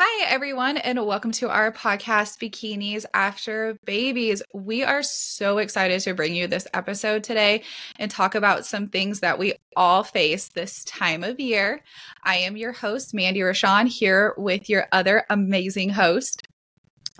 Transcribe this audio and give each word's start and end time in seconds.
Hi, 0.00 0.26
everyone, 0.28 0.76
and 0.76 1.04
welcome 1.04 1.32
to 1.32 1.48
our 1.48 1.72
podcast, 1.72 2.38
Bikinis 2.38 3.04
After 3.14 3.76
Babies. 3.84 4.44
We 4.54 4.84
are 4.84 5.02
so 5.02 5.58
excited 5.58 6.00
to 6.02 6.14
bring 6.14 6.36
you 6.36 6.46
this 6.46 6.68
episode 6.72 7.24
today 7.24 7.64
and 7.98 8.08
talk 8.08 8.36
about 8.36 8.64
some 8.64 8.90
things 8.90 9.18
that 9.18 9.40
we 9.40 9.54
all 9.74 10.04
face 10.04 10.50
this 10.50 10.84
time 10.84 11.24
of 11.24 11.40
year. 11.40 11.82
I 12.22 12.36
am 12.36 12.56
your 12.56 12.70
host, 12.70 13.12
Mandy 13.12 13.40
Rochon, 13.40 13.88
here 13.88 14.34
with 14.36 14.68
your 14.68 14.86
other 14.92 15.24
amazing 15.30 15.90
host. 15.90 16.46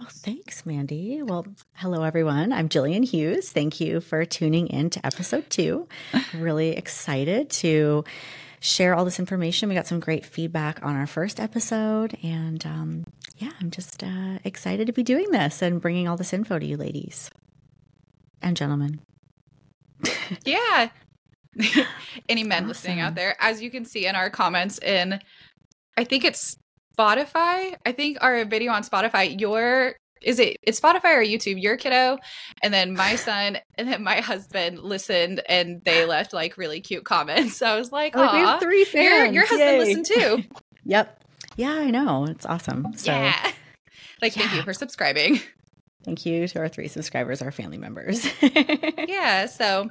Oh, 0.00 0.06
thanks, 0.08 0.64
Mandy. 0.64 1.20
Well, 1.24 1.48
hello, 1.72 2.04
everyone. 2.04 2.52
I'm 2.52 2.68
Gillian 2.68 3.02
Hughes. 3.02 3.50
Thank 3.50 3.80
you 3.80 4.00
for 4.00 4.24
tuning 4.24 4.68
in 4.68 4.90
to 4.90 5.04
episode 5.04 5.50
two. 5.50 5.88
really 6.32 6.76
excited 6.76 7.50
to 7.50 8.04
share 8.60 8.94
all 8.94 9.04
this 9.04 9.18
information. 9.18 9.68
We 9.68 9.74
got 9.74 9.86
some 9.86 10.00
great 10.00 10.24
feedback 10.24 10.84
on 10.84 10.96
our 10.96 11.06
first 11.06 11.40
episode. 11.40 12.16
And 12.22 12.64
um, 12.66 13.06
yeah, 13.36 13.52
I'm 13.60 13.70
just 13.70 14.02
uh, 14.02 14.38
excited 14.44 14.86
to 14.86 14.92
be 14.92 15.02
doing 15.02 15.30
this 15.30 15.62
and 15.62 15.80
bringing 15.80 16.08
all 16.08 16.16
this 16.16 16.32
info 16.32 16.58
to 16.58 16.66
you, 16.66 16.76
ladies 16.76 17.30
and 18.42 18.56
gentlemen. 18.56 19.00
yeah. 20.44 20.90
Any 22.28 22.44
men 22.44 22.58
awesome. 22.58 22.68
listening 22.68 23.00
out 23.00 23.14
there, 23.14 23.36
as 23.40 23.62
you 23.62 23.70
can 23.70 23.84
see 23.84 24.06
in 24.06 24.14
our 24.14 24.30
comments 24.30 24.78
in, 24.78 25.20
I 25.96 26.04
think 26.04 26.24
it's 26.24 26.56
Spotify. 26.96 27.74
I 27.84 27.92
think 27.92 28.18
our 28.20 28.44
video 28.44 28.72
on 28.72 28.82
Spotify, 28.82 29.40
your 29.40 29.96
is 30.22 30.38
it 30.38 30.58
it's 30.62 30.80
Spotify 30.80 31.16
or 31.16 31.22
YouTube, 31.22 31.60
your 31.60 31.76
kiddo, 31.76 32.18
and 32.62 32.72
then 32.72 32.94
my 32.94 33.16
son, 33.16 33.58
and 33.76 33.90
then 33.90 34.02
my 34.02 34.20
husband 34.20 34.80
listened 34.80 35.42
and 35.48 35.82
they 35.84 36.04
left 36.06 36.32
like 36.32 36.56
really 36.56 36.80
cute 36.80 37.04
comments. 37.04 37.56
So 37.56 37.66
I 37.66 37.78
was 37.78 37.92
like, 37.92 38.14
oh, 38.16 38.32
we 38.32 38.40
have 38.40 38.60
three 38.60 38.84
fans. 38.84 39.04
Your, 39.04 39.42
your 39.42 39.46
husband 39.46 39.60
Yay. 39.60 39.78
listened 39.78 40.06
too. 40.06 40.44
yep. 40.84 41.22
Yeah, 41.56 41.72
I 41.72 41.90
know. 41.90 42.24
It's 42.24 42.46
awesome. 42.46 42.92
So, 42.96 43.10
yeah. 43.10 43.52
Like, 44.22 44.36
yeah. 44.36 44.42
thank 44.42 44.54
you 44.54 44.62
for 44.62 44.72
subscribing. 44.72 45.40
Thank 46.08 46.24
you 46.24 46.48
to 46.48 46.58
our 46.60 46.68
three 46.68 46.88
subscribers, 46.88 47.42
our 47.42 47.52
family 47.52 47.76
members. 47.76 48.26
yeah. 48.42 49.44
So, 49.44 49.90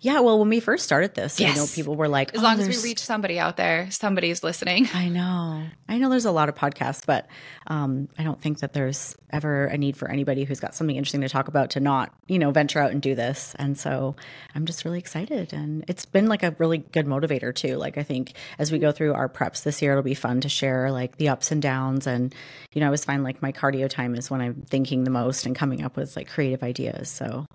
yeah. 0.00 0.20
Well, 0.20 0.38
when 0.38 0.48
we 0.48 0.58
first 0.58 0.86
started 0.86 1.14
this, 1.14 1.38
yes. 1.38 1.54
I 1.54 1.60
know 1.60 1.66
people 1.66 1.96
were 1.96 2.08
like, 2.08 2.34
as 2.34 2.40
oh, 2.40 2.44
long 2.44 2.58
as 2.58 2.66
we 2.66 2.88
reach 2.88 3.00
somebody 3.00 3.38
out 3.38 3.58
there, 3.58 3.90
somebody's 3.90 4.42
listening. 4.42 4.88
I 4.94 5.10
know. 5.10 5.64
I 5.86 5.98
know 5.98 6.08
there's 6.08 6.24
a 6.24 6.32
lot 6.32 6.48
of 6.48 6.54
podcasts, 6.54 7.04
but 7.04 7.26
um, 7.66 8.08
I 8.18 8.24
don't 8.24 8.40
think 8.40 8.60
that 8.60 8.72
there's 8.72 9.16
ever 9.28 9.66
a 9.66 9.76
need 9.76 9.98
for 9.98 10.10
anybody 10.10 10.44
who's 10.44 10.60
got 10.60 10.74
something 10.74 10.96
interesting 10.96 11.20
to 11.20 11.28
talk 11.28 11.48
about 11.48 11.70
to 11.70 11.80
not, 11.80 12.14
you 12.26 12.38
know, 12.38 12.50
venture 12.50 12.78
out 12.78 12.90
and 12.90 13.02
do 13.02 13.14
this. 13.14 13.54
And 13.58 13.76
so 13.76 14.16
I'm 14.54 14.64
just 14.64 14.86
really 14.86 14.98
excited. 14.98 15.52
And 15.52 15.84
it's 15.88 16.06
been 16.06 16.26
like 16.26 16.42
a 16.42 16.54
really 16.58 16.78
good 16.78 17.04
motivator 17.06 17.54
too. 17.54 17.76
Like, 17.76 17.98
I 17.98 18.02
think 18.02 18.32
as 18.58 18.72
we 18.72 18.78
go 18.78 18.92
through 18.92 19.12
our 19.12 19.28
preps 19.28 19.62
this 19.62 19.82
year, 19.82 19.92
it'll 19.92 20.02
be 20.02 20.14
fun 20.14 20.40
to 20.40 20.48
share 20.48 20.90
like 20.90 21.16
the 21.16 21.28
ups 21.28 21.52
and 21.52 21.60
downs. 21.60 22.06
And, 22.06 22.34
you 22.72 22.80
know, 22.80 22.86
I 22.86 22.88
always 22.88 23.04
find 23.04 23.22
like 23.22 23.42
my 23.42 23.52
cardio 23.52 23.90
time 23.90 24.14
is 24.14 24.30
when 24.30 24.40
I'm 24.40 24.62
thinking 24.68 25.04
the 25.04 25.10
most 25.10 25.33
and 25.46 25.56
coming 25.56 25.82
up 25.82 25.96
with 25.96 26.16
like 26.16 26.28
creative 26.28 26.62
ideas. 26.62 27.08
So 27.08 27.46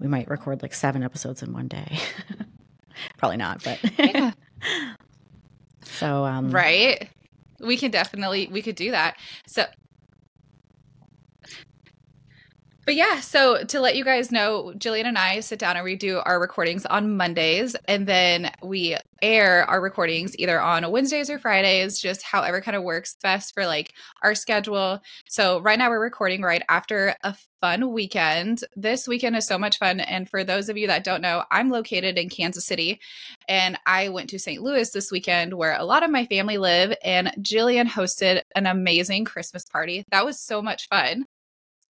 we 0.00 0.08
might 0.08 0.28
record 0.28 0.62
like 0.62 0.74
seven 0.74 1.02
episodes 1.02 1.42
in 1.42 1.52
one 1.52 1.68
day. 1.68 1.98
Probably 3.18 3.36
not, 3.36 3.62
but 3.62 3.78
yeah. 3.98 4.32
so 5.82 6.24
um 6.24 6.50
right. 6.50 7.08
We 7.60 7.76
can 7.76 7.90
definitely 7.90 8.48
we 8.50 8.62
could 8.62 8.76
do 8.76 8.90
that. 8.90 9.16
So 9.46 9.66
but 12.90 12.96
yeah, 12.96 13.20
so 13.20 13.62
to 13.62 13.78
let 13.78 13.94
you 13.94 14.02
guys 14.02 14.32
know, 14.32 14.74
Gillian 14.76 15.06
and 15.06 15.16
I 15.16 15.38
sit 15.38 15.60
down 15.60 15.76
and 15.76 15.84
we 15.84 15.94
do 15.94 16.18
our 16.24 16.40
recordings 16.40 16.84
on 16.84 17.16
Mondays, 17.16 17.76
and 17.86 18.04
then 18.04 18.50
we 18.64 18.96
air 19.22 19.64
our 19.70 19.80
recordings 19.80 20.36
either 20.40 20.60
on 20.60 20.90
Wednesdays 20.90 21.30
or 21.30 21.38
Fridays, 21.38 22.00
just 22.00 22.24
however 22.24 22.60
kind 22.60 22.76
of 22.76 22.82
works 22.82 23.16
best 23.22 23.54
for 23.54 23.64
like 23.64 23.92
our 24.24 24.34
schedule. 24.34 25.00
So 25.28 25.60
right 25.60 25.78
now 25.78 25.88
we're 25.88 26.02
recording 26.02 26.42
right 26.42 26.64
after 26.68 27.14
a 27.22 27.36
fun 27.60 27.92
weekend. 27.92 28.64
This 28.74 29.06
weekend 29.06 29.36
is 29.36 29.46
so 29.46 29.58
much 29.58 29.78
fun. 29.78 30.00
And 30.00 30.28
for 30.28 30.42
those 30.42 30.68
of 30.68 30.76
you 30.76 30.86
that 30.88 31.04
don't 31.04 31.20
know, 31.20 31.44
I'm 31.50 31.70
located 31.70 32.18
in 32.18 32.28
Kansas 32.28 32.64
City 32.64 32.98
and 33.46 33.78
I 33.86 34.08
went 34.08 34.30
to 34.30 34.38
St. 34.38 34.62
Louis 34.62 34.90
this 34.90 35.12
weekend 35.12 35.54
where 35.54 35.76
a 35.76 35.84
lot 35.84 36.02
of 36.02 36.10
my 36.10 36.24
family 36.26 36.58
live. 36.58 36.96
And 37.04 37.32
Gillian 37.42 37.86
hosted 37.86 38.42
an 38.56 38.66
amazing 38.66 39.26
Christmas 39.26 39.64
party. 39.64 40.04
That 40.10 40.24
was 40.24 40.40
so 40.40 40.62
much 40.62 40.88
fun. 40.88 41.26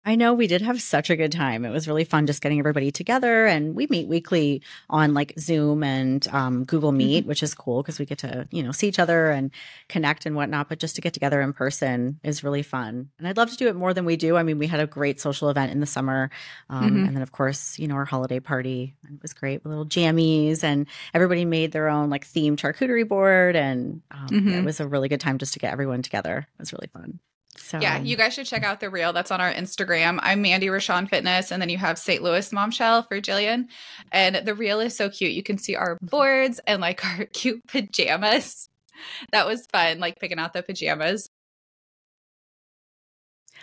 I 0.03 0.15
know 0.15 0.33
we 0.33 0.47
did 0.47 0.63
have 0.63 0.81
such 0.81 1.11
a 1.11 1.17
good 1.17 1.31
time. 1.31 1.67
It 1.67 1.71
was 1.71 1.87
really 1.87 2.05
fun 2.05 2.27
just 2.27 2.41
getting 2.41 2.59
everybody 2.59 2.91
together, 2.91 3.45
and 3.45 3.75
we 3.75 3.87
meet 3.91 4.09
weekly 4.09 4.63
on 4.89 5.13
like 5.13 5.35
Zoom 5.39 5.83
and 5.83 6.27
um, 6.29 6.65
Google 6.65 6.91
Meet, 6.91 7.21
mm-hmm. 7.21 7.29
which 7.29 7.43
is 7.43 7.55
cool 7.55 7.83
because 7.83 7.99
we 7.99 8.07
get 8.07 8.19
to 8.19 8.49
you 8.51 8.63
know 8.63 8.73
see 8.73 8.89
each 8.89 8.99
other 8.99 9.31
and 9.31 9.51
connect 9.89 10.25
and 10.25 10.35
whatnot. 10.35 10.71
But 10.71 10.79
just 10.79 10.95
to 10.95 11.03
get 11.03 11.13
together 11.13 11.43
in 11.43 11.53
person 11.53 12.19
is 12.25 12.43
really 12.43 12.63
fun, 12.63 13.11
and 13.19 13.29
I'd 13.29 13.37
love 13.37 13.51
to 13.51 13.57
do 13.59 13.69
it 13.69 13.77
more 13.77 13.93
than 13.93 14.07
we 14.07 14.17
do. 14.17 14.39
I 14.39 14.43
mean, 14.43 14.59
we 14.59 14.67
had 14.67 14.81
a 14.81 14.87
great 14.87 15.21
social 15.21 15.51
event 15.51 15.71
in 15.71 15.81
the 15.81 15.87
summer, 15.87 16.31
um, 16.71 16.85
mm-hmm. 16.85 17.05
and 17.05 17.17
then 17.17 17.23
of 17.23 17.33
course 17.33 17.79
you 17.79 17.87
know 17.87 17.97
our 17.97 18.07
holiday 18.07 18.41
party. 18.41 18.95
It 19.05 19.21
was 19.21 19.35
great, 19.35 19.67
little 19.67 19.85
jammies, 19.85 20.65
and 20.65 20.87
everybody 21.13 21.45
made 21.45 21.73
their 21.73 21.89
own 21.91 22.09
like 22.09 22.27
themed 22.27 22.57
charcuterie 22.57 23.07
board, 23.07 23.55
and 23.55 24.01
um, 24.11 24.29
mm-hmm. 24.29 24.49
yeah, 24.49 24.59
it 24.61 24.65
was 24.65 24.81
a 24.81 24.89
really 24.89 25.11
good 25.11 25.21
time 25.21 25.37
just 25.37 25.53
to 25.53 25.59
get 25.59 25.75
everyone 25.75 26.01
together. 26.01 26.49
It 26.55 26.59
was 26.59 26.73
really 26.73 26.89
fun. 26.91 27.21
So 27.57 27.81
yeah, 27.81 27.99
you 27.99 28.17
guys 28.17 28.35
should 28.35 28.47
check 28.47 28.63
out 28.63 28.81
the 28.81 28.91
reel 28.91 29.13
that's 29.13 29.31
on 29.31 29.41
our 29.41 29.53
Instagram. 29.53 30.19
I'm 30.23 30.43
Mandy 30.43 30.69
Rochon 30.69 31.09
Fitness, 31.09 31.51
and 31.51 31.61
then 31.61 31.69
you 31.69 31.79
have 31.79 31.99
St. 31.99 32.23
Louis 32.23 32.53
Momshell 32.53 33.03
for 33.03 33.21
Gillian. 33.21 33.69
And 34.13 34.37
the 34.47 34.55
reel 34.55 34.81
is 34.81 34.97
so 34.97 35.11
cute. 35.11 35.33
You 35.33 35.43
can 35.43 35.59
see 35.59 35.77
our 35.77 35.97
mm-hmm. 35.97 36.07
boards 36.07 36.61
and 36.67 36.81
like 36.81 37.05
our 37.19 37.27
cute 37.27 37.67
pajamas. 37.67 38.69
That 39.33 39.47
was 39.47 39.67
fun, 39.67 39.99
like 39.99 40.19
picking 40.21 40.39
out 40.39 40.53
the 40.53 40.63
pajamas. 40.63 41.29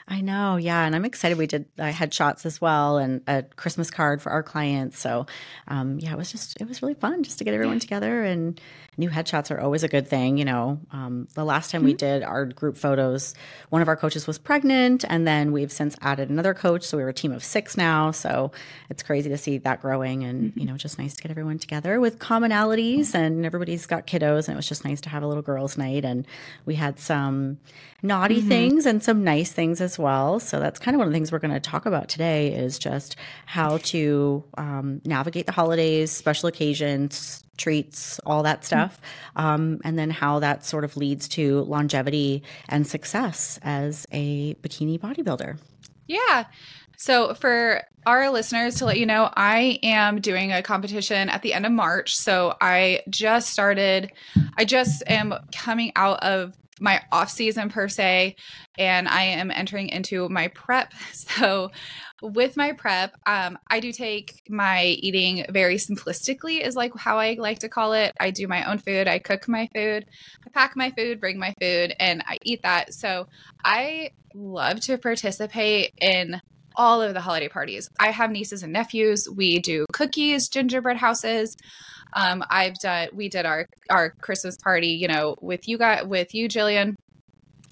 I 0.09 0.22
know, 0.22 0.56
yeah, 0.56 0.85
and 0.85 0.95
I'm 0.95 1.03
excited. 1.03 1.38
We 1.38 1.47
did 1.47 1.66
uh, 1.78 1.91
headshots 1.91 2.45
as 2.45 2.62
well, 2.62 2.97
and 2.97 3.22
a 3.28 3.44
Christmas 3.44 3.91
card 3.91 4.22
for 4.22 4.31
our 4.31 4.41
clients. 4.41 4.97
So, 5.00 5.25
um, 5.68 6.00
yeah, 6.00 6.13
it 6.13 6.18
was 6.18 6.31
just 6.31 6.62
it 6.62 6.68
was 6.68 6.81
really 6.81 6.94
fun 6.94 7.23
just 7.23 7.40
to 7.40 7.44
get 7.44 7.53
everyone 7.53 7.79
together. 7.79 8.23
And 8.23 8.59
new 8.95 9.09
headshots 9.09 9.51
are 9.51 9.59
always 9.59 9.84
a 9.84 9.90
good 9.90 10.07
thing, 10.07 10.38
you 10.38 10.45
know. 10.45 10.79
Um, 10.91 11.28
the 11.35 11.44
last 11.44 11.72
time 11.72 11.79
mm-hmm. 11.79 11.88
we 11.88 11.94
did 11.94 12.23
our 12.23 12.45
group 12.45 12.78
photos, 12.78 13.35
one 13.69 13.81
of 13.81 13.90
our 13.90 13.97
coaches 13.97 14.28
was 14.28 14.38
pregnant, 14.38 15.03
and 15.09 15.28
then 15.28 15.51
we've 15.51 15.73
since 15.73 15.97
added 16.01 16.29
another 16.29 16.53
coach, 16.53 16.84
so 16.84 16.95
we 16.95 17.03
are 17.03 17.09
a 17.09 17.13
team 17.13 17.34
of 17.34 17.44
six 17.44 17.75
now. 17.75 18.12
So 18.12 18.53
it's 18.89 19.03
crazy 19.03 19.29
to 19.29 19.38
see 19.38 19.57
that 19.57 19.81
growing, 19.81 20.24
and 20.24 20.51
mm-hmm. 20.51 20.59
you 20.59 20.66
know, 20.68 20.78
just 20.78 20.97
nice 20.97 21.18
to 21.18 21.22
get 21.22 21.31
everyone 21.31 21.59
together 21.59 22.00
with 22.00 22.18
commonalities. 22.18 23.13
And 23.13 23.45
everybody's 23.45 23.85
got 23.85 24.07
kiddos, 24.07 24.47
and 24.47 24.53
it 24.53 24.56
was 24.56 24.69
just 24.69 24.85
nice 24.85 25.01
to 25.01 25.09
have 25.09 25.22
a 25.22 25.28
little 25.28 25.44
girls' 25.44 25.78
night. 25.78 26.06
And 26.06 26.25
we 26.66 26.75
had 26.75 26.97
some 26.97 27.57
naughty 28.01 28.39
mm-hmm. 28.39 28.47
things 28.47 28.85
and 28.85 29.03
some 29.03 29.24
nice 29.24 29.51
things 29.51 29.81
as 29.81 29.97
well. 29.97 30.40
So 30.40 30.59
that's 30.59 30.80
kind 30.80 30.96
of 30.96 31.00
one 31.00 31.08
of 31.08 31.13
the 31.13 31.16
things 31.16 31.31
we're 31.31 31.40
going 31.40 31.53
to 31.53 31.59
talk 31.59 31.85
about 31.85 32.09
today 32.09 32.53
is 32.53 32.80
just 32.80 33.16
how 33.46 33.78
to 33.78 34.44
um, 34.58 35.02
navigate 35.06 35.46
the 35.46 35.52
holidays, 35.52 36.12
special 36.12 36.47
occasions, 36.47 37.44
treats, 37.58 38.19
all 38.25 38.44
that 38.44 38.63
stuff, 38.63 39.02
um, 39.36 39.80
and 39.84 39.97
then 39.97 40.09
how 40.09 40.40
that 40.40 40.63
sort 40.63 40.84
of 40.84 40.96
leads 40.96 41.28
to 41.28 41.62
longevity 41.62 42.44
and 42.69 42.86
success 42.88 43.59
as 43.63 44.06
a 44.12 44.53
bikini 44.56 45.00
bodybuilder. 45.00 45.57
Yeah. 46.07 46.46
So, 47.00 47.36
for 47.36 47.84
our 48.07 48.30
listeners, 48.31 48.75
to 48.75 48.86
let 48.86 48.97
you 48.97 49.06
know, 49.06 49.30
I 49.36 49.80
am 49.84 50.19
doing 50.19 50.52
a 50.52 50.63
competition 50.63 51.30
at 51.30 51.44
the 51.44 51.53
end 51.53 51.66
of 51.66 51.72
March. 51.72 52.18
So, 52.18 52.56
I 52.59 53.03
just 53.09 53.52
started, 53.52 54.12
I 54.57 54.66
just 54.66 55.03
am 55.06 55.36
coming 55.53 55.91
out 55.96 56.24
of 56.24 56.57
my 56.79 57.01
off 57.11 57.29
season 57.29 57.69
per 57.69 57.88
se 57.88 58.35
and 58.77 59.07
i 59.07 59.23
am 59.23 59.51
entering 59.51 59.89
into 59.89 60.29
my 60.29 60.47
prep. 60.49 60.93
So 61.13 61.71
with 62.21 62.57
my 62.57 62.71
prep 62.71 63.15
um, 63.25 63.57
i 63.69 63.79
do 63.79 63.91
take 63.91 64.41
my 64.49 64.85
eating 64.85 65.45
very 65.49 65.75
simplistically 65.75 66.65
is 66.65 66.75
like 66.75 66.91
how 66.97 67.19
i 67.19 67.35
like 67.39 67.59
to 67.59 67.69
call 67.69 67.93
it. 67.93 68.13
I 68.19 68.31
do 68.31 68.47
my 68.47 68.69
own 68.69 68.79
food 68.79 69.07
i 69.07 69.19
cook 69.19 69.47
my 69.47 69.67
food 69.73 70.05
i 70.45 70.49
pack 70.49 70.75
my 70.75 70.91
food 70.91 71.19
bring 71.19 71.39
my 71.39 71.53
food 71.59 71.93
and 71.99 72.24
i 72.27 72.38
eat 72.44 72.62
that. 72.63 72.94
So 72.94 73.27
i 73.63 74.12
love 74.33 74.80
to 74.81 74.97
participate 74.97 75.94
in 76.00 76.39
all 76.77 77.01
of 77.01 77.13
the 77.15 77.21
holiday 77.21 77.50
parties. 77.50 77.89
I 78.00 78.12
have 78.12 78.30
nieces 78.30 78.62
and 78.62 78.71
nephews. 78.71 79.27
We 79.27 79.59
do 79.59 79.85
cookies 79.91 80.47
gingerbread 80.47 80.97
houses 80.97 81.57
um, 82.13 82.44
I've 82.50 82.75
done 82.75 83.09
we 83.13 83.30
did 83.30 83.45
our 83.45 83.68
our 83.89 84.12
Christmas 84.21 84.57
party, 84.57 84.89
you 84.89 85.07
know, 85.07 85.36
with 85.42 85.68
you 85.68 85.77
guys 85.77 86.06
with 86.06 86.33
you, 86.33 86.48
Gillian. 86.48 86.95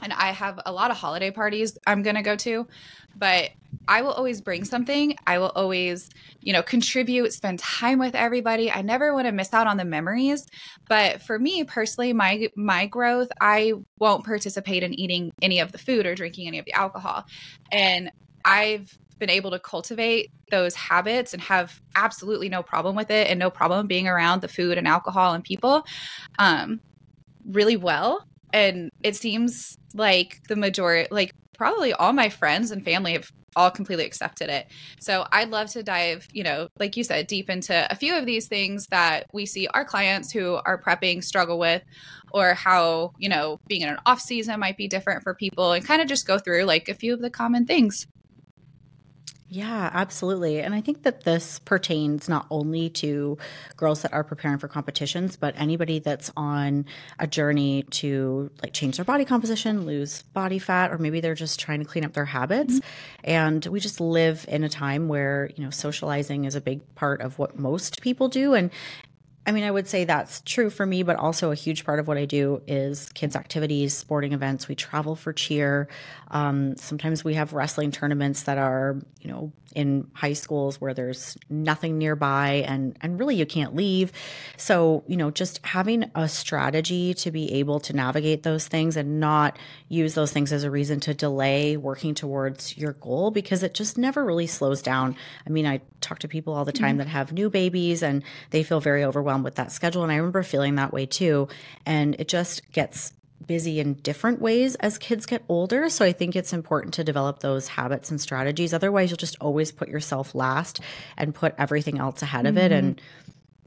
And 0.02 0.12
I 0.12 0.32
have 0.32 0.60
a 0.66 0.74
lot 0.74 0.92
of 0.92 0.98
holiday 0.98 1.32
parties 1.32 1.78
I'm 1.88 2.04
gonna 2.04 2.22
go 2.22 2.36
to, 2.36 2.68
but 3.16 3.52
I 3.88 4.02
will 4.02 4.12
always 4.12 4.42
bring 4.42 4.66
something. 4.66 5.16
I 5.26 5.40
will 5.40 5.52
always, 5.56 6.10
you 6.42 6.54
know, 6.54 6.62
contribute, 6.62 7.32
spend 7.34 7.60
time 7.60 8.00
with 8.00 8.16
everybody. 8.16 8.72
I 8.72 8.82
never 8.82 9.14
want 9.14 9.28
to 9.28 9.32
miss 9.32 9.54
out 9.54 9.68
on 9.68 9.78
the 9.78 9.86
memories. 9.86 10.46
But 10.88 11.22
for 11.22 11.38
me 11.40 11.64
personally, 11.64 12.14
my 12.14 12.50
my 12.56 12.88
growth, 12.88 13.30
I 13.40 13.74
won't 14.00 14.26
participate 14.26 14.84
in 14.84 14.94
eating 14.94 15.32
any 15.42 15.60
of 15.60 15.72
the 15.72 15.78
food 15.78 16.06
or 16.06 16.16
drinking 16.16 16.48
any 16.48 16.60
of 16.60 16.66
the 16.66 16.74
alcohol. 16.74 17.26
And 17.72 18.12
I've 18.44 18.98
been 19.20 19.30
able 19.30 19.52
to 19.52 19.60
cultivate 19.60 20.32
those 20.52 20.76
habits 20.76 21.34
and 21.34 21.42
have 21.42 21.82
absolutely 21.96 22.50
no 22.50 22.62
problem 22.62 22.96
with 22.96 23.10
it 23.10 23.28
and 23.30 23.40
no 23.40 23.50
problem 23.50 23.88
being 23.88 24.08
around 24.08 24.42
the 24.42 24.48
food 24.48 24.78
and 24.78 24.88
alcohol 24.88 25.34
and 25.34 25.44
people 25.44 25.86
um, 26.40 26.80
really 27.46 27.78
well 27.78 28.26
and 28.54 28.92
it 29.04 29.16
seems 29.16 29.78
like 29.94 30.42
the 30.48 30.56
majority 30.56 31.08
like 31.12 31.34
probably 31.58 31.94
all 31.94 32.14
my 32.14 32.30
friends 32.30 32.72
and 32.72 32.84
family 32.84 33.14
have 33.14 33.32
all 33.56 33.72
completely 33.72 34.06
accepted 34.06 34.50
it. 34.50 34.68
So 35.00 35.26
I'd 35.32 35.50
love 35.50 35.70
to 35.72 35.84
dive, 35.84 36.28
you 36.32 36.44
know, 36.44 36.68
like 36.78 36.98
you 36.98 37.04
said, 37.04 37.28
deep 37.28 37.50
into 37.50 37.88
a 37.90 37.96
few 37.96 38.16
of 38.16 38.26
these 38.26 38.48
things 38.48 38.88
that 38.88 39.28
we 39.34 39.46
see 39.46 39.68
our 39.68 39.86
clients 39.86 40.32
who 40.32 40.60
are 40.66 40.82
prepping 40.82 41.24
struggle 41.24 41.58
with, 41.58 41.82
or 42.32 42.54
how, 42.54 43.14
you 43.18 43.30
know, 43.30 43.60
being 43.68 43.82
in 43.82 43.90
an 43.90 43.98
off 44.06 44.20
season 44.20 44.60
might 44.60 44.78
be 44.78 44.88
different 44.88 45.24
for 45.24 45.34
people 45.34 45.72
and 45.72 45.86
kind 45.86 46.02
of 46.02 46.08
just 46.08 46.28
go 46.28 46.38
through 46.38 46.64
like 46.64 46.90
a 46.90 46.94
few 46.94 47.14
of 47.14 47.22
the 47.22 47.30
common 47.30 47.66
things. 47.66 48.08
Yeah, 49.56 49.90
absolutely. 49.94 50.60
And 50.60 50.76
I 50.76 50.82
think 50.82 51.04
that 51.04 51.24
this 51.24 51.60
pertains 51.60 52.28
not 52.28 52.46
only 52.52 52.90
to 52.90 53.38
girls 53.78 54.02
that 54.02 54.12
are 54.12 54.26
preparing 54.26 54.58
for 54.58 54.68
competitions, 54.68 55.38
but 55.38 55.56
anybody 55.58 56.00
that's 56.00 56.30
on 56.36 56.86
a 57.20 57.26
journey 57.26 57.84
to 57.92 58.52
like 58.62 58.74
change 58.74 58.98
their 58.98 59.06
body 59.06 59.24
composition, 59.24 59.86
lose 59.86 60.24
body 60.24 60.60
fat, 60.60 60.92
or 60.92 60.98
maybe 60.98 61.22
they're 61.22 61.36
just 61.36 61.58
trying 61.58 61.80
to 61.80 61.86
clean 61.86 62.04
up 62.04 62.12
their 62.12 62.26
habits. 62.26 62.74
Mm-hmm. 62.74 63.22
And 63.24 63.66
we 63.68 63.80
just 63.80 64.02
live 64.02 64.46
in 64.50 64.66
a 64.66 64.70
time 64.70 65.08
where, 65.08 65.50
you 65.56 65.64
know, 65.64 65.70
socializing 65.70 66.44
is 66.44 66.56
a 66.56 66.62
big 66.62 66.82
part 66.96 67.22
of 67.22 67.40
what 67.40 67.58
most 67.58 68.02
people 68.02 68.28
do. 68.28 68.56
And 68.56 68.72
I 69.48 69.52
mean, 69.52 69.64
I 69.64 69.70
would 69.70 69.88
say 69.88 70.06
that's 70.06 70.42
true 70.42 70.72
for 70.72 70.86
me, 70.86 71.04
but 71.04 71.18
also 71.18 71.52
a 71.52 71.56
huge 71.56 71.86
part 71.86 72.00
of 72.00 72.08
what 72.08 72.18
I 72.18 72.26
do 72.26 72.64
is 72.66 73.10
kids' 73.10 73.36
activities, 73.36 73.96
sporting 73.96 74.34
events. 74.34 74.68
We 74.68 74.74
travel 74.74 75.16
for 75.16 75.34
cheer. 75.34 75.88
Um, 76.32 76.76
sometimes 76.78 77.24
we 77.24 77.36
have 77.36 77.54
wrestling 77.54 77.92
tournaments 77.92 78.44
that 78.44 78.58
are, 78.58 79.00
you 79.22 79.30
know, 79.30 79.52
in 79.76 80.10
high 80.14 80.34
schools 80.34 80.80
where 80.80 80.94
there's 80.94 81.38
nothing 81.50 81.98
nearby 81.98 82.64
and 82.66 82.98
and 83.02 83.20
really 83.20 83.36
you 83.36 83.46
can't 83.46 83.76
leave. 83.76 84.12
So, 84.58 85.04
you 85.06 85.18
know, 85.18 85.30
just 85.30 85.64
having 85.66 86.10
a 86.16 86.28
strategy 86.28 87.14
to 87.16 87.30
be 87.30 87.54
able 87.54 87.80
to 87.82 87.94
navigate 87.94 88.44
those 88.44 88.68
things 88.68 88.96
and 88.96 89.20
not 89.20 89.60
use 89.90 90.16
those 90.16 90.32
things 90.32 90.54
as 90.54 90.64
a 90.64 90.72
reason 90.72 91.00
to 91.02 91.14
delay 91.14 91.78
working 91.78 92.16
towards 92.16 92.78
your 92.78 92.94
goal 92.94 93.32
because 93.32 93.64
it 93.64 93.74
just 93.74 93.98
never 93.98 94.24
really 94.24 94.48
slows 94.48 94.82
down. 94.82 95.16
I 95.46 95.50
mean, 95.50 95.68
I 95.68 95.82
talk 96.00 96.20
to 96.20 96.28
people 96.28 96.54
all 96.54 96.66
the 96.66 96.72
time 96.72 96.92
mm-hmm. 96.92 97.00
that 97.00 97.08
have 97.08 97.34
new 97.34 97.50
babies 97.50 98.02
and 98.02 98.24
they 98.52 98.64
feel 98.64 98.80
very 98.80 99.04
overwhelmed 99.04 99.35
with 99.44 99.56
that 99.56 99.72
schedule 99.72 100.04
and 100.04 100.12
I 100.12 100.16
remember 100.16 100.44
feeling 100.44 100.76
that 100.76 100.94
way 100.94 101.06
too 101.06 101.48
and 101.86 102.16
it 102.20 102.28
just 102.28 102.72
gets 102.72 103.14
busy 103.46 103.80
in 103.80 103.94
different 103.96 104.42
ways 104.42 104.76
as 104.76 104.98
kids 104.98 105.26
get 105.26 105.44
older. 105.50 105.90
So 105.90 106.06
I 106.06 106.12
think 106.12 106.36
it's 106.36 106.54
important 106.54 106.94
to 106.96 107.04
develop 107.04 107.40
those 107.40 107.68
habits 107.68 108.12
and 108.12 108.20
strategies. 108.20 108.74
Otherwise, 108.74 109.10
you'll 109.10 109.18
just 109.18 109.38
always 109.40 109.72
put 109.72 109.88
yourself 109.88 110.36
last 110.36 110.80
and 111.18 111.34
put 111.34 111.54
everything 111.58 112.00
else 112.00 112.22
ahead 112.22 112.46
of 112.46 112.56
mm-hmm. 112.56 112.66
it. 112.66 112.72
And 112.72 113.02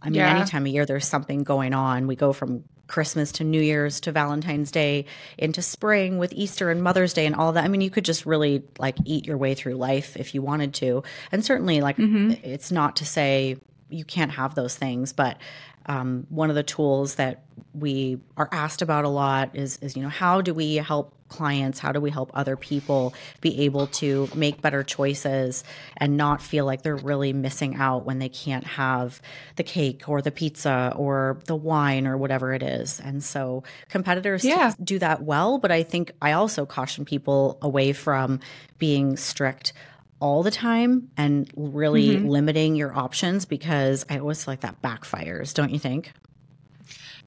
I 0.03 0.07
mean, 0.07 0.17
yeah. 0.17 0.37
any 0.37 0.49
time 0.49 0.65
of 0.65 0.73
year 0.73 0.87
there's 0.87 1.07
something 1.07 1.43
going 1.43 1.75
on. 1.75 2.07
We 2.07 2.17
go 2.17 2.33
from 2.33 2.65
Christmas 2.87 3.33
to 3.33 3.45
New 3.45 3.61
Year's 3.61 4.01
to 4.01 4.13
Valentine's 4.13 4.71
Day 4.71 5.05
into 5.37 5.61
spring 5.61 6.19
with 6.19 6.33
Easter 6.33 6.71
and 6.71 6.83
Mother's 6.83 7.13
Day 7.13 7.27
and 7.27 7.35
all 7.35 7.53
that. 7.53 7.65
I 7.65 7.69
mean, 7.69 7.83
you 7.83 7.91
could 7.91 8.05
just 8.05 8.25
really 8.25 8.63
like 8.79 8.97
eat 9.05 9.27
your 9.27 9.37
way 9.37 9.55
through 9.55 9.75
life 9.75 10.17
if 10.17 10.35
you 10.35 10.41
wanted 10.41 10.75
to. 10.75 11.03
And 11.31 11.45
certainly, 11.45 11.81
like, 11.81 11.99
mm-hmm. 11.99 12.33
it's 12.43 12.73
not 12.73 12.97
to 12.97 13.05
say 13.05 13.59
you 13.91 14.05
can't 14.05 14.33
have 14.33 14.55
those 14.55 14.77
things, 14.77 15.13
but 15.13 15.39
um, 15.87 16.27
one 16.29 16.51
of 16.51 16.57
the 16.57 16.63
tools 16.63 17.15
that 17.15 17.45
we 17.73 18.19
are 18.37 18.49
asked 18.53 18.83
about 18.83 19.05
a 19.05 19.09
lot 19.09 19.57
is, 19.57 19.79
is 19.79 19.97
you 19.97 20.03
know 20.03 20.09
how 20.09 20.41
do 20.41 20.53
we 20.53 20.77
help 20.77 21.15
clients 21.29 21.79
how 21.79 21.93
do 21.93 22.01
we 22.01 22.11
help 22.11 22.31
other 22.35 22.57
people 22.57 23.15
be 23.41 23.65
able 23.65 23.87
to 23.87 24.29
make 24.35 24.63
better 24.63 24.83
choices 24.83 25.63
and 25.97 26.17
not 26.17 26.41
feel 26.41 26.65
like 26.65 26.83
they're 26.83 26.97
really 26.97 27.33
missing 27.33 27.77
out 27.77 28.05
when 28.05 28.19
they 28.19 28.29
can't 28.29 28.65
have 28.65 29.21
the 29.57 29.63
cake 29.63 30.09
or 30.09 30.23
the 30.23 30.31
pizza 30.31 30.93
or 30.97 31.39
the 31.45 31.57
wine 31.57 32.07
or 32.07 32.17
whatever 32.17 32.53
it 32.55 32.63
is 32.63 32.99
and 33.01 33.23
so 33.23 33.63
competitors 33.89 34.45
yeah. 34.45 34.73
do 34.83 34.99
that 34.99 35.23
well 35.23 35.59
but 35.59 35.71
i 35.71 35.83
think 35.83 36.13
i 36.23 36.33
also 36.33 36.65
caution 36.65 37.05
people 37.05 37.59
away 37.61 37.93
from 37.93 38.41
being 38.79 39.17
strict 39.17 39.73
all 40.21 40.43
the 40.43 40.51
time 40.51 41.11
and 41.17 41.51
really 41.57 42.17
mm-hmm. 42.17 42.29
limiting 42.29 42.75
your 42.77 42.97
options 42.97 43.45
because 43.45 44.05
I 44.11 44.19
always 44.19 44.45
feel 44.45 44.53
like 44.53 44.61
that 44.61 44.83
backfires, 44.83 45.55
don't 45.55 45.71
you 45.71 45.79
think? 45.79 46.13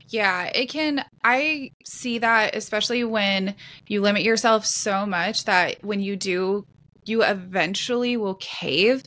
Yeah, 0.10 0.46
it 0.54 0.68
can. 0.68 1.06
I 1.24 1.72
see 1.86 2.20
that 2.20 2.54
especially 2.56 3.04
when 3.06 3.56
you 3.88 4.02
limit 4.02 4.24
yourself 4.24 4.66
so 4.66 5.06
much 5.06 5.46
that 5.46 5.84
when 5.84 6.02
you 6.02 6.18
do, 6.18 6.66
you 7.06 7.24
eventually 7.24 8.18
will 8.18 8.36
cave. 8.36 9.04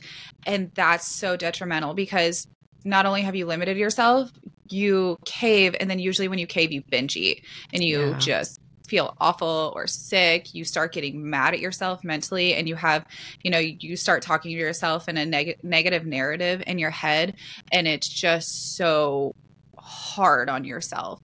And 0.47 0.71
that's 0.73 1.07
so 1.15 1.37
detrimental 1.37 1.93
because 1.93 2.47
not 2.83 3.05
only 3.05 3.21
have 3.21 3.35
you 3.35 3.45
limited 3.45 3.77
yourself, 3.77 4.31
you 4.67 5.17
cave. 5.25 5.75
And 5.79 5.89
then 5.89 5.99
usually 5.99 6.27
when 6.27 6.39
you 6.39 6.47
cave, 6.47 6.71
you 6.71 6.81
binge 6.89 7.15
eat 7.15 7.43
and 7.71 7.83
you 7.83 8.09
yeah. 8.09 8.17
just 8.17 8.59
feel 8.85 9.15
awful 9.19 9.73
or 9.75 9.87
sick, 9.87 10.53
you 10.53 10.63
start 10.63 10.93
getting 10.93 11.29
mad 11.29 11.53
at 11.53 11.59
yourself 11.59 12.03
mentally 12.03 12.53
and 12.53 12.67
you 12.67 12.75
have, 12.75 13.05
you 13.43 13.51
know, 13.51 13.59
you 13.59 13.95
start 13.95 14.21
talking 14.21 14.51
to 14.51 14.57
yourself 14.57 15.07
in 15.09 15.17
a 15.17 15.25
neg- 15.25 15.57
negative 15.63 16.05
narrative 16.05 16.63
in 16.67 16.79
your 16.79 16.91
head 16.91 17.35
and 17.71 17.87
it's 17.87 18.07
just 18.07 18.75
so 18.75 19.35
hard 19.77 20.49
on 20.49 20.63
yourself. 20.63 21.21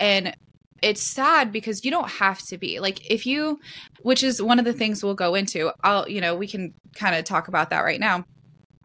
And 0.00 0.36
it's 0.82 1.02
sad 1.02 1.52
because 1.52 1.84
you 1.84 1.90
don't 1.90 2.10
have 2.10 2.40
to 2.40 2.58
be. 2.58 2.80
Like 2.80 3.10
if 3.10 3.26
you 3.26 3.60
which 4.02 4.22
is 4.22 4.42
one 4.42 4.58
of 4.58 4.64
the 4.64 4.72
things 4.72 5.04
we'll 5.04 5.14
go 5.14 5.36
into 5.36 5.70
i'll 5.84 6.08
you 6.08 6.20
know 6.20 6.34
we 6.34 6.48
can 6.48 6.74
kind 6.96 7.14
of 7.14 7.24
talk 7.24 7.48
about 7.48 7.70
that 7.70 7.80
right 7.80 8.00
now. 8.00 8.24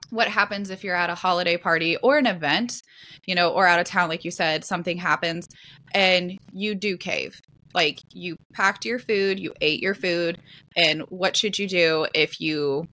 What 0.09 0.29
happens 0.29 0.69
if 0.69 0.85
you're 0.85 0.95
at 0.95 1.09
a 1.09 1.15
holiday 1.15 1.57
party 1.57 1.97
or 1.97 2.18
an 2.18 2.27
event 2.27 2.81
you 3.25 3.35
know 3.35 3.50
or 3.50 3.68
out 3.68 3.79
of 3.79 3.85
town 3.85 4.09
like 4.09 4.24
you 4.24 4.31
said 4.31 4.63
something 4.63 4.97
happens 4.97 5.47
and 5.94 6.39
you 6.53 6.75
do 6.75 6.97
cave 6.97 7.41
like 7.77 8.01
you 8.12 8.39
packed 8.53 8.85
your 8.85 8.97
food, 8.97 9.39
you 9.39 9.53
ate 9.62 9.83
your 9.83 9.94
food, 9.94 10.41
and 10.75 11.01
what 11.09 11.38
should 11.38 11.59
you 11.59 11.68
do 11.68 12.07
if 12.15 12.41
you 12.41 12.88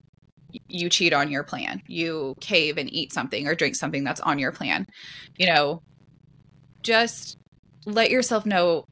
you 0.69 0.91
cheat 0.91 1.15
on 1.15 1.31
your 1.31 1.43
plan? 1.43 1.83
You 1.89 2.37
cave 2.39 2.77
and 2.77 2.93
eat 2.93 3.11
something 3.11 3.49
or 3.49 3.55
drink 3.55 3.77
something 3.77 4.05
that's 4.05 4.21
on 4.21 4.39
your 4.39 4.53
plan. 4.53 4.87
You 5.39 5.47
know, 5.47 5.83
just 6.83 7.39
let 7.87 8.11
yourself 8.11 8.45
know 8.45 8.87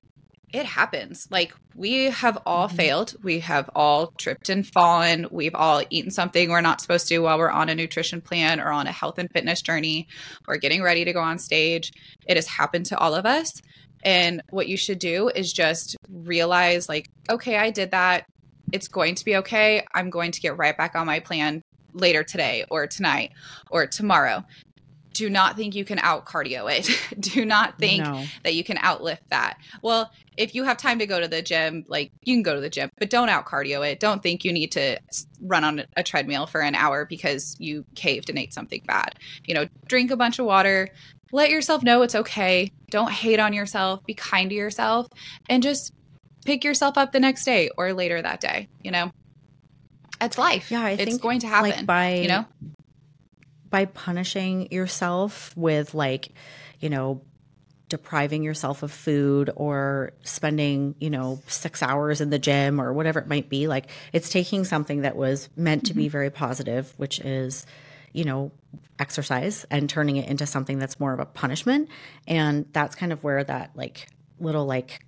it 0.51 0.65
happens. 0.65 1.29
Like 1.31 1.55
we 1.75 2.05
have 2.05 2.39
all 2.47 2.69
mm-hmm. 2.69 2.77
failed. 2.77 3.15
We 3.23 3.41
have 3.41 3.69
all 3.75 4.09
tripped 4.19 4.49
and 4.49 4.67
fallen. 4.67 5.27
We've 5.31 5.55
all 5.55 5.83
eaten 5.91 6.11
something 6.11 6.49
we're 6.49 6.63
not 6.63 6.81
supposed 6.81 7.09
to 7.09 7.19
while 7.19 7.39
we're 7.39 7.51
on 7.51 7.69
a 7.69 7.75
nutrition 7.75 8.23
plan 8.23 8.61
or 8.61 8.71
on 8.71 8.87
a 8.87 8.93
health 8.93 9.19
and 9.19 9.31
fitness 9.31 9.61
journey 9.61 10.09
or 10.49 10.57
getting 10.57 10.83
ready 10.83 11.05
to 11.05 11.13
go 11.13 11.21
on 11.21 11.39
stage. 11.39 11.93
It 12.27 12.39
has 12.39 12.47
happened 12.47 12.87
to 12.87 12.99
all 12.99 13.15
of 13.15 13.27
us. 13.27 13.61
And 14.03 14.43
what 14.51 14.69
you 14.69 14.77
should 14.77 14.99
do 14.99 15.29
is 15.29 15.53
just 15.53 15.97
realize, 16.09 16.89
like, 16.89 17.09
okay, 17.31 17.57
I 17.57 17.71
did 17.71 17.93
that. 17.93 18.27
It's 18.73 18.89
going 18.89 19.15
to 19.17 19.25
be 19.25 19.37
okay. 19.37 19.85
I'm 19.95 20.11
going 20.11 20.33
to 20.33 20.41
get 20.41 20.57
right 20.57 20.77
back 20.77 20.95
on 20.95 21.07
my 21.07 21.21
plan 21.21 21.63
later 21.93 22.23
today 22.25 22.65
or 22.71 22.87
tonight 22.87 23.33
or 23.71 23.87
tomorrow. 23.87 24.45
Do 25.13 25.29
not 25.29 25.57
think 25.57 25.75
you 25.75 25.85
can 25.85 25.99
out 25.99 26.25
cardio 26.25 26.73
it. 26.73 26.89
do 27.21 27.45
not 27.45 27.79
think 27.79 28.03
no. 28.03 28.25
that 28.45 28.55
you 28.55 28.65
can 28.65 28.79
outlift 28.79 29.19
that. 29.29 29.59
Well, 29.83 30.11
if 30.39 30.55
you 30.55 30.65
have 30.65 30.79
time 30.79 30.99
to 31.01 31.07
go 31.07 31.21
to 31.21 31.29
the 31.29 31.43
gym, 31.43 31.85
like 31.87 32.13
you 32.23 32.35
can 32.35 32.43
go 32.43 32.55
to 32.55 32.61
the 32.63 32.71
gym, 32.71 32.91
but 32.99 33.11
don't 33.11 33.29
out 33.29 33.45
cardio 33.45 33.87
it. 33.87 34.01
Don't 34.01 34.23
think 34.23 34.43
you 34.43 34.53
need 34.53 34.73
to 34.73 34.99
run 35.43 35.65
on 35.65 35.85
a 35.97 36.03
treadmill 36.03 36.47
for 36.47 36.63
an 36.63 36.75
hour 36.75 37.05
because 37.05 37.57
you 37.59 37.85
caved 37.95 38.31
and 38.31 38.39
ate 38.39 38.55
something 38.55 38.83
bad. 38.87 39.19
You 39.45 39.55
know, 39.55 39.69
drink 39.87 40.11
a 40.11 40.17
bunch 40.17 40.39
of 40.39 40.47
water, 40.47 40.89
let 41.33 41.51
yourself 41.51 41.83
know 41.83 42.03
it's 42.03 42.15
okay. 42.15 42.71
Don't 42.91 43.11
hate 43.11 43.41
on 43.41 43.53
yourself. 43.53 44.05
Be 44.05 44.15
kind 44.15 44.51
to 44.51 44.55
yourself 44.55 45.09
and 45.49 45.63
just 45.63 45.93
pick 46.45 46.63
yourself 46.63 46.99
up 46.99 47.13
the 47.13 47.21
next 47.21 47.45
day 47.45 47.71
or 47.77 47.93
later 47.93 48.21
that 48.21 48.41
day, 48.41 48.69
you 48.83 48.91
know? 48.91 49.11
It's 50.21 50.39
life. 50.39 50.71
Yeah, 50.71 50.83
I 50.83 50.91
it's 50.91 51.05
think 51.05 51.21
going 51.21 51.41
to 51.41 51.49
happen. 51.49 51.71
Like 51.71 51.87
by 51.87 52.15
you 52.15 52.29
know 52.29 52.47
by 53.71 53.87
punishing 53.87 54.71
yourself 54.71 55.57
with 55.57 55.95
like, 55.95 56.29
you 56.79 56.91
know, 56.91 57.23
depriving 57.89 58.43
yourself 58.43 58.83
of 58.83 58.93
food 58.93 59.51
or 59.57 60.13
spending, 60.23 60.95
you 61.01 61.11
know, 61.11 61.41
6 61.47 61.83
hours 61.83 62.21
in 62.21 62.31
the 62.31 62.39
gym 62.39 62.81
or 62.81 62.93
whatever 62.93 63.19
it 63.19 63.27
might 63.27 63.49
be, 63.49 63.67
like 63.67 63.87
it's 64.13 64.29
taking 64.29 64.65
something 64.65 65.03
that 65.03 65.17
was 65.17 65.49
meant 65.57 65.87
to 65.87 65.93
mm-hmm. 65.93 66.03
be 66.03 66.09
very 66.09 66.31
positive, 66.31 66.93
which 66.99 67.19
is 67.21 67.67
you 68.13 68.25
know, 68.25 68.53
exercise 68.99 69.65
and 69.71 69.89
turning 69.89 70.17
it 70.17 70.29
into 70.29 70.47
something 70.47 70.79
that's 70.79 71.01
more 71.01 71.13
of 71.13 71.21
a 71.21 71.27
punishment. 71.27 71.89
And 72.27 72.67
that's 72.73 72.95
kind 72.95 73.13
of 73.13 73.25
where 73.25 73.43
that 73.43 73.71
like 73.75 74.09
little 74.39 74.67
like 74.67 75.05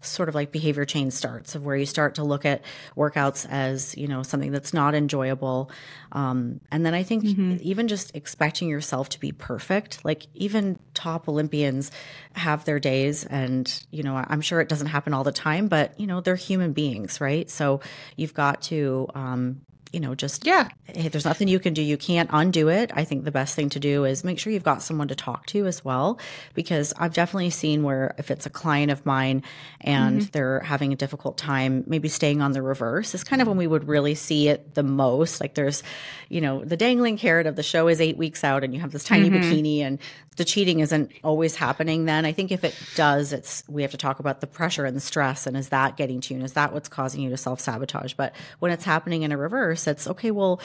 sort 0.00 0.28
of 0.28 0.34
like 0.34 0.50
behavior 0.50 0.84
change 0.84 1.12
starts 1.12 1.54
of 1.54 1.64
where 1.64 1.76
you 1.76 1.86
start 1.86 2.16
to 2.16 2.24
look 2.24 2.44
at 2.44 2.62
workouts 2.96 3.46
as 3.48 3.96
you 3.96 4.08
know 4.08 4.22
something 4.22 4.50
that's 4.50 4.74
not 4.74 4.94
enjoyable 4.94 5.70
um, 6.12 6.60
and 6.72 6.84
then 6.84 6.94
i 6.94 7.02
think 7.02 7.24
mm-hmm. 7.24 7.56
even 7.60 7.86
just 7.86 8.14
expecting 8.14 8.68
yourself 8.68 9.08
to 9.08 9.20
be 9.20 9.30
perfect 9.30 10.04
like 10.04 10.26
even 10.34 10.78
top 10.94 11.28
olympians 11.28 11.90
have 12.32 12.64
their 12.64 12.80
days 12.80 13.24
and 13.26 13.84
you 13.90 14.02
know 14.02 14.22
i'm 14.28 14.40
sure 14.40 14.60
it 14.60 14.68
doesn't 14.68 14.88
happen 14.88 15.14
all 15.14 15.24
the 15.24 15.32
time 15.32 15.68
but 15.68 15.98
you 15.98 16.06
know 16.06 16.20
they're 16.20 16.36
human 16.36 16.72
beings 16.72 17.20
right 17.20 17.48
so 17.48 17.80
you've 18.16 18.34
got 18.34 18.60
to 18.60 19.06
um, 19.14 19.60
you 19.92 20.00
know, 20.00 20.14
just 20.14 20.46
yeah, 20.46 20.68
hey, 20.84 21.08
there's 21.08 21.24
nothing 21.24 21.48
you 21.48 21.58
can 21.58 21.74
do. 21.74 21.82
You 21.82 21.96
can't 21.96 22.28
undo 22.32 22.68
it. 22.68 22.90
I 22.94 23.04
think 23.04 23.24
the 23.24 23.30
best 23.30 23.54
thing 23.54 23.68
to 23.70 23.80
do 23.80 24.04
is 24.04 24.24
make 24.24 24.38
sure 24.38 24.52
you've 24.52 24.62
got 24.62 24.82
someone 24.82 25.08
to 25.08 25.14
talk 25.14 25.46
to 25.46 25.66
as 25.66 25.84
well, 25.84 26.18
because 26.54 26.92
I've 26.96 27.14
definitely 27.14 27.50
seen 27.50 27.82
where 27.82 28.14
if 28.18 28.30
it's 28.30 28.46
a 28.46 28.50
client 28.50 28.90
of 28.90 29.04
mine 29.06 29.42
and 29.80 30.20
mm-hmm. 30.20 30.30
they're 30.32 30.60
having 30.60 30.92
a 30.92 30.96
difficult 30.96 31.38
time, 31.38 31.84
maybe 31.86 32.08
staying 32.08 32.42
on 32.42 32.52
the 32.52 32.62
reverse 32.62 33.14
is 33.14 33.24
kind 33.24 33.40
of 33.40 33.48
when 33.48 33.56
we 33.56 33.66
would 33.66 33.88
really 33.88 34.14
see 34.14 34.48
it 34.48 34.74
the 34.74 34.82
most. 34.82 35.40
Like 35.40 35.54
there's, 35.54 35.82
you 36.28 36.40
know, 36.40 36.64
the 36.64 36.76
dangling 36.76 37.16
carrot 37.16 37.46
of 37.46 37.56
the 37.56 37.62
show 37.62 37.88
is 37.88 38.00
eight 38.00 38.16
weeks 38.16 38.44
out 38.44 38.64
and 38.64 38.74
you 38.74 38.80
have 38.80 38.92
this 38.92 39.04
tiny 39.04 39.30
mm-hmm. 39.30 39.42
bikini 39.42 39.80
and 39.80 39.98
the 40.36 40.44
cheating 40.44 40.80
isn't 40.80 41.10
always 41.24 41.56
happening 41.56 42.04
then. 42.04 42.24
I 42.24 42.32
think 42.32 42.52
if 42.52 42.62
it 42.64 42.74
does, 42.94 43.32
it's 43.32 43.64
we 43.68 43.82
have 43.82 43.90
to 43.90 43.96
talk 43.96 44.20
about 44.20 44.40
the 44.40 44.46
pressure 44.46 44.84
and 44.84 44.96
the 44.96 45.00
stress 45.00 45.46
and 45.46 45.56
is 45.56 45.70
that 45.70 45.96
getting 45.96 46.20
to 46.22 46.34
you 46.34 46.38
and 46.38 46.44
is 46.44 46.52
that 46.52 46.72
what's 46.72 46.88
causing 46.88 47.20
you 47.20 47.30
to 47.30 47.36
self 47.36 47.60
sabotage? 47.60 48.14
But 48.14 48.34
when 48.60 48.70
it's 48.72 48.84
happening 48.84 49.22
in 49.22 49.32
a 49.32 49.36
reverse, 49.36 49.77
it's 49.86 50.08
okay, 50.08 50.30
well, 50.30 50.60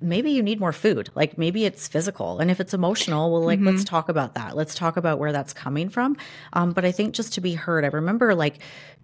maybe 0.00 0.30
you 0.30 0.42
need 0.42 0.60
more 0.60 0.72
food. 0.72 1.10
Like 1.14 1.36
maybe 1.36 1.64
it's 1.64 1.88
physical. 1.88 2.38
And 2.38 2.50
if 2.50 2.60
it's 2.60 2.74
emotional, 2.74 3.30
well, 3.30 3.42
like 3.42 3.58
mm-hmm. 3.58 3.68
let's 3.68 3.84
talk 3.84 4.08
about 4.08 4.34
that. 4.34 4.56
Let's 4.56 4.74
talk 4.74 4.96
about 4.96 5.18
where 5.18 5.32
that's 5.32 5.52
coming 5.52 5.88
from. 5.88 6.16
Um, 6.52 6.72
but 6.72 6.84
I 6.84 6.92
think 6.92 7.14
just 7.14 7.34
to 7.34 7.40
be 7.40 7.54
heard, 7.54 7.84
I 7.84 7.88
remember 7.88 8.34
like 8.34 8.58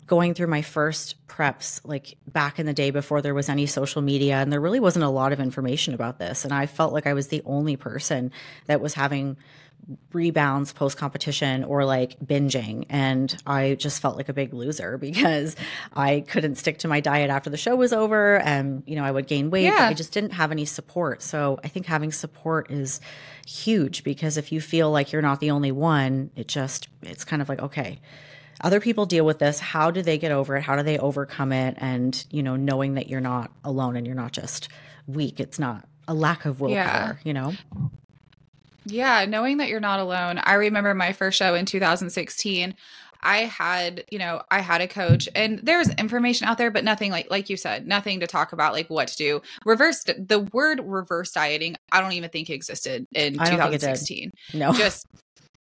going 0.06 0.34
through 0.34 0.46
my 0.46 0.62
first 0.62 1.26
preps, 1.26 1.80
like 1.84 2.16
back 2.28 2.58
in 2.58 2.66
the 2.66 2.72
day 2.72 2.90
before 2.90 3.20
there 3.20 3.34
was 3.34 3.48
any 3.48 3.66
social 3.66 4.02
media, 4.02 4.36
and 4.36 4.52
there 4.52 4.60
really 4.60 4.80
wasn't 4.80 5.04
a 5.04 5.08
lot 5.08 5.32
of 5.32 5.40
information 5.40 5.94
about 5.94 6.18
this. 6.18 6.44
And 6.44 6.54
I 6.54 6.66
felt 6.66 6.92
like 6.92 7.06
I 7.06 7.14
was 7.14 7.28
the 7.28 7.42
only 7.44 7.76
person 7.76 8.30
that 8.66 8.80
was 8.80 8.94
having 8.94 9.36
rebounds 10.12 10.72
post 10.72 10.96
competition 10.96 11.64
or 11.64 11.84
like 11.84 12.18
binging. 12.20 12.86
And 12.90 13.34
I 13.46 13.74
just 13.74 14.02
felt 14.02 14.16
like 14.16 14.28
a 14.28 14.32
big 14.32 14.52
loser 14.52 14.98
because 14.98 15.56
I 15.94 16.20
couldn't 16.26 16.56
stick 16.56 16.78
to 16.78 16.88
my 16.88 17.00
diet 17.00 17.30
after 17.30 17.50
the 17.50 17.56
show 17.56 17.76
was 17.76 17.92
over. 17.92 18.38
And, 18.40 18.82
you 18.86 18.96
know, 18.96 19.04
I 19.04 19.10
would 19.10 19.26
gain 19.26 19.50
weight. 19.50 19.64
Yeah. 19.64 19.88
I 19.88 19.94
just 19.94 20.12
didn't 20.12 20.32
have 20.32 20.50
any 20.50 20.64
support. 20.64 21.22
So 21.22 21.60
I 21.62 21.68
think 21.68 21.86
having 21.86 22.12
support 22.12 22.70
is 22.70 23.00
huge 23.46 24.02
because 24.04 24.36
if 24.36 24.50
you 24.52 24.60
feel 24.60 24.90
like 24.90 25.12
you're 25.12 25.22
not 25.22 25.40
the 25.40 25.50
only 25.50 25.72
one, 25.72 26.30
it 26.34 26.48
just, 26.48 26.88
it's 27.02 27.24
kind 27.24 27.40
of 27.40 27.48
like, 27.48 27.60
okay. 27.60 28.00
Other 28.62 28.80
people 28.80 29.04
deal 29.04 29.26
with 29.26 29.38
this. 29.38 29.60
How 29.60 29.90
do 29.90 30.00
they 30.00 30.16
get 30.16 30.32
over 30.32 30.56
it? 30.56 30.62
How 30.62 30.76
do 30.76 30.82
they 30.82 30.98
overcome 30.98 31.52
it? 31.52 31.74
And, 31.76 32.26
you 32.30 32.42
know, 32.42 32.56
knowing 32.56 32.94
that 32.94 33.06
you're 33.06 33.20
not 33.20 33.52
alone 33.62 33.96
and 33.96 34.06
you're 34.06 34.16
not 34.16 34.32
just 34.32 34.70
weak. 35.06 35.40
It's 35.40 35.58
not 35.58 35.86
a 36.08 36.14
lack 36.14 36.46
of 36.46 36.60
willpower, 36.60 36.74
yeah. 36.74 37.14
you 37.22 37.34
know? 37.34 37.52
Yeah, 38.86 39.24
knowing 39.26 39.58
that 39.58 39.68
you're 39.68 39.80
not 39.80 40.00
alone. 40.00 40.40
I 40.42 40.54
remember 40.54 40.94
my 40.94 41.12
first 41.12 41.36
show 41.38 41.54
in 41.54 41.66
2016. 41.66 42.74
I 43.22 43.38
had, 43.38 44.04
you 44.10 44.18
know, 44.18 44.42
I 44.50 44.60
had 44.60 44.80
a 44.80 44.86
coach 44.86 45.28
and 45.34 45.58
there's 45.62 45.88
information 45.94 46.46
out 46.46 46.58
there, 46.58 46.70
but 46.70 46.84
nothing 46.84 47.10
like 47.10 47.28
like 47.30 47.50
you 47.50 47.56
said, 47.56 47.86
nothing 47.86 48.20
to 48.20 48.26
talk 48.26 48.52
about 48.52 48.72
like 48.72 48.88
what 48.88 49.08
to 49.08 49.16
do. 49.16 49.42
Reverse 49.64 50.04
the 50.04 50.48
word 50.52 50.80
reverse 50.84 51.32
dieting, 51.32 51.76
I 51.90 52.00
don't 52.00 52.12
even 52.12 52.30
think 52.30 52.50
existed 52.50 53.06
in 53.12 53.34
2016. 53.34 54.30
No. 54.54 54.72
Just 54.72 55.06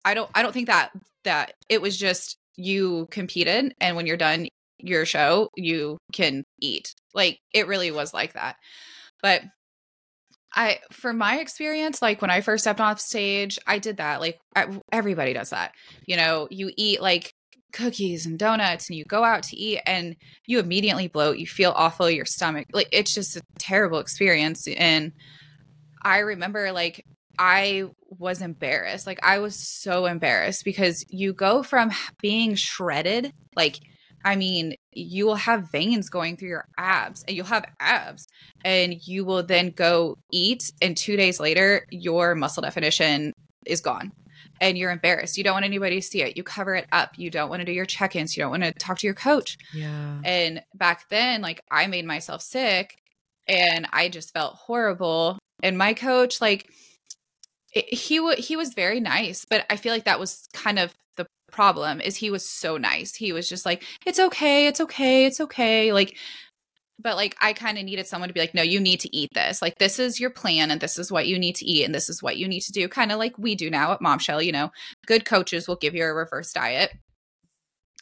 I 0.04 0.12
don't 0.14 0.30
I 0.34 0.42
don't 0.42 0.52
think 0.52 0.66
that 0.66 0.90
that 1.24 1.54
it 1.68 1.80
was 1.80 1.96
just 1.96 2.36
you 2.56 3.06
competed 3.10 3.74
and 3.80 3.96
when 3.96 4.06
you're 4.06 4.16
done 4.16 4.48
your 4.78 5.06
show, 5.06 5.48
you 5.56 5.98
can 6.12 6.44
eat. 6.60 6.94
Like 7.14 7.38
it 7.54 7.68
really 7.68 7.90
was 7.90 8.12
like 8.12 8.34
that. 8.34 8.56
But 9.22 9.42
I, 10.56 10.80
for 10.90 11.12
my 11.12 11.38
experience, 11.38 12.00
like 12.00 12.22
when 12.22 12.30
I 12.30 12.40
first 12.40 12.64
stepped 12.64 12.80
off 12.80 12.98
stage, 12.98 13.58
I 13.66 13.78
did 13.78 13.98
that. 13.98 14.20
Like 14.20 14.40
I, 14.56 14.80
everybody 14.90 15.34
does 15.34 15.50
that. 15.50 15.72
You 16.06 16.16
know, 16.16 16.48
you 16.50 16.70
eat 16.76 17.02
like 17.02 17.34
cookies 17.72 18.24
and 18.24 18.38
donuts 18.38 18.88
and 18.88 18.96
you 18.96 19.04
go 19.04 19.22
out 19.22 19.42
to 19.44 19.56
eat 19.56 19.80
and 19.86 20.16
you 20.46 20.58
immediately 20.58 21.08
bloat. 21.08 21.36
You 21.36 21.46
feel 21.46 21.72
awful, 21.76 22.10
your 22.10 22.24
stomach, 22.24 22.68
like 22.72 22.88
it's 22.90 23.12
just 23.12 23.36
a 23.36 23.42
terrible 23.58 23.98
experience. 23.98 24.66
And 24.66 25.12
I 26.02 26.20
remember 26.20 26.72
like 26.72 27.04
I 27.38 27.84
was 28.08 28.40
embarrassed. 28.40 29.06
Like 29.06 29.20
I 29.22 29.40
was 29.40 29.56
so 29.56 30.06
embarrassed 30.06 30.64
because 30.64 31.04
you 31.10 31.34
go 31.34 31.62
from 31.62 31.90
being 32.22 32.54
shredded, 32.54 33.32
like 33.54 33.78
I 34.24 34.36
mean, 34.36 34.74
you 34.96 35.26
will 35.26 35.36
have 35.36 35.70
veins 35.70 36.08
going 36.08 36.36
through 36.36 36.48
your 36.48 36.68
abs 36.78 37.22
and 37.28 37.36
you'll 37.36 37.46
have 37.46 37.66
abs 37.80 38.26
and 38.64 39.06
you 39.06 39.24
will 39.24 39.42
then 39.42 39.70
go 39.70 40.16
eat 40.32 40.72
and 40.80 40.96
2 40.96 41.16
days 41.16 41.38
later 41.38 41.86
your 41.90 42.34
muscle 42.34 42.62
definition 42.62 43.32
is 43.66 43.80
gone 43.80 44.10
and 44.60 44.78
you're 44.78 44.90
embarrassed. 44.90 45.36
You 45.36 45.44
don't 45.44 45.52
want 45.52 45.66
anybody 45.66 45.96
to 45.96 46.06
see 46.06 46.22
it. 46.22 46.36
You 46.36 46.42
cover 46.42 46.74
it 46.74 46.86
up. 46.92 47.10
You 47.18 47.30
don't 47.30 47.50
want 47.50 47.60
to 47.60 47.66
do 47.66 47.72
your 47.72 47.84
check-ins. 47.84 48.36
You 48.36 48.42
don't 48.42 48.50
want 48.50 48.62
to 48.62 48.72
talk 48.72 48.98
to 48.98 49.06
your 49.06 49.14
coach. 49.14 49.58
Yeah. 49.74 50.18
And 50.24 50.62
back 50.74 51.08
then 51.10 51.42
like 51.42 51.60
I 51.70 51.86
made 51.88 52.06
myself 52.06 52.40
sick 52.40 52.96
and 53.46 53.86
I 53.92 54.08
just 54.08 54.32
felt 54.32 54.54
horrible 54.54 55.38
and 55.62 55.76
my 55.76 55.92
coach 55.92 56.40
like 56.40 56.70
it, 57.72 57.92
he 57.92 58.16
w- 58.16 58.40
he 58.40 58.56
was 58.56 58.72
very 58.72 59.00
nice, 59.00 59.44
but 59.44 59.66
I 59.68 59.76
feel 59.76 59.92
like 59.92 60.04
that 60.04 60.18
was 60.18 60.48
kind 60.54 60.78
of 60.78 60.94
problem 61.50 62.00
is 62.00 62.16
he 62.16 62.30
was 62.30 62.48
so 62.48 62.76
nice. 62.76 63.14
He 63.14 63.32
was 63.32 63.48
just 63.48 63.66
like, 63.66 63.84
it's 64.04 64.18
okay, 64.18 64.66
it's 64.66 64.80
okay, 64.80 65.26
it's 65.26 65.40
okay. 65.40 65.92
Like, 65.92 66.16
but 66.98 67.16
like 67.16 67.36
I 67.40 67.52
kind 67.52 67.78
of 67.78 67.84
needed 67.84 68.06
someone 68.06 68.28
to 68.28 68.34
be 68.34 68.40
like, 68.40 68.54
no, 68.54 68.62
you 68.62 68.80
need 68.80 69.00
to 69.00 69.16
eat 69.16 69.30
this. 69.34 69.60
Like, 69.60 69.78
this 69.78 69.98
is 69.98 70.18
your 70.18 70.30
plan, 70.30 70.70
and 70.70 70.80
this 70.80 70.98
is 70.98 71.12
what 71.12 71.26
you 71.26 71.38
need 71.38 71.54
to 71.56 71.66
eat, 71.66 71.84
and 71.84 71.94
this 71.94 72.08
is 72.08 72.22
what 72.22 72.36
you 72.36 72.48
need 72.48 72.62
to 72.62 72.72
do. 72.72 72.88
Kind 72.88 73.12
of 73.12 73.18
like 73.18 73.36
we 73.38 73.54
do 73.54 73.70
now 73.70 73.92
at 73.92 74.00
Momshell. 74.00 74.42
You 74.42 74.52
know, 74.52 74.70
good 75.06 75.24
coaches 75.24 75.68
will 75.68 75.76
give 75.76 75.94
you 75.94 76.04
a 76.04 76.12
reverse 76.12 76.52
diet, 76.52 76.92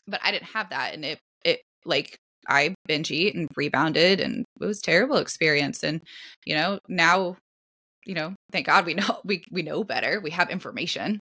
but 0.07 0.21
I 0.23 0.31
didn't 0.31 0.49
have 0.51 0.71
that, 0.71 0.95
and 0.95 1.05
it 1.05 1.19
it 1.45 1.61
like 1.85 2.17
I 2.49 2.75
binge 2.87 3.11
eat 3.11 3.35
and 3.35 3.49
rebounded, 3.57 4.21
and 4.21 4.45
it 4.61 4.65
was 4.65 4.81
terrible 4.81 5.17
experience. 5.17 5.83
And 5.83 6.01
you 6.45 6.55
know, 6.55 6.79
now, 6.89 7.37
you 8.07 8.15
know, 8.15 8.35
thank 8.53 8.67
God 8.67 8.87
we 8.87 8.95
know 8.95 9.21
we 9.25 9.45
we 9.51 9.63
know 9.63 9.83
better. 9.85 10.21
We 10.21 10.31
have 10.31 10.51
information. 10.51 11.21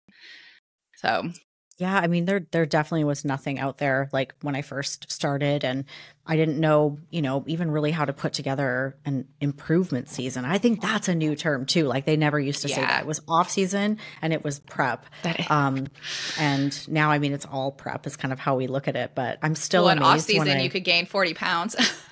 So 0.96 1.30
yeah, 1.78 1.96
I 1.96 2.06
mean 2.06 2.24
there 2.24 2.46
there 2.50 2.66
definitely 2.66 3.04
was 3.04 3.24
nothing 3.24 3.58
out 3.58 3.78
there 3.78 4.08
like 4.12 4.34
when 4.42 4.54
I 4.54 4.62
first 4.62 5.10
started 5.10 5.64
and 5.64 5.84
I 6.26 6.36
didn't 6.36 6.60
know, 6.60 6.98
you 7.10 7.22
know, 7.22 7.44
even 7.46 7.70
really 7.70 7.90
how 7.90 8.04
to 8.04 8.12
put 8.12 8.32
together 8.32 8.96
an 9.04 9.26
improvement 9.40 10.08
season. 10.08 10.44
I 10.44 10.58
think 10.58 10.80
that's 10.80 11.08
a 11.08 11.14
new 11.14 11.34
term 11.34 11.66
too. 11.66 11.84
Like 11.84 12.04
they 12.04 12.16
never 12.16 12.38
used 12.38 12.62
to 12.62 12.68
yeah. 12.68 12.74
say 12.76 12.80
that. 12.82 13.02
It 13.02 13.06
was 13.06 13.20
off 13.26 13.50
season 13.50 13.98
and 14.20 14.32
it 14.32 14.44
was 14.44 14.60
prep. 14.60 15.06
Um 15.48 15.88
and 16.38 16.88
now 16.88 17.10
I 17.10 17.18
mean 17.18 17.32
it's 17.32 17.46
all 17.46 17.72
prep 17.72 18.06
is 18.06 18.16
kind 18.16 18.32
of 18.32 18.38
how 18.38 18.56
we 18.56 18.66
look 18.66 18.88
at 18.88 18.96
it, 18.96 19.12
but 19.14 19.38
I'm 19.42 19.54
still 19.54 19.84
well, 19.84 20.02
off 20.02 20.20
season 20.20 20.48
I, 20.48 20.62
you 20.62 20.70
could 20.70 20.84
gain 20.84 21.06
40 21.06 21.34
pounds. 21.34 21.76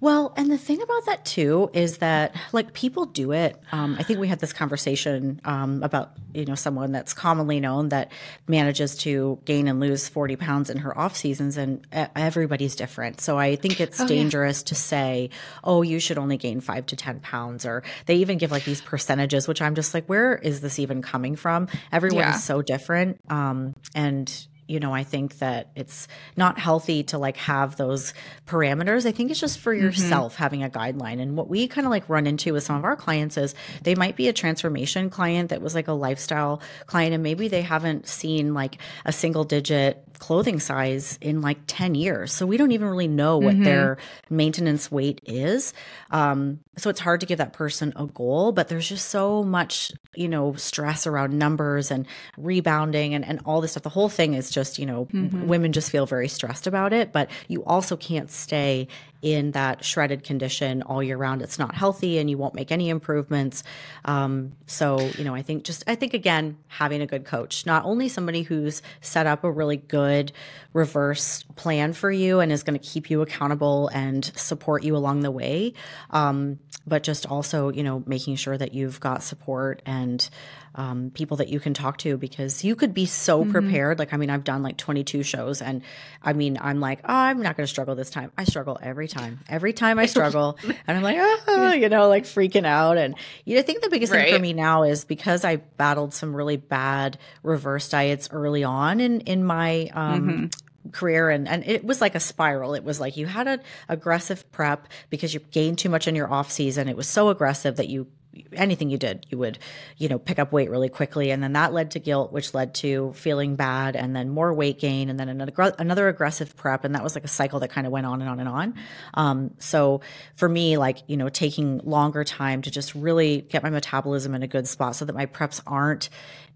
Well, 0.00 0.32
and 0.36 0.50
the 0.50 0.58
thing 0.58 0.80
about 0.80 1.06
that 1.06 1.24
too 1.24 1.70
is 1.72 1.98
that 1.98 2.34
like 2.52 2.72
people 2.72 3.04
do 3.04 3.32
it. 3.32 3.60
Um, 3.72 3.96
I 3.98 4.04
think 4.04 4.20
we 4.20 4.28
had 4.28 4.38
this 4.38 4.52
conversation 4.52 5.40
um, 5.44 5.82
about 5.82 6.12
you 6.32 6.44
know 6.44 6.54
someone 6.54 6.92
that's 6.92 7.12
commonly 7.12 7.58
known 7.58 7.88
that 7.88 8.12
manages 8.46 8.96
to 8.98 9.40
gain 9.44 9.66
and 9.66 9.80
lose 9.80 10.08
forty 10.08 10.36
pounds 10.36 10.70
in 10.70 10.78
her 10.78 10.96
off 10.96 11.16
seasons, 11.16 11.56
and 11.56 11.84
everybody's 11.92 12.76
different. 12.76 13.20
So 13.20 13.38
I 13.38 13.56
think 13.56 13.80
it's 13.80 14.00
oh, 14.00 14.06
dangerous 14.06 14.60
yeah. 14.60 14.68
to 14.68 14.74
say, 14.76 15.30
oh, 15.64 15.82
you 15.82 15.98
should 15.98 16.18
only 16.18 16.36
gain 16.36 16.60
five 16.60 16.86
to 16.86 16.96
ten 16.96 17.18
pounds, 17.18 17.66
or 17.66 17.82
they 18.06 18.16
even 18.16 18.38
give 18.38 18.52
like 18.52 18.64
these 18.64 18.80
percentages, 18.80 19.48
which 19.48 19.60
I'm 19.60 19.74
just 19.74 19.94
like, 19.94 20.06
where 20.06 20.36
is 20.36 20.60
this 20.60 20.78
even 20.78 21.02
coming 21.02 21.34
from? 21.34 21.66
Everyone 21.90 22.20
yeah. 22.20 22.36
is 22.36 22.44
so 22.44 22.62
different, 22.62 23.20
um, 23.30 23.74
and 23.96 24.46
you 24.68 24.78
know, 24.78 24.92
I 24.92 25.02
think 25.02 25.38
that 25.38 25.70
it's 25.74 26.06
not 26.36 26.58
healthy 26.58 27.02
to 27.04 27.18
like 27.18 27.38
have 27.38 27.76
those 27.76 28.12
parameters. 28.46 29.06
I 29.06 29.12
think 29.12 29.30
it's 29.30 29.40
just 29.40 29.58
for 29.58 29.74
mm-hmm. 29.74 29.84
yourself 29.84 30.34
mm-hmm. 30.34 30.42
having 30.42 30.62
a 30.62 30.68
guideline. 30.68 31.20
And 31.20 31.36
what 31.36 31.48
we 31.48 31.66
kind 31.66 31.86
of 31.86 31.90
like 31.90 32.08
run 32.08 32.26
into 32.26 32.52
with 32.52 32.62
some 32.62 32.76
of 32.76 32.84
our 32.84 32.94
clients 32.94 33.38
is 33.38 33.54
they 33.82 33.94
might 33.94 34.14
be 34.14 34.28
a 34.28 34.32
transformation 34.32 35.08
client 35.08 35.48
that 35.50 35.62
was 35.62 35.74
like 35.74 35.88
a 35.88 35.92
lifestyle 35.92 36.60
client, 36.86 37.14
and 37.14 37.22
maybe 37.22 37.48
they 37.48 37.62
haven't 37.62 38.06
seen 38.06 38.52
like 38.52 38.76
a 39.06 39.12
single 39.12 39.44
digit 39.44 40.04
clothing 40.18 40.60
size 40.60 41.18
in 41.20 41.40
like 41.40 41.58
10 41.66 41.94
years. 41.94 42.32
So 42.32 42.46
we 42.46 42.56
don't 42.56 42.72
even 42.72 42.88
really 42.88 43.08
know 43.08 43.38
what 43.38 43.54
mm-hmm. 43.54 43.64
their 43.64 43.98
maintenance 44.28 44.90
weight 44.90 45.20
is. 45.24 45.72
Um, 46.10 46.60
so 46.76 46.90
it's 46.90 47.00
hard 47.00 47.20
to 47.20 47.26
give 47.26 47.38
that 47.38 47.52
person 47.52 47.92
a 47.96 48.06
goal, 48.06 48.52
but 48.52 48.68
there's 48.68 48.88
just 48.88 49.08
so 49.08 49.42
much, 49.42 49.92
you 50.14 50.28
know, 50.28 50.54
stress 50.54 51.06
around 51.06 51.38
numbers 51.38 51.90
and 51.90 52.06
rebounding 52.36 53.14
and, 53.14 53.24
and 53.24 53.40
all 53.44 53.60
this 53.60 53.72
stuff. 53.72 53.82
The 53.82 53.88
whole 53.88 54.08
thing 54.08 54.34
is 54.34 54.50
just, 54.58 54.78
you 54.78 54.86
know, 54.86 55.06
mm-hmm. 55.06 55.46
women 55.46 55.72
just 55.72 55.88
feel 55.90 56.04
very 56.04 56.26
stressed 56.26 56.66
about 56.66 56.92
it, 56.92 57.12
but 57.12 57.30
you 57.46 57.64
also 57.64 57.96
can't 57.96 58.28
stay 58.28 58.88
in 59.22 59.52
that 59.52 59.84
shredded 59.84 60.24
condition 60.24 60.82
all 60.82 61.00
year 61.02 61.16
round. 61.16 61.42
It's 61.42 61.58
not 61.58 61.74
healthy 61.74 62.18
and 62.18 62.28
you 62.28 62.36
won't 62.38 62.54
make 62.54 62.72
any 62.72 62.88
improvements. 62.88 63.62
Um, 64.04 64.52
so, 64.66 64.98
you 65.16 65.24
know, 65.24 65.34
I 65.34 65.42
think 65.42 65.64
just, 65.64 65.84
I 65.86 65.94
think 65.94 66.12
again, 66.12 66.56
having 66.66 67.02
a 67.02 67.06
good 67.06 67.24
coach, 67.24 67.66
not 67.66 67.84
only 67.84 68.08
somebody 68.08 68.42
who's 68.42 68.82
set 69.00 69.26
up 69.26 69.44
a 69.44 69.50
really 69.50 69.76
good 69.76 70.32
reverse 70.72 71.44
plan 71.54 71.92
for 71.92 72.10
you 72.10 72.40
and 72.40 72.50
is 72.50 72.62
going 72.64 72.78
to 72.78 72.84
keep 72.84 73.10
you 73.10 73.22
accountable 73.22 73.88
and 73.88 74.24
support 74.36 74.82
you 74.82 74.96
along 74.96 75.20
the 75.20 75.30
way, 75.30 75.72
um, 76.10 76.58
but 76.88 77.02
just 77.02 77.26
also, 77.26 77.70
you 77.70 77.82
know, 77.82 78.02
making 78.06 78.36
sure 78.36 78.56
that 78.56 78.74
you've 78.74 78.98
got 79.00 79.22
support 79.22 79.82
and 79.86 80.28
um, 80.74 81.10
people 81.12 81.38
that 81.38 81.48
you 81.48 81.60
can 81.60 81.74
talk 81.74 81.98
to 81.98 82.16
because 82.16 82.62
you 82.64 82.76
could 82.76 82.94
be 82.94 83.06
so 83.06 83.42
mm-hmm. 83.42 83.50
prepared. 83.50 83.98
Like, 83.98 84.12
I 84.12 84.16
mean, 84.16 84.30
I've 84.30 84.44
done 84.44 84.62
like 84.62 84.76
22 84.76 85.22
shows, 85.22 85.60
and 85.60 85.82
I 86.22 86.32
mean, 86.32 86.58
I'm 86.60 86.80
like, 86.80 87.00
oh, 87.04 87.14
I'm 87.14 87.42
not 87.42 87.56
going 87.56 87.64
to 87.64 87.70
struggle 87.70 87.94
this 87.94 88.10
time. 88.10 88.30
I 88.38 88.44
struggle 88.44 88.78
every 88.80 89.08
time. 89.08 89.40
Every 89.48 89.72
time 89.72 89.98
I 89.98 90.06
struggle, 90.16 90.58
and 90.62 90.96
I'm 90.96 91.02
like, 91.02 91.16
oh, 91.18 91.72
you 91.72 91.88
know, 91.88 92.08
like 92.08 92.24
freaking 92.24 92.64
out. 92.64 92.96
And 92.96 93.16
you 93.44 93.54
know, 93.54 93.60
I 93.60 93.62
think 93.62 93.82
the 93.82 93.90
biggest 93.90 94.12
right. 94.12 94.26
thing 94.26 94.34
for 94.34 94.40
me 94.40 94.52
now 94.52 94.84
is 94.84 95.04
because 95.04 95.44
I 95.44 95.56
battled 95.56 96.14
some 96.14 96.34
really 96.34 96.56
bad 96.56 97.18
reverse 97.42 97.88
diets 97.88 98.28
early 98.32 98.64
on 98.64 99.00
in 99.00 99.20
in 99.22 99.44
my 99.44 99.90
um, 99.94 100.22
mm-hmm 100.22 100.46
career 100.92 101.30
and, 101.30 101.48
and 101.48 101.64
it 101.66 101.84
was 101.84 102.00
like 102.00 102.14
a 102.14 102.20
spiral 102.20 102.74
it 102.74 102.84
was 102.84 103.00
like 103.00 103.16
you 103.16 103.26
had 103.26 103.46
an 103.46 103.60
aggressive 103.88 104.50
prep 104.52 104.88
because 105.10 105.34
you 105.34 105.40
gained 105.50 105.78
too 105.78 105.88
much 105.88 106.08
in 106.08 106.14
your 106.14 106.32
off 106.32 106.50
season 106.50 106.88
it 106.88 106.96
was 106.96 107.08
so 107.08 107.28
aggressive 107.28 107.76
that 107.76 107.88
you 107.88 108.06
anything 108.52 108.90
you 108.90 108.98
did, 108.98 109.26
you 109.30 109.38
would, 109.38 109.58
you 109.96 110.08
know, 110.08 110.18
pick 110.18 110.38
up 110.38 110.52
weight 110.52 110.70
really 110.70 110.88
quickly. 110.88 111.30
And 111.30 111.42
then 111.42 111.52
that 111.54 111.72
led 111.72 111.92
to 111.92 111.98
guilt, 111.98 112.32
which 112.32 112.54
led 112.54 112.74
to 112.76 113.12
feeling 113.14 113.56
bad 113.56 113.96
and 113.96 114.14
then 114.14 114.28
more 114.28 114.52
weight 114.52 114.78
gain 114.78 115.08
and 115.08 115.18
then 115.18 115.28
another, 115.28 115.74
another 115.78 116.08
aggressive 116.08 116.56
prep. 116.56 116.84
And 116.84 116.94
that 116.94 117.02
was 117.02 117.14
like 117.14 117.24
a 117.24 117.28
cycle 117.28 117.60
that 117.60 117.68
kind 117.68 117.86
of 117.86 117.92
went 117.92 118.06
on 118.06 118.20
and 118.20 118.30
on 118.30 118.40
and 118.40 118.48
on. 118.48 118.74
Um, 119.14 119.54
so 119.58 120.00
for 120.36 120.48
me, 120.48 120.76
like, 120.76 120.98
you 121.06 121.16
know, 121.16 121.28
taking 121.28 121.78
longer 121.78 122.24
time 122.24 122.62
to 122.62 122.70
just 122.70 122.94
really 122.94 123.42
get 123.42 123.62
my 123.62 123.70
metabolism 123.70 124.34
in 124.34 124.42
a 124.42 124.48
good 124.48 124.68
spot 124.68 124.96
so 124.96 125.04
that 125.04 125.14
my 125.14 125.26
preps 125.26 125.60
aren't 125.66 126.08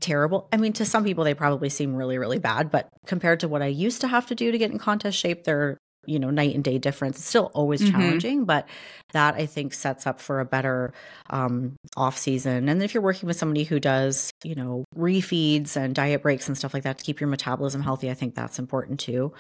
terrible. 0.03 0.49
I 0.53 0.57
mean, 0.57 0.73
to 0.75 0.85
some 0.85 1.05
people, 1.05 1.25
they 1.25 1.35
probably 1.35 1.69
seem 1.69 1.95
really, 1.95 2.19
really 2.19 2.39
bad, 2.39 2.71
but 2.71 2.89
compared 3.07 3.41
to 3.41 3.49
what 3.49 3.63
I 3.63 3.67
used 3.67 4.03
to 4.03 4.09
have 4.09 4.27
to 4.27 4.35
do 4.35 4.53
to 4.53 4.59
get 4.59 4.71
in 4.71 4.79
contest 4.79 5.19
shape, 5.19 5.45
they're 5.45 5.79
you 6.07 6.19
know 6.19 6.31
night 6.31 6.55
and 6.55 6.65
day 6.65 6.79
difference 6.79 7.17
it's 7.17 7.29
still 7.29 7.51
always 7.55 7.81
mm-hmm. 7.81 7.93
challenging 7.93 8.45
but 8.45 8.67
that 9.13 9.35
i 9.35 9.47
think 9.47 9.73
sets 9.73 10.07
up 10.07 10.21
for 10.21 10.41
a 10.41 10.45
better 10.45 10.93
um, 11.31 11.77
off 11.97 12.19
season 12.19 12.69
and 12.69 12.83
if 12.83 12.93
you're 12.93 13.03
working 13.03 13.27
with 13.27 13.37
somebody 13.37 13.63
who 13.65 13.79
does 13.79 14.31
you 14.43 14.55
know 14.55 14.85
refeeds 14.97 15.77
and 15.77 15.95
diet 15.95 16.23
breaks 16.23 16.49
and 16.49 16.59
stuff 16.59 16.75
like 16.75 16.83
that 16.83 16.99
to 16.99 17.05
keep 17.05 17.21
your 17.21 17.29
metabolism 17.29 17.83
healthy 17.83 18.11
i 18.11 18.15
think 18.15 18.35
that's 18.35 18.59
important 18.59 18.99
too 18.99 19.33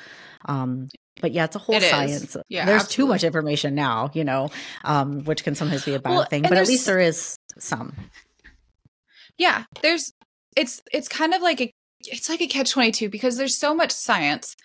um, 0.44 0.88
but 1.20 1.32
yeah 1.32 1.44
it's 1.44 1.56
a 1.56 1.58
whole 1.58 1.76
it 1.76 1.82
science 1.82 2.36
yeah, 2.48 2.64
there's 2.64 2.82
absolutely. 2.82 2.94
too 2.94 3.08
much 3.08 3.24
information 3.24 3.74
now 3.74 4.10
you 4.12 4.24
know 4.24 4.48
um, 4.84 5.24
which 5.24 5.42
can 5.42 5.54
sometimes 5.54 5.84
be 5.84 5.94
a 5.94 5.98
bad 5.98 6.10
well, 6.10 6.24
thing 6.24 6.42
but 6.42 6.52
at 6.52 6.68
least 6.68 6.86
there 6.86 7.00
is 7.00 7.36
some 7.58 7.92
yeah 9.36 9.64
there's 9.80 10.12
it's 10.56 10.82
it's 10.92 11.08
kind 11.08 11.34
of 11.34 11.42
like 11.42 11.60
a 11.60 11.70
it's 12.00 12.28
like 12.28 12.40
a 12.40 12.46
catch 12.46 12.70
22 12.72 13.08
because 13.08 13.36
there's 13.36 13.56
so 13.56 13.74
much 13.74 13.90
science 13.90 14.56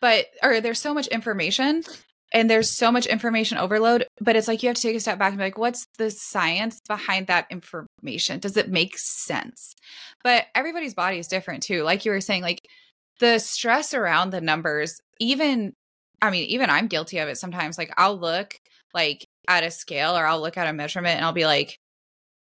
but 0.00 0.26
or 0.42 0.60
there's 0.60 0.80
so 0.80 0.94
much 0.94 1.06
information 1.08 1.82
and 2.32 2.50
there's 2.50 2.70
so 2.70 2.92
much 2.92 3.06
information 3.06 3.58
overload 3.58 4.06
but 4.20 4.36
it's 4.36 4.48
like 4.48 4.62
you 4.62 4.68
have 4.68 4.76
to 4.76 4.82
take 4.82 4.96
a 4.96 5.00
step 5.00 5.18
back 5.18 5.30
and 5.30 5.38
be 5.38 5.44
like 5.44 5.58
what's 5.58 5.86
the 5.98 6.10
science 6.10 6.80
behind 6.86 7.26
that 7.26 7.46
information? 7.50 8.38
Does 8.38 8.56
it 8.56 8.70
make 8.70 8.98
sense? 8.98 9.74
But 10.22 10.46
everybody's 10.54 10.94
body 10.94 11.18
is 11.18 11.28
different 11.28 11.62
too. 11.62 11.82
Like 11.82 12.04
you 12.04 12.12
were 12.12 12.20
saying 12.20 12.42
like 12.42 12.60
the 13.20 13.38
stress 13.38 13.94
around 13.94 14.30
the 14.30 14.40
numbers 14.40 15.00
even 15.20 15.72
i 16.22 16.30
mean 16.30 16.44
even 16.44 16.70
i'm 16.70 16.86
guilty 16.86 17.18
of 17.18 17.28
it 17.28 17.36
sometimes. 17.36 17.78
Like 17.78 17.92
i'll 17.96 18.18
look 18.18 18.54
like 18.94 19.26
at 19.48 19.64
a 19.64 19.70
scale 19.70 20.16
or 20.16 20.26
i'll 20.26 20.40
look 20.40 20.56
at 20.56 20.68
a 20.68 20.72
measurement 20.72 21.16
and 21.16 21.24
i'll 21.24 21.32
be 21.32 21.46
like 21.46 21.78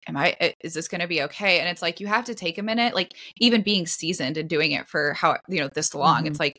am 0.08 0.16
i 0.16 0.54
is 0.60 0.74
this 0.74 0.88
going 0.88 1.00
to 1.00 1.06
be 1.06 1.22
okay 1.22 1.60
and 1.60 1.68
it's 1.68 1.82
like 1.82 2.00
you 2.00 2.06
have 2.06 2.24
to 2.24 2.34
take 2.34 2.58
a 2.58 2.62
minute 2.62 2.94
like 2.94 3.14
even 3.36 3.62
being 3.62 3.86
seasoned 3.86 4.36
and 4.36 4.48
doing 4.48 4.72
it 4.72 4.88
for 4.88 5.12
how 5.12 5.36
you 5.48 5.60
know 5.60 5.68
this 5.68 5.94
long 5.94 6.18
mm-hmm. 6.18 6.28
it's 6.28 6.40
like 6.40 6.58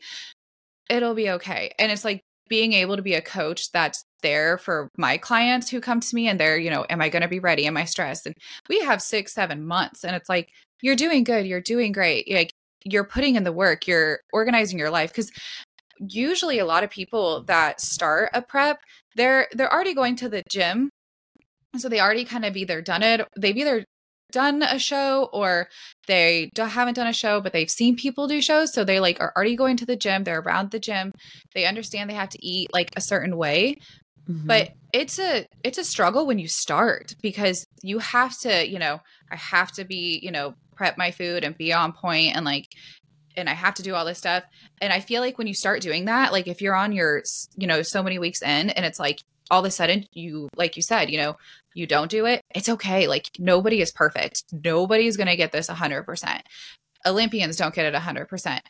it'll 0.90 1.14
be 1.14 1.30
okay. 1.30 1.72
And 1.78 1.90
it's 1.90 2.04
like 2.04 2.22
being 2.48 2.72
able 2.72 2.96
to 2.96 3.02
be 3.02 3.14
a 3.14 3.22
coach 3.22 3.70
that's 3.70 4.04
there 4.22 4.58
for 4.58 4.90
my 4.98 5.16
clients 5.16 5.70
who 5.70 5.80
come 5.80 6.00
to 6.00 6.14
me 6.14 6.28
and 6.28 6.38
they're, 6.38 6.58
you 6.58 6.68
know, 6.68 6.84
am 6.90 7.00
I 7.00 7.08
going 7.08 7.22
to 7.22 7.28
be 7.28 7.38
ready? 7.38 7.66
Am 7.66 7.76
I 7.76 7.84
stressed? 7.84 8.26
And 8.26 8.34
we 8.68 8.80
have 8.80 9.00
six, 9.00 9.32
seven 9.32 9.64
months. 9.64 10.04
And 10.04 10.16
it's 10.16 10.28
like, 10.28 10.50
you're 10.82 10.96
doing 10.96 11.24
good. 11.24 11.46
You're 11.46 11.60
doing 11.60 11.92
great. 11.92 12.30
Like, 12.30 12.52
you're 12.84 13.04
putting 13.04 13.36
in 13.36 13.44
the 13.44 13.52
work. 13.52 13.86
You're 13.86 14.20
organizing 14.32 14.78
your 14.78 14.90
life. 14.90 15.14
Cause 15.14 15.30
usually 15.98 16.58
a 16.58 16.64
lot 16.64 16.82
of 16.82 16.90
people 16.90 17.44
that 17.44 17.80
start 17.80 18.30
a 18.34 18.42
prep, 18.42 18.80
they're, 19.14 19.46
they're 19.52 19.72
already 19.72 19.94
going 19.94 20.16
to 20.16 20.28
the 20.28 20.42
gym. 20.50 20.90
So 21.76 21.88
they 21.88 22.00
already 22.00 22.24
kind 22.24 22.44
of 22.44 22.56
either 22.56 22.82
done 22.82 23.02
it, 23.02 23.26
they've 23.38 23.56
either 23.56 23.84
done 24.32 24.62
a 24.62 24.78
show 24.78 25.28
or 25.32 25.68
they 26.06 26.50
haven't 26.56 26.94
done 26.94 27.08
a 27.08 27.12
show 27.12 27.40
but 27.40 27.52
they've 27.52 27.70
seen 27.70 27.96
people 27.96 28.28
do 28.28 28.40
shows 28.40 28.72
so 28.72 28.84
they 28.84 29.00
like 29.00 29.20
are 29.20 29.32
already 29.34 29.56
going 29.56 29.76
to 29.76 29.84
the 29.84 29.96
gym 29.96 30.22
they're 30.22 30.38
around 30.38 30.70
the 30.70 30.78
gym 30.78 31.12
they 31.52 31.66
understand 31.66 32.08
they 32.08 32.14
have 32.14 32.28
to 32.28 32.38
eat 32.46 32.72
like 32.72 32.90
a 32.96 33.00
certain 33.00 33.36
way 33.36 33.76
mm-hmm. 34.28 34.46
but 34.46 34.70
it's 34.92 35.18
a 35.18 35.46
it's 35.64 35.78
a 35.78 35.84
struggle 35.84 36.26
when 36.26 36.38
you 36.38 36.46
start 36.46 37.14
because 37.22 37.66
you 37.82 37.98
have 37.98 38.38
to 38.38 38.68
you 38.68 38.78
know 38.78 39.00
i 39.30 39.36
have 39.36 39.72
to 39.72 39.84
be 39.84 40.20
you 40.22 40.30
know 40.30 40.54
prep 40.76 40.96
my 40.96 41.10
food 41.10 41.44
and 41.44 41.58
be 41.58 41.72
on 41.72 41.92
point 41.92 42.34
and 42.34 42.44
like 42.44 42.68
and 43.36 43.48
I 43.48 43.54
have 43.54 43.74
to 43.74 43.82
do 43.82 43.94
all 43.94 44.04
this 44.04 44.18
stuff. 44.18 44.42
And 44.80 44.92
I 44.92 45.00
feel 45.00 45.20
like 45.22 45.38
when 45.38 45.46
you 45.46 45.54
start 45.54 45.82
doing 45.82 46.06
that, 46.06 46.32
like 46.32 46.48
if 46.48 46.60
you're 46.60 46.74
on 46.74 46.92
your, 46.92 47.22
you 47.56 47.66
know, 47.66 47.80
so 47.82 48.02
many 48.02 48.18
weeks 48.18 48.42
in 48.42 48.70
and 48.70 48.84
it's 48.84 48.98
like 48.98 49.22
all 49.50 49.60
of 49.60 49.66
a 49.66 49.70
sudden 49.70 50.06
you, 50.12 50.48
like 50.56 50.76
you 50.76 50.82
said, 50.82 51.10
you 51.10 51.18
know, 51.18 51.36
you 51.74 51.86
don't 51.86 52.10
do 52.10 52.26
it, 52.26 52.42
it's 52.54 52.68
okay. 52.68 53.06
Like 53.06 53.30
nobody 53.38 53.80
is 53.80 53.92
perfect. 53.92 54.44
Nobody's 54.52 55.16
going 55.16 55.28
to 55.28 55.36
get 55.36 55.52
this 55.52 55.68
100%. 55.68 56.40
Olympians 57.06 57.56
don't 57.56 57.74
get 57.74 57.86
it 57.86 57.94
100%. 57.94 58.60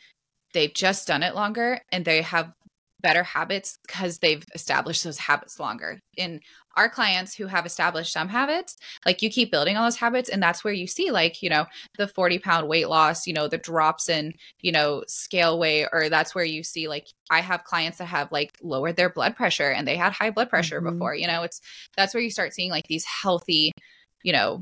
They've 0.53 0.73
just 0.73 1.07
done 1.07 1.23
it 1.23 1.35
longer 1.35 1.81
and 1.91 2.05
they 2.05 2.21
have 2.21 2.53
better 3.01 3.23
habits 3.23 3.77
because 3.85 4.19
they've 4.19 4.43
established 4.53 5.03
those 5.03 5.17
habits 5.17 5.59
longer. 5.59 5.99
In 6.17 6.41
our 6.75 6.89
clients 6.89 7.35
who 7.35 7.47
have 7.47 7.65
established 7.65 8.13
some 8.13 8.29
habits, 8.29 8.77
like 9.05 9.21
you 9.21 9.29
keep 9.29 9.51
building 9.51 9.77
on 9.77 9.85
those 9.85 9.97
habits, 9.97 10.29
and 10.29 10.41
that's 10.41 10.63
where 10.63 10.73
you 10.73 10.87
see, 10.87 11.11
like, 11.11 11.41
you 11.41 11.49
know, 11.49 11.65
the 11.97 12.07
40 12.07 12.39
pound 12.39 12.67
weight 12.67 12.89
loss, 12.89 13.27
you 13.27 13.33
know, 13.33 13.47
the 13.47 13.57
drops 13.57 14.09
in, 14.09 14.33
you 14.61 14.71
know, 14.71 15.03
scale 15.07 15.59
weight, 15.59 15.87
or 15.91 16.09
that's 16.09 16.33
where 16.33 16.45
you 16.45 16.63
see, 16.63 16.87
like, 16.87 17.07
I 17.29 17.39
have 17.39 17.63
clients 17.63 17.97
that 17.99 18.05
have 18.05 18.31
like 18.31 18.57
lowered 18.61 18.97
their 18.97 19.09
blood 19.09 19.37
pressure 19.37 19.69
and 19.69 19.87
they 19.87 19.95
had 19.95 20.11
high 20.11 20.31
blood 20.31 20.49
pressure 20.49 20.81
mm-hmm. 20.81 20.97
before, 20.97 21.15
you 21.15 21.27
know, 21.27 21.43
it's 21.43 21.61
that's 21.95 22.13
where 22.13 22.21
you 22.21 22.29
start 22.29 22.53
seeing 22.53 22.69
like 22.69 22.87
these 22.87 23.05
healthy, 23.05 23.71
you 24.21 24.33
know, 24.33 24.59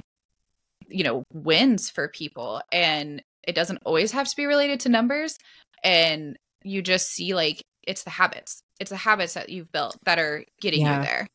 you 0.88 1.04
know, 1.04 1.24
wins 1.34 1.90
for 1.90 2.08
people. 2.08 2.62
And 2.72 3.24
it 3.44 3.56
doesn't 3.56 3.82
always 3.86 4.12
have 4.12 4.28
to 4.28 4.36
be 4.36 4.46
related 4.46 4.82
to 4.82 4.90
numbers. 4.90 5.38
And 5.84 6.38
you 6.64 6.84
just 6.84 7.10
see 7.10 7.34
like 7.34 7.64
it's 7.88 8.04
the 8.04 8.12
habits. 8.12 8.62
It's 8.80 8.92
the 8.92 8.98
habits 8.98 9.34
that 9.34 9.50
you've 9.50 9.72
built 9.72 9.98
that 10.06 10.20
are 10.20 10.46
getting 10.62 10.82
yeah. 10.82 11.00
you 11.00 11.06
there. 11.06 11.28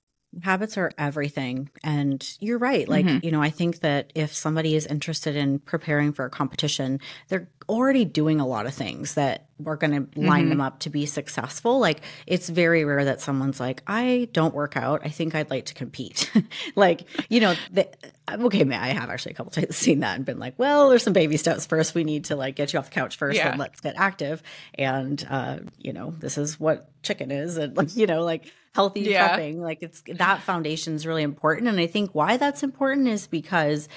Habits 0.43 0.77
are 0.77 0.91
everything. 0.99 1.71
And 1.83 2.37
you're 2.41 2.59
right. 2.59 2.89
Like, 2.89 3.07
mm-hmm. 3.07 3.25
you 3.25 3.31
know, 3.31 3.43
I 3.43 3.51
think 3.51 3.81
that 3.81 4.13
if 4.15 4.35
somebody 4.35 4.75
is 4.75 4.87
interested 4.87 5.37
in 5.37 5.59
preparing 5.59 6.13
for 6.13 6.25
a 6.25 6.31
competition, 6.31 7.01
they're 7.29 7.49
already 7.69 8.05
doing 8.05 8.41
a 8.41 8.47
lot 8.47 8.67
of 8.67 8.75
things 8.75 9.15
that 9.15 9.49
we're 9.59 9.77
going 9.77 9.93
to 9.93 10.21
line 10.21 10.43
mm-hmm. 10.43 10.49
them 10.51 10.61
up 10.61 10.81
to 10.81 10.91
be 10.91 11.07
successful. 11.07 11.79
Like, 11.79 12.03
it's 12.27 12.49
very 12.49 12.85
rare 12.85 13.05
that 13.05 13.21
someone's 13.21 13.61
like, 13.61 13.83
I 13.87 14.29
don't 14.33 14.55
work 14.55 14.77
out. 14.77 15.03
I 15.05 15.09
think 15.09 15.35
I'd 15.35 15.51
like 15.51 15.67
to 15.67 15.75
compete. 15.75 16.31
like, 16.77 17.05
you 17.31 17.41
know, 17.41 17.55
the, 17.71 17.89
okay, 18.31 18.65
man, 18.65 18.83
I 18.83 18.89
have 18.89 19.11
actually 19.11 19.33
a 19.33 19.35
couple 19.37 19.53
times 19.53 19.77
seen 19.77 20.01
that 20.01 20.17
and 20.17 20.25
been 20.25 20.39
like, 20.39 20.59
well, 20.59 20.91
there's 20.91 21.03
some 21.03 21.13
baby 21.13 21.37
steps 21.37 21.67
first. 21.67 21.95
We 21.95 22.05
need 22.05 22.27
to 22.27 22.37
like 22.37 22.57
get 22.57 22.73
you 22.73 22.79
off 22.79 22.87
the 22.87 22.95
couch 22.95 23.17
first 23.17 23.39
yeah. 23.39 23.51
and 23.51 23.59
let's 23.59 23.81
get 23.81 23.95
active. 23.97 24.43
And, 24.75 25.25
uh, 25.29 25.59
you 25.79 25.93
know, 25.93 26.11
this 26.11 26.37
is 26.37 26.59
what 26.59 26.91
chicken 27.03 27.31
is. 27.31 27.57
And, 27.57 27.77
like, 27.77 27.97
you 27.97 28.07
know, 28.07 28.25
like, 28.25 28.53
healthy 28.75 29.03
yeah. 29.03 29.39
prepping. 29.39 29.59
Like 29.59 29.83
it's 29.83 30.03
that 30.09 30.43
foundation 30.43 30.95
is 30.95 31.07
really 31.07 31.23
important. 31.23 31.69
And 31.69 31.79
I 31.79 31.87
think 31.87 32.11
why 32.13 32.37
that's 32.37 32.63
important 32.63 33.09
is 33.09 33.27
because 33.27 33.89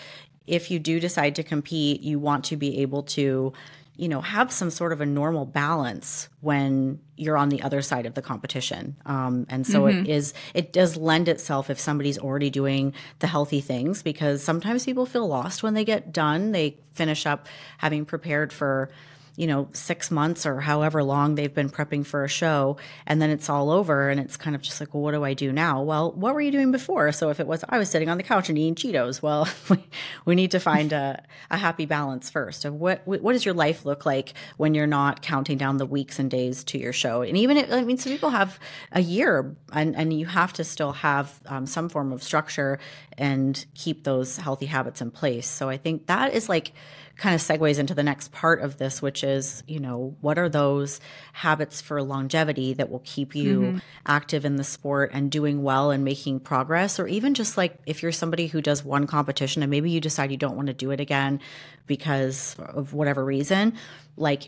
if 0.45 0.71
you 0.71 0.79
do 0.79 0.99
decide 0.99 1.35
to 1.35 1.43
compete, 1.43 2.01
you 2.01 2.19
want 2.19 2.45
to 2.45 2.55
be 2.55 2.79
able 2.79 3.03
to, 3.03 3.51
you 3.97 4.07
know, 4.07 4.21
have 4.21 4.51
some 4.51 4.69
sort 4.69 4.93
of 4.93 5.01
a 5.01 5.05
normal 5.05 5.45
balance 5.45 6.29
when 6.41 6.99
you're 7.15 7.37
on 7.37 7.49
the 7.49 7.63
other 7.63 7.81
side 7.81 8.05
of 8.05 8.13
the 8.13 8.21
competition. 8.21 8.95
Um, 9.05 9.47
and 9.49 9.65
so 9.65 9.83
mm-hmm. 9.83 10.05
it 10.05 10.07
is, 10.07 10.33
it 10.53 10.71
does 10.71 10.95
lend 10.95 11.27
itself 11.27 11.69
if 11.69 11.79
somebody's 11.79 12.19
already 12.19 12.51
doing 12.51 12.93
the 13.19 13.27
healthy 13.27 13.59
things 13.59 14.03
because 14.03 14.43
sometimes 14.43 14.85
people 14.85 15.07
feel 15.07 15.27
lost 15.27 15.63
when 15.63 15.73
they 15.73 15.83
get 15.83 16.13
done. 16.13 16.51
They 16.51 16.77
finish 16.93 17.25
up 17.25 17.47
having 17.79 18.05
prepared 18.05 18.53
for, 18.53 18.89
you 19.37 19.45
know, 19.45 19.69
six 19.71 20.09
months 20.09 20.47
or 20.47 20.59
however 20.59 21.03
long 21.03 21.35
they've 21.35 21.53
been 21.53 21.69
prepping 21.69 22.03
for 22.03 22.23
a 22.23 22.27
show, 22.27 22.75
and 23.05 23.21
then 23.21 23.29
it's 23.29 23.49
all 23.49 23.69
over, 23.69 24.09
and 24.09 24.19
it's 24.19 24.35
kind 24.35 24.55
of 24.55 24.63
just 24.63 24.79
like, 24.79 24.95
well, 24.95 25.03
what 25.03 25.11
do 25.11 25.23
I 25.23 25.35
do 25.35 25.53
now? 25.53 25.83
Well, 25.83 26.11
what 26.11 26.33
were 26.33 26.41
you 26.41 26.51
doing 26.51 26.71
before? 26.71 27.11
So 27.11 27.29
if 27.29 27.39
it 27.39 27.45
was 27.45 27.63
I 27.69 27.77
was 27.77 27.87
sitting 27.87 28.09
on 28.09 28.17
the 28.17 28.23
couch 28.23 28.49
and 28.49 28.57
eating 28.57 28.73
Cheetos, 28.73 29.21
well, 29.21 29.47
we, 30.25 30.35
need 30.35 30.51
to 30.51 30.59
find 30.59 30.91
a, 30.91 31.23
a 31.51 31.57
happy 31.57 31.85
balance 31.85 32.29
first 32.29 32.65
of 32.65 32.73
what 32.73 33.07
what 33.07 33.33
does 33.33 33.45
your 33.45 33.53
life 33.53 33.85
look 33.85 34.05
like 34.05 34.33
when 34.57 34.73
you're 34.73 34.87
not 34.87 35.21
counting 35.21 35.57
down 35.57 35.77
the 35.77 35.85
weeks 35.85 36.17
and 36.17 36.31
days 36.31 36.63
to 36.65 36.79
your 36.79 36.93
show, 36.93 37.21
and 37.21 37.37
even 37.37 37.71
I 37.71 37.83
mean, 37.83 37.97
some 37.97 38.11
people 38.11 38.31
have 38.31 38.59
a 38.91 39.01
year, 39.01 39.55
and 39.71 39.95
and 39.95 40.11
you 40.11 40.25
have 40.25 40.51
to 40.53 40.63
still 40.63 40.93
have 40.93 41.39
um, 41.45 41.67
some 41.67 41.89
form 41.89 42.11
of 42.11 42.23
structure 42.23 42.79
and 43.19 43.65
keep 43.75 44.03
those 44.03 44.37
healthy 44.37 44.65
habits 44.65 44.99
in 44.99 45.11
place. 45.11 45.47
So 45.47 45.69
I 45.69 45.77
think 45.77 46.07
that 46.07 46.33
is 46.33 46.49
like 46.49 46.73
kind 47.17 47.33
of 47.33 47.41
segues 47.41 47.79
into 47.79 47.93
the 47.93 48.03
next 48.03 48.31
part 48.31 48.61
of 48.61 48.77
this, 48.77 49.01
which 49.01 49.23
is, 49.23 49.63
you 49.67 49.79
know, 49.79 50.15
what 50.21 50.37
are 50.37 50.49
those 50.49 50.99
habits 51.33 51.81
for 51.81 52.01
longevity 52.01 52.73
that 52.73 52.89
will 52.89 53.01
keep 53.03 53.35
you 53.35 53.61
mm-hmm. 53.61 53.77
active 54.05 54.45
in 54.45 54.55
the 54.55 54.63
sport 54.63 55.11
and 55.13 55.31
doing 55.31 55.63
well 55.63 55.91
and 55.91 56.03
making 56.03 56.39
progress? 56.39 56.99
Or 56.99 57.07
even 57.07 57.33
just 57.33 57.57
like 57.57 57.77
if 57.85 58.03
you're 58.03 58.11
somebody 58.11 58.47
who 58.47 58.61
does 58.61 58.83
one 58.83 59.07
competition 59.07 59.63
and 59.63 59.71
maybe 59.71 59.89
you 59.89 59.99
decide 59.99 60.31
you 60.31 60.37
don't 60.37 60.55
want 60.55 60.67
to 60.67 60.73
do 60.73 60.91
it 60.91 60.99
again 60.99 61.39
because 61.87 62.55
of 62.59 62.93
whatever 62.93 63.25
reason, 63.25 63.73
like 64.15 64.47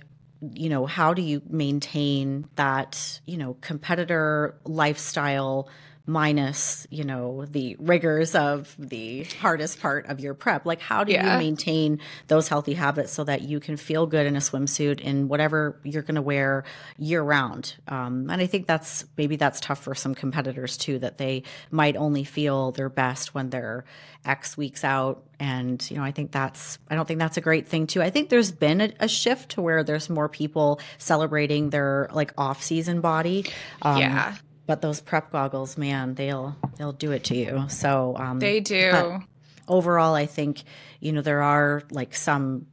you 0.53 0.69
know, 0.69 0.85
how 0.85 1.13
do 1.13 1.21
you 1.21 1.41
maintain 1.49 2.47
that, 2.55 3.19
you 3.25 3.37
know, 3.37 3.57
competitor 3.59 4.55
lifestyle 4.63 5.67
minus 6.09 6.87
you 6.89 7.03
know 7.03 7.45
the 7.45 7.75
rigors 7.79 8.35
of 8.35 8.75
the 8.79 9.23
hardest 9.39 9.79
part 9.79 10.07
of 10.07 10.19
your 10.19 10.33
prep. 10.33 10.65
Like 10.65 10.81
how 10.81 11.03
do 11.03 11.13
yeah. 11.13 11.33
you 11.33 11.39
maintain 11.39 11.99
those 12.27 12.47
healthy 12.47 12.73
habits 12.73 13.13
so 13.13 13.23
that 13.23 13.43
you 13.43 13.59
can 13.59 13.77
feel 13.77 14.07
good 14.07 14.25
in 14.25 14.35
a 14.35 14.39
swimsuit 14.39 14.99
in 14.99 15.27
whatever 15.27 15.79
you're 15.83 16.03
going 16.03 16.15
to 16.15 16.21
wear 16.21 16.63
year 16.97 17.21
round 17.21 17.75
um, 17.87 18.29
and 18.29 18.41
i 18.41 18.45
think 18.45 18.67
that's 18.67 19.05
maybe 19.17 19.35
that's 19.35 19.59
tough 19.59 19.81
for 19.83 19.95
some 19.95 20.15
competitors 20.15 20.77
too 20.77 20.99
that 20.99 21.17
they 21.17 21.43
might 21.71 21.95
only 21.95 22.23
feel 22.23 22.71
their 22.71 22.89
best 22.89 23.33
when 23.33 23.49
they're 23.49 23.85
x 24.25 24.57
weeks 24.57 24.83
out. 24.83 25.23
And 25.39 25.89
you 25.89 25.95
know 25.95 26.03
i 26.03 26.11
think 26.11 26.33
that's 26.33 26.79
i 26.89 26.95
don't 26.95 27.07
think 27.07 27.19
that's 27.19 27.37
a 27.37 27.41
great 27.41 27.67
thing 27.67 27.87
too. 27.87 28.01
I 28.01 28.09
think 28.09 28.27
there's 28.27 28.51
been 28.51 28.81
a, 28.81 28.91
a 28.99 29.07
shift 29.07 29.51
to 29.51 29.61
where 29.61 29.85
there's 29.85 30.09
more 30.09 30.27
people 30.27 30.81
celebrating 30.97 31.69
their 31.69 32.09
like 32.11 32.33
off 32.37 32.61
season 32.61 32.99
body. 32.99 33.45
Um, 33.81 33.99
yeah 33.99 34.35
but 34.69 34.83
those 34.83 35.01
prep 35.01 35.31
goggles, 35.31 35.79
man, 35.79 36.13
they'll 36.13 36.55
they'll 36.77 36.91
do 36.91 37.11
it 37.11 37.23
to 37.23 37.35
you. 37.35 37.65
So 37.69 38.15
um, 38.15 38.37
they 38.37 38.59
do. 38.59 39.19
Overall, 39.67 40.13
I 40.13 40.27
think 40.27 40.61
you 40.99 41.11
know 41.11 41.23
there 41.23 41.41
are 41.41 41.81
like 41.89 42.15
some 42.15 42.67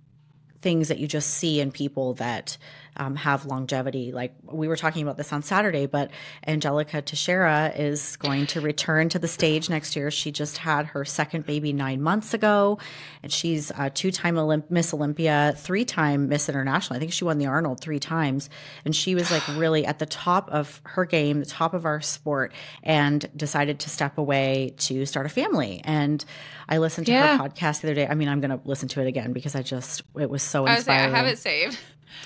things 0.61 0.89
that 0.89 0.99
you 0.99 1.09
just 1.09 1.31
see 1.31 1.59
in 1.59 1.73
people 1.73 2.13
that 2.15 2.59
um, 2.97 3.17
have 3.17 3.47
longevity. 3.47 4.13
Like 4.13 4.35
we 4.43 4.69
were 4.69 4.77
talking 4.77 5.03
about 5.03 5.17
this 5.17 5.33
on 5.33 5.43
Saturday, 5.43 5.87
but 5.87 6.11
Angelica 6.47 7.03
Teixeira 7.03 7.73
is 7.77 8.17
going 8.17 8.47
to 8.49 8.61
return 8.61 9.09
to 9.11 9.19
the 9.19 9.29
stage 9.29 9.69
next 9.69 9.97
year. 9.97 10.11
She 10.11 10.33
just 10.33 10.59
had 10.59 10.87
her 10.87 11.05
second 11.05 11.47
baby 11.47 11.73
nine 11.73 12.03
months 12.03 12.35
ago, 12.35 12.79
and 13.23 13.33
she's 13.33 13.73
a 13.79 13.91
two-time 13.91 14.37
Olymp- 14.37 14.71
Miss 14.71 14.93
Olympia, 14.95 15.55
three-time 15.57 16.29
Miss 16.29 16.49
International. 16.49 16.97
I 16.97 17.01
think 17.01 17.13
she 17.13 17.25
won 17.25 17.39
the 17.39 17.47
Arnold 17.47 17.81
three 17.81 17.99
times, 17.99 18.51
and 18.85 18.95
she 18.95 19.15
was 19.15 19.31
like 19.31 19.47
really 19.57 19.87
at 19.87 19.99
the 19.99 20.07
top 20.07 20.49
of 20.51 20.81
her 20.85 21.05
game, 21.05 21.41
the 21.41 21.47
top 21.47 21.75
of 21.75 21.85
our 21.85 22.01
sport, 22.01 22.53
and 22.83 23.29
decided 23.37 23.81
to 23.81 23.91
step 23.91 24.19
away 24.19 24.75
to 24.79 25.07
start 25.07 25.27
a 25.27 25.29
family. 25.29 25.81
And 25.85 26.25
I 26.69 26.79
listened 26.79 27.07
to 27.07 27.13
yeah. 27.13 27.37
her 27.37 27.49
podcast 27.49 27.81
the 27.81 27.89
other 27.89 27.95
day. 27.95 28.07
I 28.09 28.15
mean, 28.15 28.29
I'm 28.29 28.41
going 28.41 28.51
to 28.51 28.61
listen 28.65 28.89
to 28.89 29.01
it 29.01 29.07
again 29.07 29.33
because 29.33 29.55
I 29.55 29.63
just 29.63 30.03
it 30.19 30.29
was 30.29 30.43
so 30.43 30.67
inspiring. 30.67 31.15
I, 31.15 31.17
I 31.17 31.19
have 31.19 31.27
it 31.27 31.39
saved. 31.39 31.79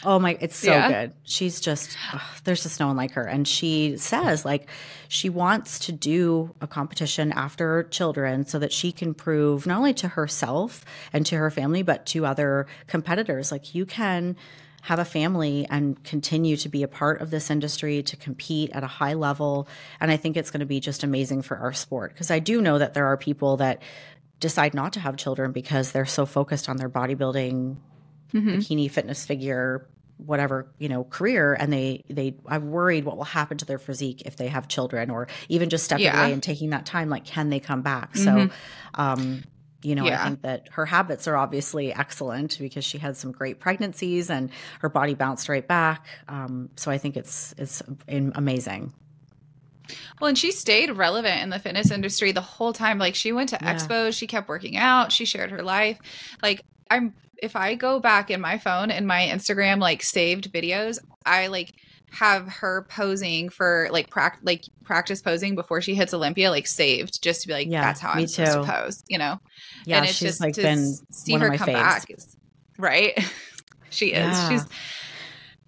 Oh 0.04 0.18
my, 0.18 0.36
it's 0.40 0.56
so 0.56 0.70
yeah. 0.70 0.88
good. 0.88 1.14
She's 1.24 1.60
just, 1.60 1.96
ugh, 2.12 2.20
there's 2.44 2.62
just 2.62 2.80
no 2.80 2.86
one 2.86 2.96
like 2.96 3.12
her. 3.12 3.24
And 3.24 3.46
she 3.46 3.96
says, 3.96 4.44
like, 4.44 4.68
she 5.08 5.28
wants 5.28 5.78
to 5.80 5.92
do 5.92 6.54
a 6.60 6.66
competition 6.66 7.32
after 7.32 7.84
children 7.84 8.46
so 8.46 8.58
that 8.58 8.72
she 8.72 8.92
can 8.92 9.14
prove 9.14 9.66
not 9.66 9.78
only 9.78 9.94
to 9.94 10.08
herself 10.08 10.84
and 11.12 11.26
to 11.26 11.36
her 11.36 11.50
family, 11.50 11.82
but 11.82 12.06
to 12.06 12.26
other 12.26 12.66
competitors, 12.86 13.52
like, 13.52 13.74
you 13.74 13.84
can 13.86 14.36
have 14.82 14.98
a 14.98 15.04
family 15.04 15.66
and 15.68 16.02
continue 16.04 16.56
to 16.56 16.68
be 16.68 16.82
a 16.82 16.88
part 16.88 17.20
of 17.20 17.30
this 17.30 17.50
industry 17.50 18.02
to 18.02 18.16
compete 18.16 18.70
at 18.72 18.82
a 18.82 18.86
high 18.86 19.14
level. 19.14 19.68
And 20.00 20.10
I 20.10 20.16
think 20.16 20.36
it's 20.36 20.50
going 20.50 20.60
to 20.60 20.66
be 20.66 20.80
just 20.80 21.04
amazing 21.04 21.42
for 21.42 21.58
our 21.58 21.72
sport 21.72 22.12
because 22.12 22.30
I 22.30 22.38
do 22.38 22.62
know 22.62 22.78
that 22.78 22.94
there 22.94 23.06
are 23.06 23.16
people 23.16 23.58
that 23.58 23.82
decide 24.38 24.72
not 24.72 24.94
to 24.94 25.00
have 25.00 25.16
children 25.16 25.52
because 25.52 25.92
they're 25.92 26.06
so 26.06 26.24
focused 26.24 26.68
on 26.68 26.78
their 26.78 26.88
bodybuilding 26.88 27.76
mm-hmm. 28.32 28.50
bikini 28.50 28.90
fitness 28.90 29.24
figure 29.24 29.86
whatever 30.26 30.70
you 30.78 30.88
know 30.88 31.04
career 31.04 31.54
and 31.54 31.72
they 31.72 32.04
they 32.10 32.34
i'm 32.46 32.70
worried 32.70 33.04
what 33.04 33.16
will 33.16 33.24
happen 33.24 33.56
to 33.56 33.64
their 33.64 33.78
physique 33.78 34.22
if 34.26 34.36
they 34.36 34.48
have 34.48 34.68
children 34.68 35.10
or 35.10 35.28
even 35.48 35.70
just 35.70 35.84
stepping 35.84 36.04
yeah. 36.04 36.22
away 36.22 36.32
and 36.32 36.42
taking 36.42 36.70
that 36.70 36.84
time 36.84 37.08
like 37.08 37.24
can 37.24 37.50
they 37.50 37.60
come 37.60 37.82
back 37.82 38.12
mm-hmm. 38.12 38.48
so 38.48 38.54
um 38.94 39.42
you 39.82 39.94
know 39.94 40.04
yeah. 40.04 40.20
i 40.22 40.26
think 40.26 40.42
that 40.42 40.68
her 40.72 40.84
habits 40.84 41.26
are 41.26 41.36
obviously 41.36 41.92
excellent 41.92 42.58
because 42.58 42.84
she 42.84 42.98
had 42.98 43.16
some 43.16 43.32
great 43.32 43.60
pregnancies 43.60 44.28
and 44.28 44.50
her 44.80 44.88
body 44.88 45.14
bounced 45.14 45.48
right 45.48 45.66
back 45.66 46.06
um, 46.28 46.68
so 46.76 46.90
i 46.90 46.98
think 46.98 47.16
it's 47.16 47.54
it's 47.56 47.82
amazing 48.08 48.92
well, 50.20 50.28
and 50.28 50.38
she 50.38 50.52
stayed 50.52 50.90
relevant 50.92 51.42
in 51.42 51.50
the 51.50 51.58
fitness 51.58 51.90
industry 51.90 52.30
the 52.30 52.40
whole 52.40 52.72
time. 52.72 52.98
Like 52.98 53.16
she 53.16 53.32
went 53.32 53.48
to 53.48 53.58
yeah. 53.60 53.74
expos, 53.74 54.16
she 54.16 54.28
kept 54.28 54.48
working 54.48 54.76
out, 54.76 55.10
she 55.10 55.24
shared 55.24 55.50
her 55.50 55.64
life. 55.64 55.98
Like 56.42 56.64
I'm 56.90 57.14
if 57.42 57.56
I 57.56 57.74
go 57.74 58.00
back 58.00 58.30
in 58.30 58.40
my 58.40 58.58
phone 58.58 58.90
in 58.90 59.06
my 59.06 59.26
Instagram 59.26 59.80
like 59.80 60.02
saved 60.02 60.52
videos, 60.52 60.98
I 61.24 61.48
like 61.48 61.72
have 62.12 62.48
her 62.48 62.86
posing 62.90 63.48
for 63.48 63.88
like 63.92 64.10
prac- 64.10 64.40
like 64.42 64.64
practice 64.84 65.22
posing 65.22 65.54
before 65.54 65.80
she 65.80 65.94
hits 65.94 66.12
Olympia 66.12 66.50
like 66.50 66.66
saved 66.66 67.22
just 67.22 67.42
to 67.42 67.48
be 67.48 67.54
like 67.54 67.68
yeah, 67.68 67.82
that's 67.82 68.00
how 68.00 68.10
I'm 68.10 68.20
too. 68.20 68.26
supposed 68.28 68.52
to 68.52 68.64
pose, 68.64 69.04
you 69.08 69.18
know. 69.18 69.38
Yeah, 69.86 69.98
and 69.98 70.06
it's 70.06 70.16
she's 70.16 70.28
just 70.28 70.40
like 70.40 70.56
been 70.56 70.94
see 71.10 71.34
her 71.34 71.56
come 71.56 71.68
faves. 71.68 71.72
back, 71.72 72.08
right? 72.78 73.18
she 73.90 74.06
is. 74.06 74.36
Yeah. 74.36 74.48
She's 74.48 74.64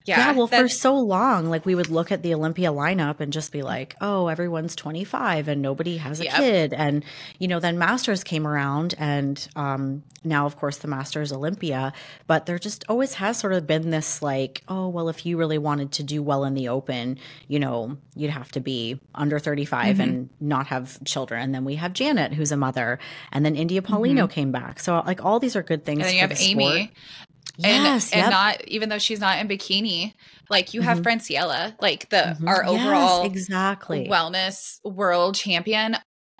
yeah, 0.05 0.19
yeah 0.19 0.33
well, 0.33 0.47
for 0.47 0.69
so 0.69 0.97
long, 0.97 1.47
like 1.49 1.65
we 1.65 1.75
would 1.75 1.91
look 1.91 2.11
at 2.11 2.23
the 2.23 2.35
Olympia 2.35 2.71
lineup 2.71 3.21
and 3.21 3.33
just 3.33 3.53
be 3.53 3.62
like, 3.62 3.95
oh, 4.01 4.29
everyone's 4.29 4.75
25 4.75 5.49
and 5.49 5.62
nobody 5.62 5.99
has 5.99 6.21
a 6.21 6.25
yep. 6.25 6.35
kid. 6.35 6.75
And, 6.75 7.05
you 7.38 7.49
know, 7.49 7.61
then 7.61 7.79
Masters 7.79 8.25
came 8.25 8.47
around 8.47 8.95
and 8.99 9.49
um, 9.55 10.03
now, 10.25 10.47
of 10.47 10.57
course, 10.57 10.79
the 10.79 10.88
Masters 10.88 11.33
Olympia. 11.33 11.93
But 12.27 12.47
there 12.47 12.59
just 12.59 12.85
always 12.88 13.15
has 13.15 13.38
sort 13.38 13.53
of 13.53 13.67
been 13.67 13.91
this 13.91 14.23
like, 14.23 14.62
oh, 14.69 14.88
well, 14.88 15.09
if 15.09 15.25
you 15.25 15.37
really 15.37 15.59
wanted 15.59 15.93
to 15.93 16.03
do 16.03 16.23
well 16.23 16.45
in 16.45 16.55
the 16.55 16.69
open, 16.69 17.19
you 17.49 17.61
know, 17.61 17.97
you'd 18.15 18.31
have 18.31 18.51
to 18.53 18.61
be 18.61 19.01
under 19.15 19.38
35 19.38 19.87
mm-hmm. 19.87 20.01
and 20.01 20.31
not 20.41 20.67
have 20.69 21.03
children. 21.05 21.43
And 21.43 21.55
then 21.55 21.65
we 21.65 21.77
have 21.77 21.93
Janet, 21.93 22.33
who's 22.35 22.53
a 22.53 22.57
mother. 22.57 22.99
And 23.31 23.45
then 23.45 23.57
India 23.57 23.83
Paulino 23.83 24.25
mm-hmm. 24.25 24.27
came 24.27 24.53
back. 24.53 24.81
So, 24.81 25.03
like, 25.07 25.25
all 25.25 25.38
these 25.38 25.57
are 25.57 25.62
good 25.62 25.85
things. 25.85 26.01
And 26.01 26.09
then 26.09 26.15
you 26.15 26.21
have 26.21 26.41
Amy. 26.41 26.85
Sport. 26.85 26.91
Yes, 27.59 28.12
and, 28.12 28.19
yep. 28.19 28.25
and 28.25 28.31
not 28.31 28.69
even 28.69 28.88
though 28.88 28.99
she's 28.99 29.21
not 29.21 29.38
in 29.38 29.49
bikini, 29.49 30.15
like 30.49 30.75
you 30.75 30.81
have 30.81 31.01
mm-hmm. 31.01 31.09
Franciella, 31.09 31.75
like 31.81 32.09
the 32.09 32.17
mm-hmm. 32.17 32.49
our 32.49 32.65
overall 32.65 33.25
yes, 33.25 33.33
exactly 33.33 34.09
wellness 34.11 34.79
world 34.85 35.35
champion. 35.35 35.97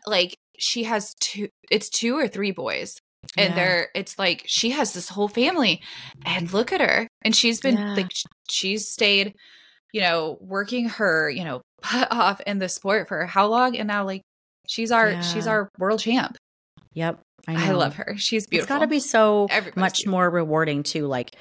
Like 0.07 0.37
she 0.59 0.85
has 0.85 1.15
two, 1.21 1.49
it's 1.71 1.89
two 1.89 2.17
or 2.17 2.29
three 2.29 2.51
boys, 2.51 2.99
and 3.37 3.51
yeah. 3.51 3.55
they're 3.55 3.89
it's 3.95 4.19
like 4.19 4.45
she 4.47 4.71
has 4.71 4.95
this 4.95 5.09
whole 5.09 5.29
family, 5.29 5.83
and 6.25 6.53
look 6.53 6.73
at 6.73 6.81
her, 6.81 7.09
and 7.23 7.37
she's 7.37 7.61
been 7.61 7.77
yeah. 7.77 7.95
like 7.95 8.13
she's 8.51 8.89
stayed, 8.89 9.35
you 9.93 10.01
know, 10.01 10.39
working 10.41 10.89
her 10.89 11.29
you 11.29 11.45
know 11.45 11.61
butt 11.93 12.09
off 12.11 12.41
in 12.43 12.59
the 12.59 12.69
sport 12.69 13.09
for 13.09 13.27
how 13.27 13.47
long, 13.47 13.77
and 13.77 13.89
now 13.89 14.05
like 14.05 14.23
she's 14.67 14.91
our 14.91 15.11
yeah. 15.11 15.21
she's 15.21 15.47
our 15.47 15.69
world 15.79 16.01
champ. 16.01 16.37
Yep. 16.95 17.21
I, 17.49 17.71
I 17.71 17.73
love 17.73 17.97
her. 17.97 18.15
She's 18.17 18.47
beautiful. 18.47 18.65
It's 18.65 18.79
got 18.79 18.85
to 18.85 18.87
be 18.87 19.01
so 19.01 19.47
Everybody's 19.51 19.81
much 19.81 19.97
beautiful. 19.99 20.13
more 20.13 20.31
rewarding 20.31 20.83
too. 20.83 21.07
Like, 21.07 21.35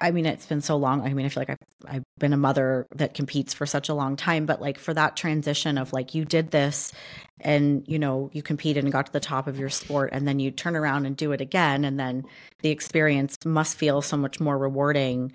I 0.00 0.10
mean, 0.10 0.26
it's 0.26 0.46
been 0.46 0.62
so 0.62 0.76
long. 0.76 1.02
I 1.02 1.12
mean, 1.12 1.26
I 1.26 1.28
feel 1.28 1.42
like 1.42 1.50
I've, 1.50 1.58
I've 1.86 2.04
been 2.18 2.32
a 2.32 2.38
mother 2.38 2.86
that 2.94 3.14
competes 3.14 3.52
for 3.52 3.66
such 3.66 3.88
a 3.88 3.94
long 3.94 4.16
time, 4.16 4.46
but 4.46 4.60
like 4.60 4.78
for 4.78 4.94
that 4.94 5.16
transition 5.16 5.78
of 5.78 5.92
like 5.92 6.14
you 6.14 6.24
did 6.24 6.50
this 6.50 6.92
and, 7.40 7.84
you 7.86 7.98
know, 7.98 8.30
you 8.32 8.42
competed 8.42 8.82
and 8.82 8.92
got 8.92 9.06
to 9.06 9.12
the 9.12 9.20
top 9.20 9.46
of 9.46 9.58
your 9.58 9.68
sport 9.68 10.10
and 10.12 10.26
then 10.26 10.40
you 10.40 10.50
turn 10.50 10.74
around 10.74 11.06
and 11.06 11.16
do 11.16 11.32
it 11.32 11.40
again. 11.40 11.84
And 11.84 12.00
then 12.00 12.24
the 12.60 12.70
experience 12.70 13.36
must 13.44 13.76
feel 13.76 14.00
so 14.02 14.16
much 14.16 14.40
more 14.40 14.56
rewarding 14.56 15.32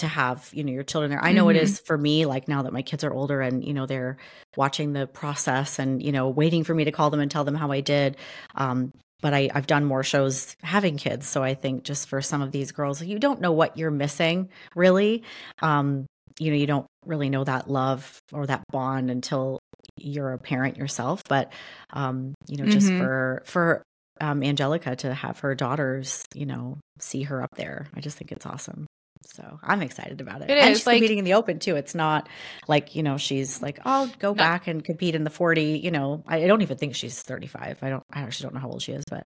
to 0.00 0.08
have 0.08 0.48
you 0.54 0.64
know 0.64 0.72
your 0.72 0.82
children 0.82 1.10
there 1.10 1.22
i 1.22 1.30
know 1.30 1.44
mm-hmm. 1.46 1.56
it 1.56 1.62
is 1.62 1.78
for 1.78 1.98
me 1.98 2.24
like 2.24 2.48
now 2.48 2.62
that 2.62 2.72
my 2.72 2.80
kids 2.80 3.04
are 3.04 3.12
older 3.12 3.42
and 3.42 3.62
you 3.62 3.74
know 3.74 3.84
they're 3.84 4.16
watching 4.56 4.94
the 4.94 5.06
process 5.06 5.78
and 5.78 6.02
you 6.02 6.10
know 6.10 6.30
waiting 6.30 6.64
for 6.64 6.72
me 6.72 6.84
to 6.84 6.90
call 6.90 7.10
them 7.10 7.20
and 7.20 7.30
tell 7.30 7.44
them 7.44 7.54
how 7.54 7.70
i 7.70 7.80
did 7.80 8.16
um, 8.54 8.92
but 9.20 9.34
I, 9.34 9.50
I've 9.54 9.66
done 9.66 9.84
more 9.84 10.02
shows 10.02 10.56
having 10.62 10.96
kids. 10.96 11.26
So 11.26 11.42
I 11.42 11.54
think 11.54 11.84
just 11.84 12.08
for 12.08 12.20
some 12.22 12.42
of 12.42 12.52
these 12.52 12.72
girls, 12.72 13.02
you 13.02 13.18
don't 13.18 13.40
know 13.40 13.52
what 13.52 13.76
you're 13.76 13.90
missing 13.90 14.48
really. 14.74 15.22
Um, 15.60 16.06
you 16.38 16.50
know, 16.50 16.56
you 16.56 16.66
don't 16.66 16.86
really 17.04 17.28
know 17.28 17.44
that 17.44 17.70
love 17.70 18.18
or 18.32 18.46
that 18.46 18.62
bond 18.70 19.10
until 19.10 19.58
you're 19.96 20.32
a 20.32 20.38
parent 20.38 20.76
yourself. 20.76 21.22
But 21.28 21.52
um, 21.92 22.34
you 22.46 22.56
know, 22.56 22.66
just 22.66 22.88
mm-hmm. 22.88 22.98
for 22.98 23.42
for 23.44 23.82
um, 24.20 24.42
Angelica 24.42 24.96
to 24.96 25.14
have 25.14 25.40
her 25.40 25.54
daughters, 25.54 26.24
you 26.34 26.46
know, 26.46 26.78
see 26.98 27.22
her 27.22 27.42
up 27.42 27.56
there, 27.56 27.88
I 27.94 28.00
just 28.00 28.16
think 28.16 28.32
it's 28.32 28.46
awesome. 28.46 28.86
So 29.24 29.58
I'm 29.62 29.82
excited 29.82 30.20
about 30.20 30.42
it. 30.42 30.50
It 30.50 30.58
and 30.58 30.70
is, 30.70 30.78
she's 30.78 30.86
like- 30.86 30.96
competing 30.96 31.18
in 31.18 31.24
the 31.24 31.34
open 31.34 31.58
too. 31.58 31.76
It's 31.76 31.94
not 31.94 32.28
like, 32.68 32.94
you 32.96 33.02
know, 33.02 33.16
she's 33.16 33.62
like, 33.62 33.78
I'll 33.84 34.06
go 34.18 34.34
back 34.34 34.66
and 34.66 34.82
compete 34.84 35.14
in 35.14 35.24
the 35.24 35.30
40. 35.30 35.78
You 35.78 35.90
know, 35.90 36.22
I, 36.26 36.44
I 36.44 36.46
don't 36.46 36.62
even 36.62 36.76
think 36.76 36.94
she's 36.94 37.20
35. 37.22 37.78
I 37.82 37.90
don't, 37.90 38.02
I 38.12 38.20
actually 38.22 38.44
don't 38.44 38.54
know 38.54 38.60
how 38.60 38.68
old 38.70 38.82
she 38.82 38.92
is, 38.92 39.04
but 39.08 39.24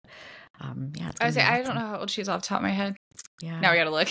um, 0.60 0.92
yeah. 0.98 1.10
It's 1.10 1.22
I 1.22 1.26
would 1.26 1.34
say 1.34 1.42
be 1.42 1.46
I 1.48 1.62
don't 1.62 1.76
know 1.76 1.82
how 1.82 2.00
old 2.00 2.10
she 2.10 2.22
is 2.22 2.30
off 2.30 2.42
the 2.42 2.48
top 2.48 2.58
of 2.58 2.64
my 2.64 2.70
head. 2.72 2.96
Yeah. 3.42 3.60
Now 3.60 3.72
we 3.72 3.78
gotta 3.78 3.90
look. 3.92 4.08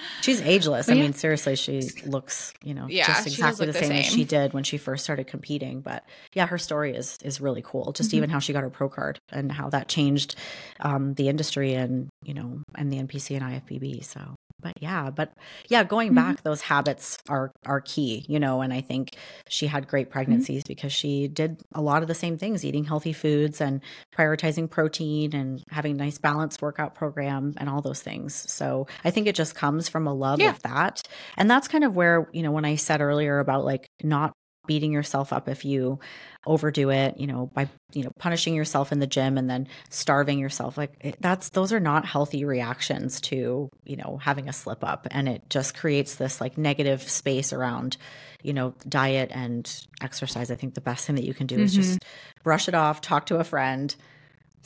She's 0.22 0.40
ageless. 0.40 0.88
I 0.88 0.92
yeah. 0.94 1.02
mean, 1.02 1.12
seriously, 1.12 1.56
she 1.56 1.82
looks, 2.04 2.52
you 2.62 2.72
know, 2.72 2.86
Yeah, 2.88 3.06
just 3.06 3.26
exactly 3.26 3.66
the 3.66 3.72
the 3.72 3.78
same, 3.80 3.92
as 3.92 4.06
same. 4.08 4.16
she 4.16 4.24
did 4.24 4.52
when 4.52 4.62
she 4.64 4.78
first 4.78 5.02
started 5.04 5.26
competing. 5.26 5.80
But 5.80 6.04
yeah, 6.34 6.46
her 6.46 6.56
story 6.58 6.94
is 6.94 7.18
is 7.24 7.40
really 7.40 7.62
cool. 7.62 7.92
Just 7.92 8.12
Mhm. 8.12 8.14
even 8.14 8.30
how 8.30 8.38
she 8.38 8.52
got 8.52 8.62
her 8.62 8.70
pro 8.70 8.88
card 8.88 9.18
and 9.30 9.50
how 9.50 9.70
that 9.70 9.88
changed 9.88 10.36
um, 10.80 11.14
the 11.14 11.28
industry 11.28 11.74
and 11.74 12.08
you 12.24 12.34
know 12.34 12.62
and 12.76 12.92
the 12.92 12.98
NPC 12.98 13.36
and 13.36 13.44
IFBB. 13.44 14.04
So, 14.04 14.35
but 14.66 14.82
yeah, 14.82 15.10
but 15.10 15.32
yeah, 15.68 15.84
going 15.84 16.10
Mhm. 16.12 16.14
back, 16.16 16.42
those 16.42 16.62
habits 16.62 17.18
are 17.28 17.52
are 17.64 17.80
key. 17.80 18.24
You 18.28 18.40
know, 18.40 18.60
and 18.62 18.72
I 18.72 18.80
think 18.80 19.16
she 19.48 19.66
had 19.68 19.86
great 19.88 20.10
pregnancies 20.10 20.64
because 20.64 20.92
she 20.92 21.28
did 21.28 21.62
a 21.74 21.80
lot 21.80 22.02
of 22.02 22.08
the 22.08 22.14
same 22.14 22.36
things, 22.38 22.64
eating 22.64 22.84
healthy 22.84 23.12
foods 23.12 23.60
and 23.60 23.80
prioritizing 24.16 24.68
protein 24.68 25.34
and 25.34 25.62
having 25.70 25.92
a 25.92 25.98
nice 26.04 26.18
balanced 26.18 26.62
workout 26.62 26.94
program 26.94 27.54
and 27.58 27.68
all 27.68 27.80
those 27.82 28.02
things. 28.02 28.34
So 28.50 28.86
I 29.04 29.10
think 29.10 29.26
it 29.26 29.34
just 29.34 29.54
comes 29.54 29.88
from 29.88 30.06
a 30.06 30.14
love 30.14 30.40
Yeah. 30.40 30.50
of 30.50 30.62
that. 30.62 31.02
And 31.36 31.50
that's 31.50 31.68
kind 31.68 31.84
of 31.84 31.94
where, 31.94 32.28
you 32.32 32.42
know, 32.42 32.50
when 32.50 32.64
I 32.64 32.76
said 32.76 33.00
earlier 33.00 33.38
about 33.38 33.64
like 33.64 33.86
not 34.02 34.32
beating 34.66 34.92
yourself 34.92 35.32
up 35.32 35.48
if 35.48 35.64
you 35.64 35.98
overdo 36.46 36.90
it, 36.90 37.18
you 37.18 37.26
know, 37.26 37.50
by, 37.54 37.68
you 37.92 38.04
know, 38.04 38.12
punishing 38.18 38.54
yourself 38.54 38.92
in 38.92 39.00
the 39.00 39.06
gym 39.06 39.36
and 39.36 39.50
then 39.50 39.66
starving 39.90 40.38
yourself. 40.38 40.78
Like 40.78 40.94
it, 41.00 41.16
that's, 41.20 41.50
those 41.50 41.72
are 41.72 41.80
not 41.80 42.04
healthy 42.04 42.44
reactions 42.44 43.20
to, 43.22 43.68
you 43.84 43.96
know, 43.96 44.18
having 44.22 44.48
a 44.48 44.52
slip 44.52 44.84
up. 44.84 45.08
And 45.10 45.28
it 45.28 45.42
just 45.50 45.76
creates 45.76 46.14
this 46.16 46.40
like 46.40 46.56
negative 46.56 47.02
space 47.02 47.52
around, 47.52 47.96
you 48.42 48.52
know, 48.52 48.74
diet 48.88 49.30
and 49.32 49.68
exercise. 50.00 50.50
I 50.50 50.54
think 50.54 50.74
the 50.74 50.80
best 50.80 51.06
thing 51.06 51.16
that 51.16 51.24
you 51.24 51.34
can 51.34 51.46
do 51.46 51.58
is 51.58 51.72
Mhm. 51.72 51.76
just 51.76 52.04
brush 52.44 52.68
it 52.68 52.74
off, 52.74 53.00
talk 53.00 53.26
to 53.26 53.36
a 53.38 53.44
friend, 53.44 53.94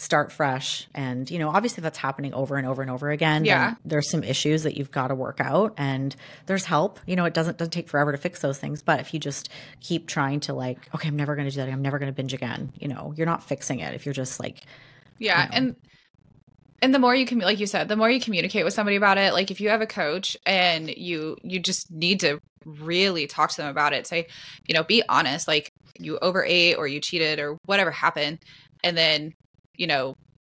start 0.00 0.32
fresh. 0.32 0.88
And, 0.94 1.30
you 1.30 1.38
know, 1.38 1.50
obviously 1.50 1.82
that's 1.82 1.98
happening 1.98 2.32
over 2.32 2.56
and 2.56 2.66
over 2.66 2.80
and 2.80 2.90
over 2.90 3.10
again. 3.10 3.44
Yeah. 3.44 3.74
There's 3.84 4.08
some 4.08 4.24
issues 4.24 4.62
that 4.62 4.74
you've 4.78 4.90
got 4.90 5.08
to 5.08 5.14
work 5.14 5.40
out 5.40 5.74
and 5.76 6.16
there's 6.46 6.64
help. 6.64 6.98
You 7.06 7.16
know, 7.16 7.26
it 7.26 7.34
doesn't 7.34 7.58
doesn't 7.58 7.72
take 7.72 7.86
forever 7.86 8.10
to 8.10 8.16
fix 8.16 8.40
those 8.40 8.58
things. 8.58 8.80
But 8.82 9.00
if 9.00 9.12
you 9.12 9.20
just 9.20 9.50
keep 9.80 10.06
trying 10.06 10.40
to 10.40 10.54
like, 10.54 10.78
okay, 10.94 11.08
I'm 11.08 11.16
never 11.16 11.36
gonna 11.36 11.50
do 11.50 11.56
that, 11.56 11.68
I'm 11.68 11.82
never 11.82 11.98
gonna 11.98 12.12
binge 12.12 12.32
again, 12.32 12.72
you 12.78 12.88
know, 12.88 13.12
you're 13.14 13.26
not 13.26 13.44
fixing 13.44 13.80
it 13.80 13.92
if 13.92 14.06
you're 14.06 14.14
just 14.14 14.40
like 14.40 14.62
Yeah, 15.18 15.42
you 15.42 15.48
know. 15.50 15.56
and 15.56 15.76
and 16.80 16.94
the 16.94 16.98
more 16.98 17.14
you 17.14 17.26
can, 17.26 17.40
like 17.40 17.60
you 17.60 17.66
said, 17.66 17.88
the 17.88 17.96
more 17.96 18.08
you 18.08 18.20
communicate 18.20 18.64
with 18.64 18.72
somebody 18.72 18.96
about 18.96 19.18
it. 19.18 19.34
Like 19.34 19.50
if 19.50 19.60
you 19.60 19.68
have 19.68 19.82
a 19.82 19.86
coach 19.86 20.34
and 20.46 20.88
you 20.88 21.36
you 21.42 21.60
just 21.60 21.90
need 21.90 22.20
to 22.20 22.40
really 22.64 23.26
talk 23.26 23.50
to 23.50 23.56
them 23.58 23.68
about 23.68 23.92
it. 23.92 24.06
Say, 24.06 24.28
you 24.66 24.74
know, 24.74 24.82
be 24.82 25.02
honest. 25.10 25.46
Like 25.46 25.74
you 25.98 26.18
overate 26.20 26.78
or 26.78 26.88
you 26.88 27.00
cheated 27.00 27.38
or 27.38 27.58
whatever 27.66 27.90
happened, 27.90 28.38
and 28.82 28.96
then 28.96 29.34
you 29.76 29.87
know 29.87 30.14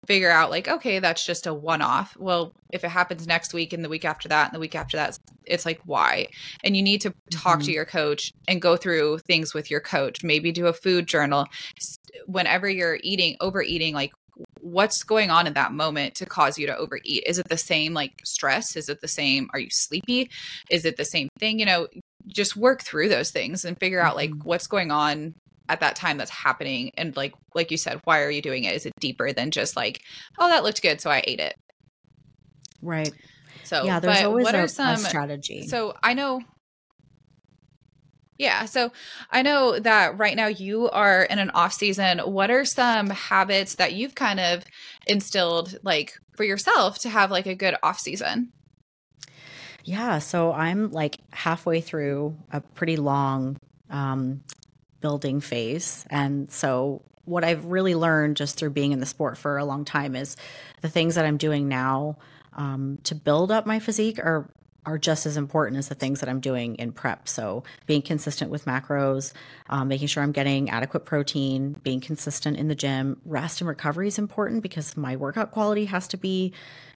figure 0.07 0.31
out 0.31 0.49
like 0.49 0.67
okay 0.67 0.97
that's 0.97 1.23
just 1.23 1.45
a 1.45 1.53
one 1.53 1.81
off 1.81 2.17
well 2.17 2.53
if 2.73 2.83
it 2.83 2.89
happens 2.89 3.27
next 3.27 3.53
week 3.53 3.71
and 3.71 3.85
the 3.85 3.89
week 3.89 4.03
after 4.03 4.27
that 4.27 4.47
and 4.47 4.55
the 4.55 4.59
week 4.59 4.73
after 4.73 4.97
that 4.97 5.15
it's 5.45 5.65
like 5.65 5.81
why? 5.85 6.27
And 6.63 6.75
you 6.77 6.83
need 6.83 7.01
to 7.01 7.13
talk 7.31 7.59
to 7.61 7.71
Mhm. 7.71 7.73
your 7.73 7.85
coach 7.85 8.31
and 8.47 8.61
go 8.61 8.77
through 8.77 9.19
things 9.19 9.53
with 9.53 9.69
your 9.71 9.79
coach. 9.79 10.23
Maybe 10.23 10.51
do 10.51 10.67
a 10.67 10.73
food 10.73 11.07
journal. 11.07 11.45
Whenever 12.25 12.69
you're 12.69 12.99
eating 13.03 13.37
overeating 13.41 13.93
like 13.93 14.11
what's 14.61 15.03
going 15.03 15.29
on 15.29 15.45
in 15.47 15.53
that 15.53 15.71
moment 15.71 16.15
to 16.15 16.25
cause 16.25 16.57
you 16.57 16.67
to 16.67 16.75
overeat? 16.77 17.23
Is 17.25 17.37
it 17.37 17.49
the 17.49 17.57
same 17.57 17.93
like 17.93 18.13
stress? 18.23 18.75
Is 18.75 18.87
it 18.89 19.01
the 19.01 19.07
same 19.07 19.49
are 19.53 19.59
you 19.59 19.69
sleepy? 19.69 20.29
Is 20.69 20.85
it 20.85 20.97
the 20.97 21.05
same 21.05 21.27
thing? 21.39 21.59
You 21.59 21.65
know 21.65 21.87
just 22.27 22.55
work 22.55 22.83
through 22.83 23.09
those 23.09 23.31
things 23.31 23.65
and 23.65 23.79
figure 23.79 23.99
out 23.99 24.15
like 24.15 24.29
Mhm. 24.29 24.43
what's 24.45 24.67
going 24.67 24.91
on 24.91 25.33
at 25.71 25.79
that 25.79 25.95
time 25.95 26.17
that's 26.17 26.29
happening 26.29 26.91
and 26.97 27.15
like 27.15 27.33
like 27.55 27.71
you 27.71 27.77
said 27.77 27.99
why 28.03 28.21
are 28.21 28.29
you 28.29 28.41
doing 28.41 28.65
it 28.65 28.75
is 28.75 28.85
it 28.85 28.93
deeper 28.99 29.31
than 29.31 29.51
just 29.51 29.75
like 29.75 30.01
oh 30.39 30.47
that 30.47 30.63
looked 30.63 30.81
good 30.81 30.99
so 30.99 31.09
i 31.09 31.23
ate 31.25 31.39
it 31.39 31.55
right. 32.81 33.11
so 33.63 33.83
yeah, 33.83 33.99
there's 33.99 34.23
always 34.23 34.43
what 34.43 34.55
a, 34.55 34.59
are 34.59 34.67
some 34.67 34.97
strategy. 34.97 35.67
so 35.67 35.95
I 36.01 36.13
know. 36.13 36.41
Yeah, 38.37 38.65
so 38.65 38.91
I 39.29 39.43
know 39.43 39.77
that 39.79 40.17
right 40.17 40.35
now 40.35 40.47
you 40.47 40.89
are 40.89 41.23
in 41.23 41.37
an 41.37 41.51
off 41.51 41.73
season. 41.73 42.17
What 42.19 42.49
are 42.49 42.65
some 42.65 43.11
habits 43.11 43.75
that 43.75 43.93
you've 43.93 44.15
kind 44.15 44.39
of 44.39 44.63
instilled 45.05 45.77
like 45.83 46.17
for 46.35 46.43
yourself 46.43 46.97
to 46.99 47.09
have 47.09 47.29
like 47.29 47.45
a 47.45 47.53
good 47.53 47.75
off 47.83 47.99
season? 47.99 48.51
Yeah, 49.83 50.17
so 50.17 50.51
I'm 50.53 50.89
like 50.89 51.19
halfway 51.31 51.81
through 51.81 52.35
a 52.51 52.61
pretty 52.61 52.97
long 52.97 53.57
um, 53.91 54.41
building 55.01 55.41
phase. 55.41 56.05
And 56.09 56.51
so, 56.51 57.01
what 57.25 57.43
I've 57.43 57.65
really 57.65 57.95
learned 57.95 58.35
just 58.37 58.57
through 58.57 58.71
being 58.71 58.93
in 58.93 58.99
the 58.99 59.05
sport 59.05 59.37
for 59.37 59.57
a 59.57 59.65
long 59.65 59.85
time 59.85 60.15
is 60.15 60.35
the 60.81 60.89
things 60.89 61.15
that 61.15 61.25
I'm 61.25 61.37
doing 61.37 61.67
now 61.67 62.17
um, 62.53 62.97
to 63.03 63.15
build 63.15 63.51
up 63.51 63.65
my 63.65 63.79
physique 63.79 64.19
are 64.19 64.49
are 64.85 64.97
just 64.97 65.25
as 65.25 65.37
important 65.37 65.77
as 65.77 65.89
the 65.89 65.95
things 65.95 66.21
that 66.21 66.29
I'm 66.29 66.39
doing 66.39 66.75
in 66.75 66.91
prep. 66.91 67.27
So 67.27 67.63
being 67.85 68.01
consistent 68.01 68.49
with 68.49 68.65
macros, 68.65 69.33
um, 69.69 69.87
making 69.87 70.07
sure 70.07 70.23
I'm 70.23 70.31
getting 70.31 70.69
adequate 70.69 71.05
protein, 71.05 71.73
being 71.83 71.99
consistent 71.99 72.57
in 72.57 72.67
the 72.67 72.75
gym, 72.75 73.21
rest 73.23 73.61
and 73.61 73.67
recovery 73.67 74.07
is 74.07 74.17
important 74.17 74.63
because 74.63 74.97
my 74.97 75.15
workout 75.15 75.51
quality 75.51 75.85
has 75.85 76.07
to 76.09 76.17
be, 76.17 76.53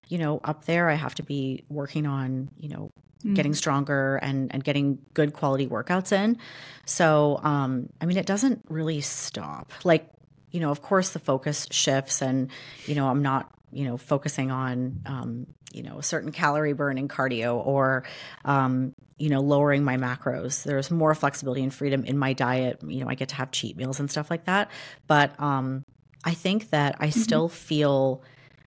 you 0.08 0.18
know, 0.18 0.39
up 0.44 0.65
there. 0.65 0.89
I 0.89 0.96
have 0.96 1.15
to 1.15 1.24
be 1.24 1.63
working 1.70 2.06
on, 2.06 2.50
you 2.58 2.70
know, 2.70 2.91
getting 3.34 3.56
stronger 3.56 4.18
and 4.18 4.54
and 4.54 4.63
getting 4.63 5.00
good 5.15 5.34
quality 5.34 5.65
workouts 5.68 6.12
in. 6.12 6.38
So, 6.86 7.39
um, 7.41 7.89
I 8.00 8.06
mean, 8.06 8.18
it 8.18 8.28
doesn't 8.28 8.63
really 8.70 9.02
stop. 9.02 9.72
Like, 9.84 10.08
you 10.52 10.60
know, 10.60 10.70
of 10.70 10.84
course, 10.84 11.10
the 11.10 11.20
focus 11.20 11.68
shifts, 11.72 12.22
and 12.22 12.52
you 12.86 12.94
know, 12.94 13.08
I'm 13.08 13.24
not, 13.24 13.52
you 13.72 13.86
know, 13.86 13.98
focusing 13.98 14.52
on, 14.52 15.02
um, 15.08 15.48
you 15.74 15.82
know, 15.82 15.98
a 15.98 16.04
certain 16.04 16.32
calorie 16.32 16.74
burn 16.74 17.00
in 17.00 17.08
cardio 17.08 17.65
or, 17.65 18.04
um, 18.44 18.94
you 19.18 19.30
know, 19.30 19.39
lowering 19.39 19.84
my 19.84 19.98
macros. 19.98 20.63
There's 20.63 20.91
more 20.91 21.15
flexibility 21.15 21.63
and 21.63 21.74
freedom 21.74 22.06
in 22.06 22.20
my 22.20 22.34
diet. 22.34 22.82
You 22.86 23.04
know, 23.04 23.10
I 23.10 23.15
get 23.15 23.30
to 23.30 23.36
have 23.36 23.50
cheat 23.50 23.76
meals 23.76 24.00
and 24.00 24.12
stuff 24.12 24.30
like 24.30 24.46
that. 24.46 24.70
But 25.08 25.39
um, 25.39 25.84
I 26.24 26.36
think 26.36 26.70
that 26.70 26.98
I 27.00 27.10
still 27.10 27.50
feel. 27.50 28.22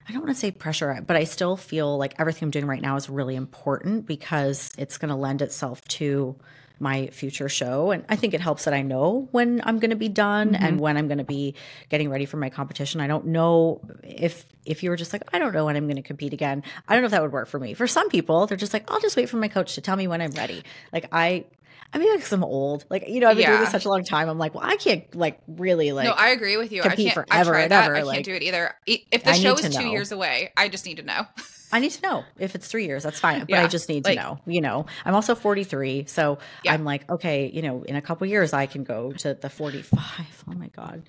I 0.08 0.12
don't 0.12 0.22
want 0.22 0.34
to 0.34 0.40
say 0.40 0.50
pressure, 0.50 1.02
but 1.06 1.16
I 1.16 1.24
still 1.24 1.56
feel 1.56 1.98
like 1.98 2.14
everything 2.18 2.46
I'm 2.46 2.50
doing 2.50 2.66
right 2.66 2.80
now 2.80 2.96
is 2.96 3.10
really 3.10 3.36
important 3.36 4.06
because 4.06 4.70
it's 4.78 4.96
going 4.96 5.10
to 5.10 5.14
lend 5.14 5.42
itself 5.42 5.86
to 5.88 6.36
my 6.80 7.08
future 7.08 7.48
show. 7.48 7.90
And 7.90 8.04
I 8.08 8.16
think 8.16 8.34
it 8.34 8.40
helps 8.40 8.64
that 8.64 8.74
I 8.74 8.82
know 8.82 9.28
when 9.32 9.60
I'm 9.64 9.78
going 9.80 9.90
to 9.90 9.96
be 9.96 10.08
done 10.08 10.54
and 10.54 10.74
mm-hmm. 10.74 10.78
when 10.78 10.96
I'm 10.96 11.08
going 11.08 11.18
to 11.18 11.24
be 11.24 11.54
getting 11.88 12.08
ready 12.08 12.24
for 12.24 12.36
my 12.36 12.50
competition. 12.50 13.00
I 13.00 13.06
don't 13.06 13.26
know 13.26 13.80
if 14.02 14.46
if 14.64 14.82
you 14.82 14.90
were 14.90 14.96
just 14.96 15.12
like, 15.12 15.22
I 15.32 15.38
don't 15.38 15.52
know 15.52 15.64
when 15.64 15.76
I'm 15.76 15.86
going 15.86 15.96
to 15.96 16.02
compete 16.02 16.32
again. 16.32 16.62
I 16.86 16.94
don't 16.94 17.02
know 17.02 17.06
if 17.06 17.12
that 17.12 17.22
would 17.22 17.32
work 17.32 17.48
for 17.48 17.58
me. 17.58 17.74
For 17.74 17.86
some 17.86 18.08
people, 18.10 18.46
they're 18.46 18.56
just 18.56 18.72
like, 18.72 18.90
I'll 18.90 19.00
just 19.00 19.16
wait 19.16 19.28
for 19.28 19.38
my 19.38 19.48
coach 19.48 19.74
to 19.74 19.80
tell 19.80 19.96
me 19.96 20.06
when 20.06 20.20
I'm 20.20 20.32
ready. 20.32 20.62
Like 20.92 21.08
I 21.10 21.46
I 21.92 21.98
mean, 21.98 22.14
like 22.14 22.30
I'm 22.32 22.44
old. 22.44 22.84
Like 22.90 23.08
you 23.08 23.20
know, 23.20 23.28
I've 23.28 23.36
been 23.36 23.46
doing 23.46 23.58
Yeah. 23.58 23.64
this 23.64 23.70
such 23.70 23.84
a 23.86 23.88
long 23.88 24.04
time. 24.04 24.28
I'm 24.28 24.38
like, 24.38 24.54
well, 24.54 24.64
I 24.64 24.76
can't 24.76 25.14
like 25.14 25.38
really 25.46 25.92
like. 25.92 26.04
no, 26.06 26.12
I 26.12 26.28
agree 26.30 26.56
with 26.56 26.70
you. 26.72 26.82
I 26.82 26.94
can't. 26.94 27.14
forever 27.14 27.28
I 27.30 27.42
tried 27.44 27.62
and 27.62 27.72
that. 27.72 27.84
ever, 27.86 27.94
I 27.96 28.14
can't 28.14 28.24
do 28.24 28.34
it 28.34 28.42
either. 28.42 28.74
If 28.86 29.24
the 29.24 29.30
I 29.30 29.32
show 29.34 29.54
is 29.54 29.74
two 29.74 29.84
know. 29.84 29.90
years 29.90 30.12
away, 30.12 30.52
I 30.56 30.68
just 30.68 30.84
need 30.86 30.98
to 30.98 31.02
know. 31.02 31.26
I 31.70 31.80
need 31.80 31.90
to 31.90 32.02
know 32.02 32.24
if 32.38 32.54
it's 32.54 32.66
three 32.66 32.86
years. 32.86 33.02
That's 33.02 33.20
fine, 33.20 33.40
but 33.40 33.50
Yeah, 33.50 33.62
I 33.62 33.66
just 33.68 33.88
need 33.90 34.04
like- 34.06 34.16
to 34.18 34.22
know. 34.24 34.38
You 34.46 34.62
know, 34.62 34.86
I'm 35.04 35.14
also 35.14 35.34
43, 35.34 36.06
so 36.06 36.38
Yeah. 36.64 36.72
I'm 36.72 36.82
like, 36.84 37.08
okay, 37.10 37.50
you 37.52 37.60
know, 37.60 37.82
in 37.82 37.94
a 37.94 38.00
couple 38.00 38.26
years 38.26 38.54
I 38.54 38.64
can 38.66 38.84
go 38.84 39.12
to 39.12 39.34
the 39.34 39.50
45. 39.50 40.44
Oh 40.50 40.54
my 40.54 40.68
god, 40.68 41.02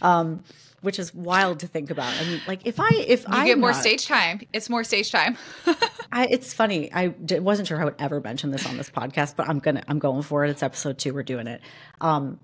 um, 0.00 0.42
which 0.86 1.00
is 1.00 1.12
wild 1.12 1.58
to 1.58 1.66
think 1.66 1.90
about. 1.90 2.14
I 2.14 2.24
mean, 2.24 2.40
like 2.46 2.64
if 2.64 2.78
I 2.78 2.88
if 2.92 3.28
I 3.28 3.44
get 3.44 3.58
more 3.58 3.74
stage 3.74 4.06
time. 4.06 4.40
It's 4.52 4.70
more 4.70 4.84
stage 4.84 5.10
time. 5.10 5.36
I, 6.12 6.26
it's 6.26 6.54
funny. 6.54 6.92
I 6.92 7.08
d- 7.08 7.40
wasn't 7.40 7.66
sure 7.66 7.80
I 7.80 7.84
would 7.84 7.96
ever 7.98 8.20
mention 8.20 8.52
this 8.52 8.64
on 8.66 8.76
this 8.76 8.88
podcast, 8.88 9.34
but 9.34 9.48
I'm 9.48 9.58
gonna. 9.58 9.82
I'm 9.88 9.98
going 9.98 10.22
for 10.22 10.44
it. 10.44 10.50
It's 10.50 10.62
episode 10.62 10.96
two. 10.96 11.12
We're 11.12 11.24
doing 11.24 11.48
it. 11.48 11.60
Um, 12.00 12.38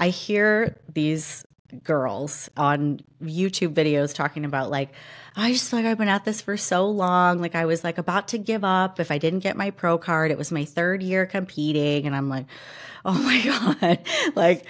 I 0.00 0.08
hear 0.08 0.80
these 0.90 1.44
girls 1.84 2.48
on 2.56 3.00
YouTube 3.22 3.74
videos 3.74 4.14
talking 4.14 4.46
about 4.46 4.70
like, 4.70 4.88
I 5.36 5.52
just 5.52 5.70
feel 5.70 5.80
like 5.80 5.86
I've 5.86 5.98
been 5.98 6.08
at 6.08 6.24
this 6.24 6.40
for 6.40 6.56
so 6.56 6.88
long. 6.88 7.42
Like 7.42 7.54
I 7.54 7.66
was 7.66 7.84
like 7.84 7.98
about 7.98 8.28
to 8.28 8.38
give 8.38 8.64
up 8.64 9.00
if 9.00 9.10
I 9.10 9.18
didn't 9.18 9.40
get 9.40 9.54
my 9.54 9.70
pro 9.70 9.98
card. 9.98 10.30
It 10.30 10.38
was 10.38 10.50
my 10.50 10.64
third 10.64 11.02
year 11.02 11.26
competing, 11.26 12.06
and 12.06 12.16
I'm 12.16 12.30
like, 12.30 12.46
oh 13.04 13.12
my 13.12 13.76
god, 13.82 13.98
like. 14.34 14.64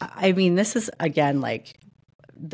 I 0.00 0.32
mean, 0.32 0.54
this 0.54 0.76
is 0.76 0.90
again 1.00 1.40
like 1.40 1.78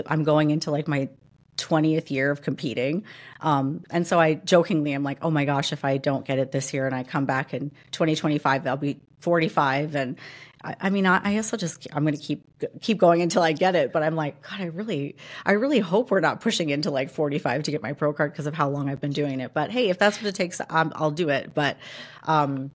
I'm 0.06 0.24
going 0.24 0.50
into 0.50 0.70
like 0.70 0.88
my 0.88 1.08
20th 1.56 2.10
year 2.10 2.30
of 2.30 2.42
competing. 2.42 3.04
Um, 3.40 3.84
and 3.90 4.06
so 4.06 4.18
I 4.18 4.34
jokingly 4.34 4.92
am 4.92 5.02
like, 5.02 5.18
oh 5.22 5.30
my 5.30 5.44
gosh, 5.44 5.72
if 5.72 5.84
I 5.84 5.98
don't 5.98 6.24
get 6.24 6.38
it 6.38 6.52
this 6.52 6.72
year 6.72 6.86
and 6.86 6.94
I 6.94 7.04
come 7.04 7.26
back 7.26 7.54
in 7.54 7.70
2025, 7.92 8.66
I'll 8.66 8.76
be 8.76 9.00
45. 9.20 9.94
And 9.94 10.16
I, 10.64 10.76
I 10.80 10.90
mean, 10.90 11.06
I, 11.06 11.34
guess 11.34 11.52
I'll 11.52 11.58
just 11.58 11.86
I'm 11.92 12.04
going 12.04 12.16
to 12.16 12.22
keep 12.22 12.44
keep 12.80 12.98
going 12.98 13.22
until 13.22 13.42
I 13.42 13.52
get 13.52 13.74
it. 13.76 13.92
But 13.92 14.02
I'm 14.02 14.16
like, 14.16 14.42
God, 14.42 14.60
I 14.60 14.64
really, 14.66 15.16
I 15.44 15.52
really 15.52 15.78
hope 15.78 16.10
we're 16.10 16.20
not 16.20 16.40
pushing 16.40 16.70
into 16.70 16.90
like 16.90 17.10
45 17.10 17.64
to 17.64 17.70
get 17.70 17.82
my 17.82 17.92
pro 17.92 18.12
card 18.12 18.32
because 18.32 18.46
of 18.46 18.54
how 18.54 18.68
long 18.68 18.88
I've 18.88 19.00
been 19.00 19.12
doing 19.12 19.40
it. 19.40 19.52
But 19.54 19.70
hey, 19.70 19.90
if 19.90 19.98
that's 19.98 20.18
what 20.18 20.26
it 20.26 20.34
takes, 20.34 20.60
um, 20.70 20.92
I'll 20.96 21.10
do 21.10 21.28
it. 21.28 21.54
But, 21.54 21.76
um, 22.24 22.72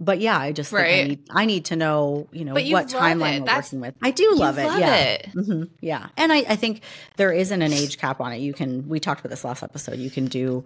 but 0.00 0.20
yeah, 0.20 0.38
I 0.38 0.52
just 0.52 0.72
right. 0.72 1.04
I 1.04 1.08
need 1.08 1.20
I 1.30 1.44
need 1.46 1.64
to 1.66 1.76
know 1.76 2.28
you 2.32 2.44
know 2.44 2.54
what 2.54 2.88
timeline 2.88 3.40
we're 3.40 3.46
That's, 3.46 3.68
working 3.68 3.80
with. 3.80 3.94
I 4.02 4.10
do 4.10 4.34
love 4.34 4.58
it. 4.58 4.66
Love 4.66 4.80
yeah, 4.80 4.96
it. 4.96 5.28
Mm-hmm. 5.34 5.62
yeah, 5.80 6.08
and 6.16 6.32
I 6.32 6.38
I 6.38 6.56
think 6.56 6.82
there 7.16 7.32
isn't 7.32 7.62
an 7.62 7.72
age 7.72 7.98
cap 7.98 8.20
on 8.20 8.32
it. 8.32 8.38
You 8.38 8.52
can 8.52 8.88
we 8.88 9.00
talked 9.00 9.20
about 9.20 9.30
this 9.30 9.44
last 9.44 9.62
episode. 9.62 9.98
You 9.98 10.10
can 10.10 10.26
do 10.26 10.64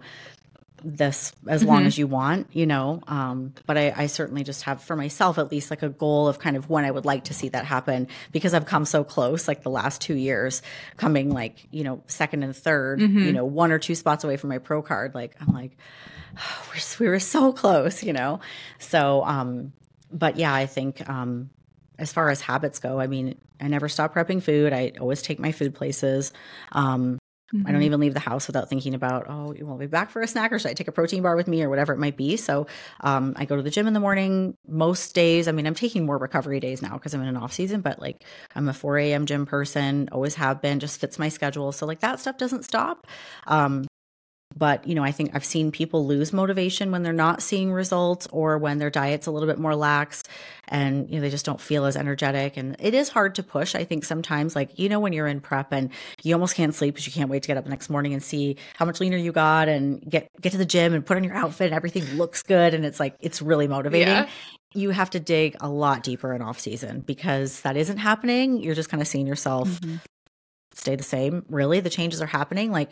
this 0.83 1.31
as 1.47 1.61
mm-hmm. 1.61 1.69
long 1.69 1.85
as 1.85 1.97
you 1.97 2.07
want, 2.07 2.47
you 2.51 2.65
know. 2.65 3.01
Um, 3.07 3.53
but 3.65 3.77
I, 3.77 3.93
I, 3.95 4.07
certainly 4.07 4.43
just 4.43 4.63
have 4.63 4.83
for 4.83 4.95
myself 4.95 5.37
at 5.37 5.49
least 5.49 5.69
like 5.69 5.81
a 5.81 5.89
goal 5.89 6.27
of 6.27 6.39
kind 6.39 6.57
of 6.57 6.69
when 6.69 6.83
I 6.83 6.91
would 6.91 7.05
like 7.05 7.25
to 7.25 7.33
see 7.33 7.49
that 7.49 7.63
happen 7.65 8.09
because 8.33 8.53
I've 8.53 8.65
come 8.65 8.83
so 8.83 9.03
close, 9.03 9.47
like 9.47 9.63
the 9.63 9.69
last 9.69 10.01
two 10.01 10.15
years, 10.15 10.61
coming 10.97 11.31
like 11.31 11.67
you 11.71 11.83
know 11.83 12.03
second 12.07 12.43
and 12.43 12.53
3rd 12.53 12.99
mm-hmm. 12.99 13.19
you 13.19 13.31
know 13.31 13.45
one 13.45 13.71
or 13.71 13.79
two 13.79 13.95
spots 13.95 14.23
away 14.23 14.37
from 14.37 14.49
my 14.49 14.57
pro 14.57 14.81
card. 14.81 15.15
Like 15.15 15.35
I'm 15.39 15.53
like, 15.53 15.77
we 16.99 17.07
were 17.07 17.19
so 17.19 17.53
close, 17.53 18.03
you 18.03 18.13
know. 18.13 18.39
So, 18.79 19.23
um, 19.23 19.73
but 20.11 20.37
yeah, 20.37 20.53
I 20.53 20.65
think 20.65 21.07
um, 21.09 21.49
as 21.97 22.13
far 22.13 22.29
as 22.29 22.41
habits 22.41 22.79
go, 22.79 22.99
I 22.99 23.07
mean, 23.07 23.35
I 23.59 23.67
never 23.67 23.89
stop 23.89 24.13
prepping 24.13 24.41
food. 24.41 24.73
I 24.73 24.93
always 24.99 25.21
take 25.21 25.39
my 25.39 25.51
food 25.51 25.73
places. 25.73 26.33
Um, 26.71 27.19
Mm-hmm. 27.53 27.67
I 27.67 27.71
don't 27.71 27.81
mm-hmm. 27.81 27.85
even 27.85 27.99
leave 27.99 28.13
the 28.15 28.19
house 28.19 28.47
without 28.47 28.67
thinking 28.67 28.95
about, 28.95 29.27
oh, 29.29 29.53
you 29.53 29.65
won't 29.65 29.79
be 29.79 29.85
back 29.85 30.09
for 30.09 30.21
a 30.21 30.27
snack 30.27 30.51
or 30.51 30.57
should 30.57 30.71
I 30.71 30.73
take 30.73 30.87
a 30.87 30.91
protein 30.91 31.21
bar 31.21 31.35
with 31.35 31.47
me 31.47 31.61
or 31.61 31.69
whatever 31.69 31.93
it 31.93 31.99
might 31.99 32.17
be. 32.17 32.35
So 32.35 32.65
um, 33.01 33.33
I 33.35 33.45
go 33.45 33.55
to 33.55 33.61
the 33.61 33.69
gym 33.69 33.85
in 33.85 33.93
the 33.93 33.99
morning 33.99 34.57
most 34.67 35.13
days. 35.13 35.47
I 35.47 35.51
mean, 35.51 35.67
I'm 35.67 35.75
taking 35.75 36.05
more 36.05 36.17
recovery 36.17 36.59
days 36.59 36.81
now 36.81 36.93
because 36.93 37.13
I'm 37.13 37.21
in 37.21 37.27
an 37.27 37.37
off 37.37 37.53
season, 37.53 37.81
but 37.81 37.99
like 37.99 38.23
I'm 38.55 38.67
a 38.69 38.73
4 38.73 38.97
a.m. 38.97 39.27
gym 39.27 39.45
person, 39.45 40.09
always 40.11 40.33
have 40.35 40.61
been, 40.61 40.79
just 40.79 40.99
fits 40.99 41.19
my 41.19 41.29
schedule. 41.29 41.71
So 41.71 41.85
like 41.85 41.99
that 41.99 42.19
stuff 42.19 42.37
doesn't 42.37 42.63
stop. 42.63 43.05
Um, 43.45 43.85
but, 44.63 44.87
you 44.87 44.95
know, 44.95 45.03
I 45.03 45.11
think 45.11 45.31
I've 45.33 45.43
seen 45.43 45.71
people 45.71 46.07
lose 46.07 46.31
motivation 46.31 46.89
when 46.89 47.03
they're 47.03 47.11
not 47.11 47.41
seeing 47.41 47.73
results 47.73 48.29
or 48.31 48.57
when 48.57 48.77
their 48.77 48.89
diet's 48.89 49.27
a 49.27 49.31
little 49.31 49.45
bit 49.45 49.59
more 49.59 49.75
lax 49.75 50.23
and, 50.69 51.09
you 51.09 51.17
know, 51.17 51.21
they 51.21 51.29
just 51.29 51.43
don't 51.45 51.59
feel 51.59 51.83
as 51.83 51.97
energetic. 51.97 52.55
And 52.55 52.77
it 52.79 52.93
is 52.93 53.09
hard 53.09 53.35
to 53.35 53.43
push. 53.43 53.75
I 53.75 53.83
think 53.83 54.05
sometimes, 54.05 54.55
like, 54.55 54.79
you 54.79 54.87
know, 54.87 55.01
when 55.01 55.11
you're 55.11 55.27
in 55.27 55.41
prep 55.41 55.73
and 55.73 55.89
you 56.23 56.33
almost 56.33 56.55
can't 56.55 56.73
sleep 56.73 56.93
because 56.93 57.05
you 57.05 57.11
can't 57.11 57.29
wait 57.29 57.43
to 57.43 57.47
get 57.47 57.57
up 57.57 57.65
the 57.65 57.69
next 57.69 57.89
morning 57.89 58.13
and 58.13 58.23
see 58.23 58.55
how 58.77 58.85
much 58.85 59.01
leaner 59.01 59.17
you 59.17 59.33
got 59.33 59.67
and 59.67 60.01
get, 60.09 60.29
get 60.39 60.53
to 60.53 60.57
the 60.57 60.63
gym 60.63 60.93
and 60.93 61.05
put 61.05 61.17
on 61.17 61.25
your 61.25 61.35
outfit 61.35 61.65
and 61.65 61.75
everything 61.75 62.05
looks 62.15 62.41
good. 62.41 62.73
And 62.73 62.85
it's 62.85 63.01
like, 63.01 63.17
it's 63.19 63.41
really 63.41 63.67
motivating. 63.67 64.13
Yeah 64.13 64.29
you 64.75 64.89
have 64.89 65.11
to 65.11 65.19
dig 65.19 65.55
a 65.61 65.69
lot 65.69 66.01
deeper 66.01 66.33
in 66.33 66.41
off 66.41 66.59
season 66.59 67.01
because 67.01 67.61
that 67.61 67.77
isn't 67.77 67.97
happening. 67.97 68.57
You're 68.63 68.73
just 68.73 68.89
kind 68.89 69.01
of 69.01 69.07
seeing 69.07 69.27
yourself 69.27 69.69
mm-hmm. 69.69 69.97
stay 70.73 70.95
the 70.95 71.03
same. 71.03 71.45
Really, 71.47 71.79
the 71.79 71.91
changes 71.91 72.23
are 72.23 72.25
happening. 72.25 72.71
Like 72.71 72.89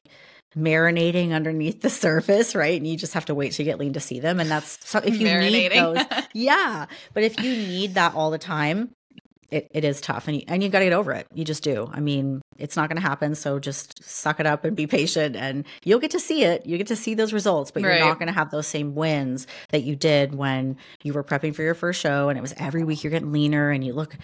marinating 0.55 1.31
underneath 1.31 1.81
the 1.81 1.89
surface, 1.89 2.55
right? 2.55 2.77
And 2.77 2.87
you 2.87 2.97
just 2.97 3.13
have 3.13 3.25
to 3.25 3.35
wait 3.35 3.53
to 3.53 3.63
get 3.63 3.79
lean 3.79 3.93
to 3.93 3.99
see 3.99 4.19
them. 4.19 4.39
And 4.39 4.49
that's 4.49 4.77
so 4.87 4.99
if 4.99 5.17
you 5.17 5.27
need 5.27 5.71
those, 5.71 5.97
yeah. 6.33 6.87
But 7.13 7.23
if 7.23 7.41
you 7.41 7.51
need 7.51 7.93
that 7.95 8.15
all 8.15 8.31
the 8.31 8.37
time, 8.37 8.93
it, 9.51 9.69
it 9.71 9.83
is 9.83 9.99
tough 9.99 10.29
and 10.29 10.37
you, 10.37 10.43
and 10.47 10.63
you 10.63 10.69
got 10.69 10.79
to 10.79 10.85
get 10.85 10.93
over 10.93 11.11
it. 11.11 11.27
You 11.33 11.43
just 11.43 11.61
do. 11.61 11.89
I 11.91 11.99
mean, 11.99 12.41
it's 12.57 12.77
not 12.77 12.87
going 12.89 12.95
to 12.95 13.07
happen. 13.07 13.35
So 13.35 13.59
just 13.59 14.01
suck 14.01 14.39
it 14.39 14.45
up 14.45 14.63
and 14.63 14.77
be 14.77 14.87
patient 14.87 15.35
and 15.35 15.65
you'll 15.83 15.99
get 15.99 16.11
to 16.11 16.21
see 16.21 16.43
it. 16.45 16.65
You 16.65 16.77
get 16.77 16.87
to 16.87 16.95
see 16.95 17.15
those 17.15 17.33
results, 17.33 17.69
but 17.69 17.83
you're 17.83 17.99
not 17.99 18.17
going 18.17 18.27
to 18.27 18.33
have 18.33 18.49
those 18.49 18.65
same 18.65 18.95
wins 18.95 19.47
that 19.69 19.83
you 19.83 19.97
did 19.97 20.33
when 20.33 20.77
you 21.03 21.11
were 21.11 21.23
prepping 21.23 21.53
for 21.53 21.63
your 21.63 21.73
first 21.75 21.99
show 21.99 22.29
and 22.29 22.37
it 22.37 22.41
was 22.41 22.53
every 22.57 22.85
week 22.85 23.03
you're 23.03 23.11
getting 23.11 23.33
leaner 23.33 23.71
and 23.71 23.83
you 23.83 23.91
look, 23.91 24.15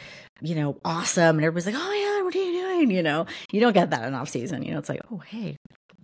you 0.41 0.55
know, 0.55 0.79
awesome. 0.85 1.37
And 1.37 1.45
everybody's 1.45 1.73
like, 1.73 1.75
oh 1.77 1.93
yeah, 1.93 2.23
what 2.23 2.33
are 2.33 2.39
you 2.39 2.61
doing? 2.61 2.91
You 2.91 3.03
know, 3.03 3.25
you 3.51 3.59
don't 3.59 3.73
get 3.73 3.89
that 3.89 4.07
in 4.07 4.13
off 4.13 4.29
season. 4.29 4.63
You 4.63 4.71
know, 4.71 4.79
it's 4.79 4.89
like, 4.89 5.01
oh, 5.11 5.17
hey, 5.17 5.57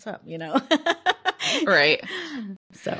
what's 0.05 0.15
up, 0.15 0.21
you 0.25 0.37
know? 0.37 0.59
right. 1.65 2.01
So, 2.75 2.97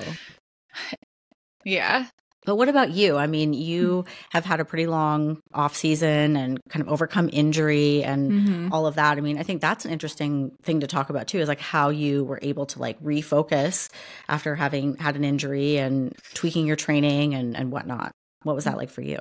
yeah. 1.66 2.06
But 2.46 2.58
what 2.58 2.70
about 2.70 2.92
you? 2.92 3.18
I 3.18 3.26
mean, 3.26 3.54
you 3.54 4.06
have 4.30 4.46
had 4.46 4.60
a 4.60 4.66
pretty 4.66 4.86
long 4.86 5.40
off 5.52 5.76
season 5.76 6.38
and 6.38 6.60
kind 6.70 6.84
of 6.84 6.90
overcome 6.90 7.28
injury 7.34 8.04
and 8.04 8.32
mm-hmm. 8.32 8.72
all 8.72 8.86
of 8.86 8.96
that. 8.96 9.18
I 9.18 9.22
mean, 9.22 9.40
I 9.40 9.44
think 9.44 9.62
that's 9.62 9.84
an 9.84 9.92
interesting 9.92 10.52
thing 10.62 10.82
to 10.82 10.88
talk 10.88 11.10
about 11.10 11.28
too 11.28 11.40
is 11.40 11.48
like 11.48 11.60
how 11.60 11.90
you 11.90 12.24
were 12.24 12.38
able 12.44 12.68
to 12.68 12.80
like 12.80 13.02
refocus 13.02 13.90
after 14.30 14.54
having 14.54 14.96
had 14.98 15.16
an 15.16 15.24
injury 15.24 15.78
and 15.78 16.16
tweaking 16.36 16.68
your 16.68 16.76
training 16.76 17.34
and, 17.34 17.58
and 17.58 17.72
whatnot. 17.72 18.12
What 18.44 18.56
was 18.56 18.66
that 18.66 18.78
like 18.78 18.92
for 18.92 19.02
you? 19.02 19.20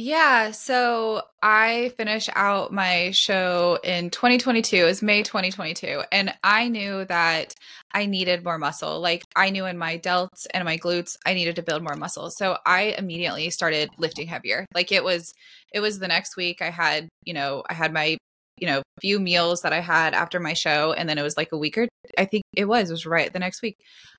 Yeah, 0.00 0.52
so 0.52 1.22
I 1.42 1.92
finished 1.96 2.30
out 2.36 2.72
my 2.72 3.10
show 3.10 3.80
in 3.82 4.10
2022. 4.10 4.76
It 4.76 4.84
was 4.84 5.02
May 5.02 5.24
2022, 5.24 6.04
and 6.12 6.32
I 6.44 6.68
knew 6.68 7.04
that 7.06 7.56
I 7.92 8.06
needed 8.06 8.44
more 8.44 8.58
muscle. 8.58 9.00
Like 9.00 9.24
I 9.34 9.50
knew 9.50 9.66
in 9.66 9.76
my 9.76 9.98
delts 9.98 10.46
and 10.54 10.64
my 10.64 10.78
glutes, 10.78 11.16
I 11.26 11.34
needed 11.34 11.56
to 11.56 11.64
build 11.64 11.82
more 11.82 11.96
muscle. 11.96 12.30
So 12.30 12.58
I 12.64 12.94
immediately 12.96 13.50
started 13.50 13.90
lifting 13.98 14.28
heavier. 14.28 14.66
Like 14.72 14.92
it 14.92 15.02
was 15.02 15.34
it 15.74 15.80
was 15.80 15.98
the 15.98 16.06
next 16.06 16.36
week 16.36 16.62
I 16.62 16.70
had, 16.70 17.08
you 17.24 17.34
know, 17.34 17.64
I 17.68 17.74
had 17.74 17.92
my 17.92 18.18
you 18.60 18.66
know, 18.66 18.78
a 18.78 19.00
few 19.00 19.18
meals 19.20 19.62
that 19.62 19.72
I 19.72 19.80
had 19.80 20.14
after 20.14 20.40
my 20.40 20.52
show. 20.52 20.92
And 20.92 21.08
then 21.08 21.18
it 21.18 21.22
was 21.22 21.36
like 21.36 21.52
a 21.52 21.58
week 21.58 21.78
or 21.78 21.88
I 22.16 22.24
think 22.24 22.44
it 22.54 22.66
was, 22.66 22.90
it 22.90 22.92
was 22.92 23.06
right 23.06 23.32
the 23.32 23.38
next 23.38 23.62
week. 23.62 23.76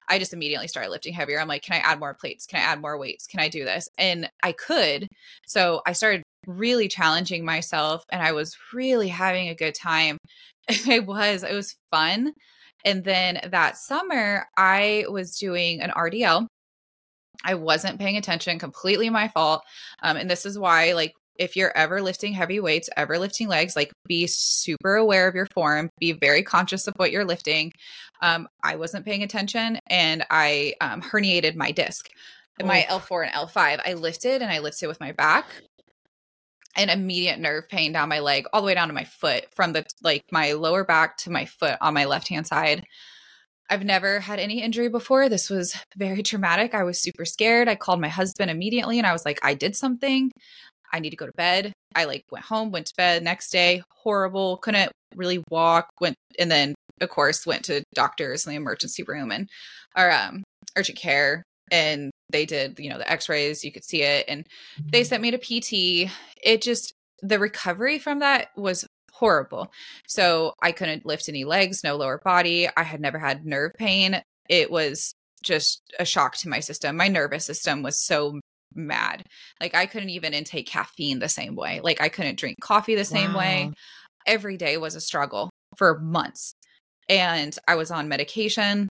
I 0.08 0.17
just 0.17 0.34
immediately 0.34 0.67
started 0.67 0.89
lifting 0.89 1.13
heavier. 1.13 1.39
I'm 1.39 1.47
like, 1.47 1.62
can 1.62 1.75
I 1.75 1.80
add 1.80 1.99
more 1.99 2.15
plates? 2.15 2.45
Can 2.45 2.60
I 2.60 2.63
add 2.63 2.82
more 2.82 2.97
weights? 2.97 3.28
Can 3.28 3.39
I 3.39 3.47
do 3.47 3.63
this? 3.63 3.88
And 3.97 4.30
I 4.41 4.54
could. 4.54 5.08
So 5.47 5.82
I 5.86 5.93
started 5.93 6.23
really 6.47 6.88
challenging 6.88 7.45
myself 7.45 8.04
and 8.12 8.21
I 8.21 8.32
was 8.32 8.58
really 8.73 9.10
having 9.10 9.49
a 9.49 9.56
good 9.56 9.75
time. 9.75 10.17
it 10.67 11.06
was, 11.06 11.43
it 11.43 11.54
was 11.54 11.75
fun. 11.91 12.34
And 12.86 13.04
then 13.04 13.39
that 13.52 13.78
summer, 13.78 14.47
I 14.58 15.06
was 15.10 15.38
doing 15.38 15.82
an 15.82 15.91
RDL. 15.91 16.47
I 17.43 17.56
wasn't 17.56 17.99
paying 17.99 18.17
attention, 18.17 18.60
completely 18.60 19.10
my 19.10 19.28
fault. 19.30 19.63
Um, 20.02 20.17
and 20.17 20.30
this 20.30 20.45
is 20.45 20.58
why, 20.58 20.93
like, 20.93 21.13
if 21.39 21.56
you're 21.56 21.75
ever 21.75 22.02
lifting 22.02 22.34
heavy 22.34 22.60
weights, 22.60 22.89
ever 22.97 23.17
lifting 23.17 23.47
legs, 23.47 23.75
like 23.75 23.91
be 24.06 24.28
super 24.28 24.95
aware 24.95 25.28
of 25.28 25.34
your 25.34 25.47
form, 25.54 25.89
be 25.97 26.12
very 26.12 26.43
conscious 26.43 26.86
of 26.86 26.93
what 26.97 27.12
you're 27.12 27.25
lifting. 27.25 27.71
Um, 28.21 28.47
I 28.62 28.75
wasn't 28.75 29.06
paying 29.06 29.23
attention 29.23 29.80
and 29.88 30.25
I 30.30 30.75
um, 30.82 31.02
herniated 31.02 31.56
my 31.56 31.71
disc. 31.71 32.10
Oh. 32.62 32.65
My 32.65 32.86
L4 32.89 33.28
and 33.28 33.34
L5, 33.34 33.82
I 33.86 33.93
lifted 33.93 34.41
and 34.41 34.52
I 34.52 34.60
lifted 34.60 34.88
with 34.88 34.99
my 34.99 35.13
back 35.13 35.45
and 36.75 36.91
immediate 36.91 37.39
nerve 37.39 37.69
pain 37.69 37.93
down 37.93 38.10
my 38.10 38.19
leg, 38.19 38.45
all 38.52 38.62
the 38.62 38.67
way 38.67 38.73
down 38.73 38.89
to 38.89 38.93
my 38.93 39.06
foot 39.06 39.45
from 39.56 39.71
the 39.71 39.86
like 40.04 40.25
my 40.32 40.52
lower 40.52 40.84
back 40.84 41.17
to 41.17 41.32
my 41.32 41.45
foot 41.45 41.78
on 41.80 41.93
my 41.93 42.04
left 42.06 42.28
hand 42.28 42.47
side. 42.47 42.86
I've 43.69 43.86
never 43.86 44.19
had 44.19 44.39
any 44.39 44.62
injury 44.62 44.89
before. 44.89 45.30
This 45.30 45.49
was 45.49 45.75
very 45.95 46.23
traumatic. 46.23 46.73
I 46.73 46.84
was 46.84 46.99
super 46.99 47.23
scared. 47.23 47.69
I 47.69 47.75
called 47.75 48.02
my 48.02 48.08
husband 48.10 48.49
immediately 48.52 48.97
and 48.97 49.08
I 49.08 49.13
was 49.13 49.25
like, 49.25 49.39
I 49.43 49.54
did 49.54 49.75
something. 49.75 50.32
I 50.93 50.99
need 50.99 51.12
to 51.12 51.15
go 51.15 51.25
to 51.25 51.32
bed. 51.36 51.73
I 51.95 52.06
like 52.06 52.23
went 52.32 52.45
home, 52.45 52.71
went 52.71 52.88
to 52.88 52.93
bed 52.95 53.23
next 53.23 53.52
day, 53.52 53.82
horrible, 53.89 54.58
couldn't 54.58 54.91
really 55.15 55.43
walk, 55.49 55.88
went 55.99 56.15
and 56.38 56.52
then 56.52 56.75
of 57.02 57.10
course 57.10 57.45
went 57.45 57.65
to 57.65 57.84
doctors 57.93 58.45
in 58.45 58.52
the 58.52 58.58
emergency 58.58 59.04
room 59.04 59.32
and 59.32 59.49
our 59.95 60.12
um 60.12 60.43
urgent 60.75 60.97
care 60.97 61.43
and 61.71 62.12
they 62.32 62.45
did, 62.45 62.80
you 62.80 62.89
know, 62.89 62.97
the 62.97 63.10
x-rays, 63.10 63.63
you 63.63 63.71
could 63.71 63.84
see 63.84 64.04
it 64.04 64.25
and 64.28 64.45
they 64.91 65.04
sent 65.04 65.21
me 65.21 65.32
to 65.32 65.38
PT. 65.38 66.12
It 66.43 66.62
just 66.62 66.93
the 67.21 67.39
recovery 67.39 67.99
from 67.99 68.19
that 68.19 68.49
was 68.56 68.86
horrible. 69.13 69.71
So 70.08 70.54
I 70.62 70.71
couldn't 70.71 71.06
lift 71.06 71.28
any 71.30 71.43
legs, 71.43 71.84
no 71.84 71.95
lower 71.95 72.19
body. 72.23 72.69
I 72.78 72.84
had 72.84 73.02
never 73.02 73.19
had 73.19 73.45
nerve 73.45 73.73
pain. 73.78 74.21
It 74.47 74.71
was 74.71 75.13
just 75.43 75.82
a 75.99 76.06
shock 76.06 76.38
to 76.38 76.49
my 76.49 76.60
system. 76.60 76.97
My 76.97 77.08
nervous 77.08 77.45
system 77.45 77.84
was 77.84 78.04
so 78.04 78.39
mad. 78.75 79.23
Like 79.60 79.75
I 79.75 79.86
couldn't 79.86 80.10
even 80.10 80.34
intake 80.34 80.67
caffeine 80.67 81.19
the 81.19 81.29
same 81.29 81.55
way. 81.55 81.82
Like 81.84 82.01
I 82.01 82.10
couldn't 82.10 82.39
drink 82.39 82.58
coffee 82.62 82.95
the 82.95 83.05
same 83.05 83.34
wow. 83.34 83.39
way. 83.39 83.71
Every 84.25 84.58
day 84.58 84.77
was 84.77 84.95
a 84.95 85.01
struggle 85.01 85.49
for 85.77 85.99
months. 85.99 86.53
And 87.08 87.58
I 87.67 87.75
was 87.75 87.91
on 87.91 88.08
medication. 88.08 88.89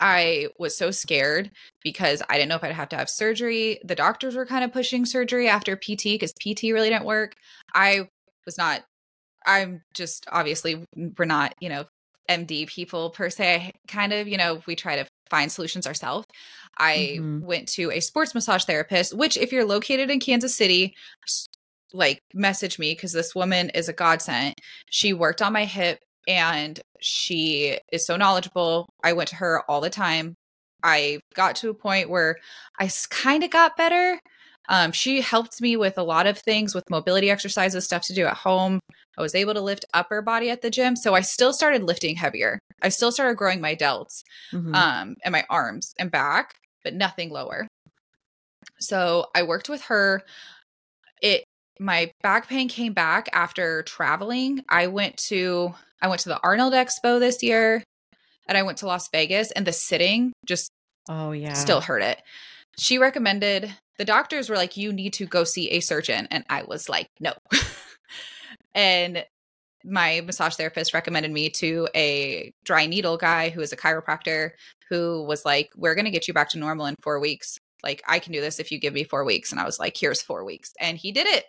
I 0.00 0.48
was 0.58 0.76
so 0.76 0.90
scared 0.90 1.50
because 1.82 2.22
I 2.28 2.34
didn't 2.34 2.48
know 2.48 2.56
if 2.56 2.64
I'd 2.64 2.72
have 2.72 2.88
to 2.90 2.96
have 2.96 3.10
surgery. 3.10 3.78
The 3.84 3.94
doctors 3.94 4.34
were 4.34 4.46
kind 4.46 4.64
of 4.64 4.72
pushing 4.72 5.04
surgery 5.04 5.48
after 5.48 5.76
PT 5.76 6.04
because 6.04 6.32
PT 6.32 6.64
really 6.64 6.90
didn't 6.90 7.04
work. 7.04 7.34
I 7.74 8.08
was 8.46 8.56
not, 8.56 8.82
I'm 9.44 9.82
just 9.94 10.26
obviously, 10.30 10.84
we're 11.18 11.24
not, 11.26 11.54
you 11.60 11.68
know, 11.68 11.84
MD 12.28 12.66
people 12.66 13.10
per 13.10 13.30
se. 13.30 13.72
Kind 13.88 14.12
of, 14.12 14.26
you 14.26 14.38
know, 14.38 14.62
we 14.66 14.74
try 14.76 14.96
to 14.96 15.06
find 15.30 15.50
solutions 15.50 15.86
ourselves. 15.86 16.26
I 16.78 17.16
mm-hmm. 17.18 17.44
went 17.44 17.68
to 17.70 17.90
a 17.90 18.00
sports 18.00 18.34
massage 18.34 18.64
therapist, 18.64 19.16
which, 19.16 19.36
if 19.36 19.52
you're 19.52 19.64
located 19.64 20.10
in 20.10 20.20
Kansas 20.20 20.56
City, 20.56 20.94
like 21.92 22.20
message 22.34 22.78
me 22.78 22.92
because 22.92 23.12
this 23.12 23.34
woman 23.34 23.70
is 23.70 23.88
a 23.88 23.92
godsend. 23.92 24.54
She 24.90 25.12
worked 25.12 25.42
on 25.42 25.52
my 25.52 25.64
hip 25.64 25.98
and 26.28 26.78
she 27.00 27.78
is 27.92 28.06
so 28.06 28.16
knowledgeable. 28.16 28.88
I 29.02 29.12
went 29.12 29.28
to 29.30 29.36
her 29.36 29.62
all 29.68 29.80
the 29.80 29.90
time. 29.90 30.34
I 30.82 31.20
got 31.34 31.56
to 31.56 31.70
a 31.70 31.74
point 31.74 32.10
where 32.10 32.36
I 32.78 32.90
kind 33.10 33.42
of 33.42 33.50
got 33.50 33.76
better. 33.76 34.20
Um, 34.68 34.92
she 34.92 35.20
helped 35.20 35.60
me 35.60 35.76
with 35.76 35.96
a 35.96 36.02
lot 36.02 36.26
of 36.26 36.38
things 36.38 36.74
with 36.74 36.90
mobility 36.90 37.30
exercises, 37.30 37.84
stuff 37.84 38.02
to 38.02 38.14
do 38.14 38.26
at 38.26 38.36
home. 38.36 38.80
I 39.16 39.22
was 39.22 39.34
able 39.34 39.54
to 39.54 39.60
lift 39.60 39.84
upper 39.94 40.22
body 40.22 40.50
at 40.50 40.62
the 40.62 40.70
gym. 40.70 40.96
So 40.96 41.14
I 41.14 41.20
still 41.20 41.52
started 41.52 41.82
lifting 41.82 42.16
heavier. 42.16 42.58
I 42.82 42.90
still 42.90 43.10
started 43.12 43.36
growing 43.36 43.60
my 43.60 43.74
delts 43.74 44.22
Mhm. 44.52 44.74
um, 44.74 45.16
and 45.24 45.32
my 45.32 45.44
arms 45.48 45.94
and 45.98 46.10
back, 46.10 46.54
but 46.84 46.94
nothing 46.94 47.30
lower. 47.30 47.66
So 48.78 49.26
I 49.34 49.42
worked 49.42 49.68
with 49.68 49.82
her. 49.82 50.22
It 51.22 51.44
my 51.78 52.10
back 52.22 52.48
pain 52.48 52.68
came 52.68 52.92
back 52.92 53.28
after 53.32 53.82
traveling. 53.82 54.64
I 54.68 54.86
went 54.86 55.16
to 55.28 55.74
I 56.00 56.08
went 56.08 56.20
to 56.22 56.28
the 56.28 56.40
Arnold 56.42 56.72
Expo 56.74 57.18
this 57.18 57.42
year 57.42 57.82
and 58.48 58.56
I 58.56 58.62
went 58.62 58.78
to 58.78 58.86
Las 58.86 59.08
Vegas 59.12 59.50
and 59.52 59.66
the 59.66 59.72
sitting 59.72 60.32
just 60.46 60.70
oh 61.08 61.32
yeah. 61.32 61.54
still 61.54 61.80
hurt 61.80 62.02
it. 62.02 62.22
She 62.78 62.98
recommended 62.98 63.74
the 63.98 64.04
doctors 64.04 64.50
were 64.50 64.56
like, 64.56 64.76
you 64.76 64.92
need 64.92 65.14
to 65.14 65.26
go 65.26 65.44
see 65.44 65.70
a 65.70 65.80
surgeon. 65.80 66.28
And 66.30 66.44
I 66.50 66.64
was 66.64 66.88
like, 66.88 67.06
no. 67.20 67.32
and 68.76 69.24
my 69.84 70.20
massage 70.24 70.54
therapist 70.54 70.94
recommended 70.94 71.32
me 71.32 71.48
to 71.48 71.88
a 71.94 72.52
dry 72.64 72.86
needle 72.86 73.16
guy 73.16 73.48
who 73.48 73.60
is 73.60 73.72
a 73.72 73.76
chiropractor 73.76 74.50
who 74.90 75.22
was 75.24 75.44
like, 75.44 75.70
we're 75.76 75.94
going 75.94 76.04
to 76.04 76.10
get 76.10 76.28
you 76.28 76.34
back 76.34 76.50
to 76.50 76.58
normal 76.58 76.86
in 76.86 76.94
four 77.02 77.18
weeks. 77.18 77.56
Like, 77.82 78.02
I 78.06 78.18
can 78.18 78.32
do 78.32 78.40
this 78.40 78.58
if 78.58 78.70
you 78.70 78.78
give 78.78 78.92
me 78.94 79.04
four 79.04 79.24
weeks. 79.24 79.50
And 79.50 79.60
I 79.60 79.64
was 79.64 79.78
like, 79.78 79.96
here's 79.96 80.22
four 80.22 80.44
weeks. 80.44 80.72
And 80.80 80.98
he 80.98 81.12
did 81.12 81.26
it. 81.26 81.44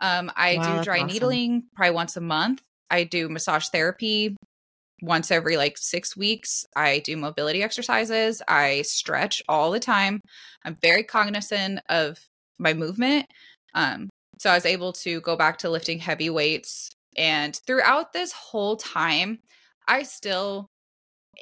Um, 0.00 0.30
I 0.36 0.56
Wow, 0.56 0.78
do 0.78 0.84
dry 0.84 0.98
awesome. 0.98 1.08
needling 1.08 1.62
probably 1.74 1.94
once 1.94 2.16
a 2.16 2.20
month. 2.20 2.62
I 2.90 3.04
do 3.04 3.28
massage 3.28 3.66
therapy 3.70 4.36
once 5.02 5.30
every 5.30 5.56
like 5.56 5.76
six 5.76 6.16
weeks. 6.16 6.64
I 6.74 7.00
do 7.00 7.16
mobility 7.16 7.62
exercises. 7.62 8.42
I 8.48 8.82
stretch 8.82 9.42
all 9.48 9.70
the 9.70 9.80
time. 9.80 10.20
I'm 10.64 10.76
very 10.80 11.02
cognizant 11.04 11.80
of 11.88 12.18
my 12.58 12.72
movement. 12.74 13.26
Um, 13.74 14.08
so 14.38 14.50
I 14.50 14.54
was 14.54 14.66
able 14.66 14.92
to 14.94 15.20
go 15.20 15.36
back 15.36 15.58
to 15.58 15.70
lifting 15.70 15.98
heavy 15.98 16.30
weights. 16.30 16.90
And 17.16 17.54
throughout 17.66 18.12
this 18.12 18.32
whole 18.32 18.76
time, 18.76 19.40
I 19.86 20.04
still 20.04 20.68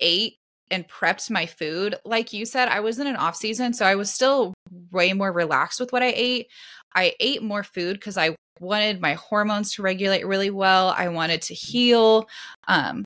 ate 0.01 0.36
and 0.70 0.88
prepped 0.88 1.30
my 1.30 1.47
food. 1.47 1.97
Like 2.05 2.32
you 2.32 2.44
said, 2.44 2.68
I 2.68 2.80
was 2.80 2.99
in 2.99 3.07
an 3.07 3.16
off 3.16 3.36
season, 3.36 3.72
so 3.72 3.86
I 3.86 3.94
was 3.94 4.11
still 4.11 4.55
way 4.90 5.12
more 5.12 5.32
relaxed 5.32 5.78
with 5.78 5.92
what 5.92 6.03
I 6.03 6.12
ate. 6.16 6.49
I 6.94 7.12
ate 7.20 7.42
more 7.42 7.62
food 7.62 7.94
because 7.94 8.16
I 8.16 8.34
wanted 8.59 9.01
my 9.01 9.14
hormones 9.14 9.74
to 9.74 9.82
regulate 9.82 10.26
really 10.26 10.51
well. 10.51 10.94
I 10.97 11.09
wanted 11.09 11.42
to 11.42 11.55
heal. 11.55 12.26
Um, 12.66 13.05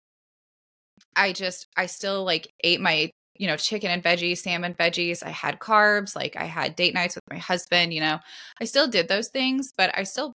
I 1.16 1.32
just, 1.32 1.66
I 1.76 1.86
still 1.86 2.24
like 2.24 2.52
ate 2.62 2.80
my, 2.80 3.10
you 3.40 3.46
know, 3.46 3.56
chicken 3.56 3.90
and 3.90 4.04
veggies, 4.04 4.36
salmon 4.36 4.74
veggies. 4.74 5.24
I 5.24 5.30
had 5.30 5.58
carbs, 5.58 6.14
like 6.14 6.36
I 6.36 6.44
had 6.44 6.76
date 6.76 6.92
nights 6.92 7.14
with 7.14 7.24
my 7.30 7.38
husband, 7.38 7.94
you 7.94 8.00
know. 8.00 8.18
I 8.60 8.64
still 8.66 8.86
did 8.86 9.08
those 9.08 9.28
things, 9.28 9.72
but 9.78 9.90
I 9.96 10.02
still 10.02 10.34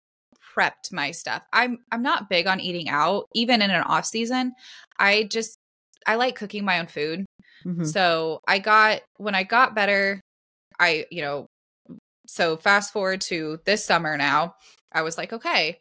prepped 0.58 0.92
my 0.92 1.12
stuff. 1.12 1.44
I'm 1.54 1.78
I'm 1.92 2.02
not 2.02 2.30
big 2.30 2.48
on 2.48 2.60
eating 2.60 2.90
out 2.90 3.28
even 3.36 3.62
in 3.62 3.70
an 3.70 3.84
off 3.84 4.08
season. 4.08 4.54
I 4.98 5.28
just 5.32 5.56
I 6.08 6.16
like 6.16 6.36
cooking 6.36 6.66
my 6.66 6.80
own 6.80 6.88
food. 6.88 7.26
Mhm. 7.64 7.86
So 7.86 8.40
I 8.48 8.58
got 8.58 9.02
when 9.18 9.36
I 9.36 9.44
got 9.44 9.76
better, 9.76 10.20
I, 10.80 11.06
you 11.12 11.22
know, 11.22 11.46
so 12.26 12.58
fast 12.58 12.92
forward 12.92 13.22
to 13.22 13.60
this 13.66 13.86
summer 13.86 14.18
now, 14.18 14.56
I 14.92 15.04
was 15.04 15.16
like, 15.16 15.32
okay, 15.32 15.78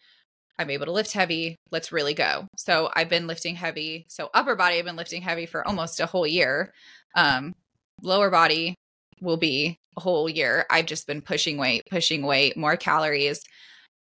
I'm 0.58 0.70
able 0.70 0.86
to 0.86 0.92
lift 0.92 1.12
heavy. 1.12 1.56
Let's 1.72 1.90
really 1.90 2.14
go. 2.14 2.46
So 2.58 2.90
I've 2.94 3.08
been 3.08 3.26
lifting 3.26 3.56
heavy. 3.56 4.04
So 4.08 4.28
upper 4.34 4.56
body, 4.56 4.78
I've 4.78 4.84
been 4.84 4.96
lifting 4.96 5.22
heavy 5.22 5.46
for 5.46 5.66
almost 5.66 6.00
a 6.00 6.06
whole 6.06 6.26
year. 6.26 6.72
Um, 7.14 7.54
lower 8.02 8.30
body 8.30 8.74
will 9.20 9.36
be 9.36 9.76
a 9.96 10.00
whole 10.00 10.28
year. 10.28 10.66
I've 10.70 10.86
just 10.86 11.06
been 11.06 11.20
pushing 11.20 11.56
weight, 11.56 11.82
pushing 11.90 12.26
weight, 12.26 12.56
more 12.56 12.76
calories. 12.76 13.40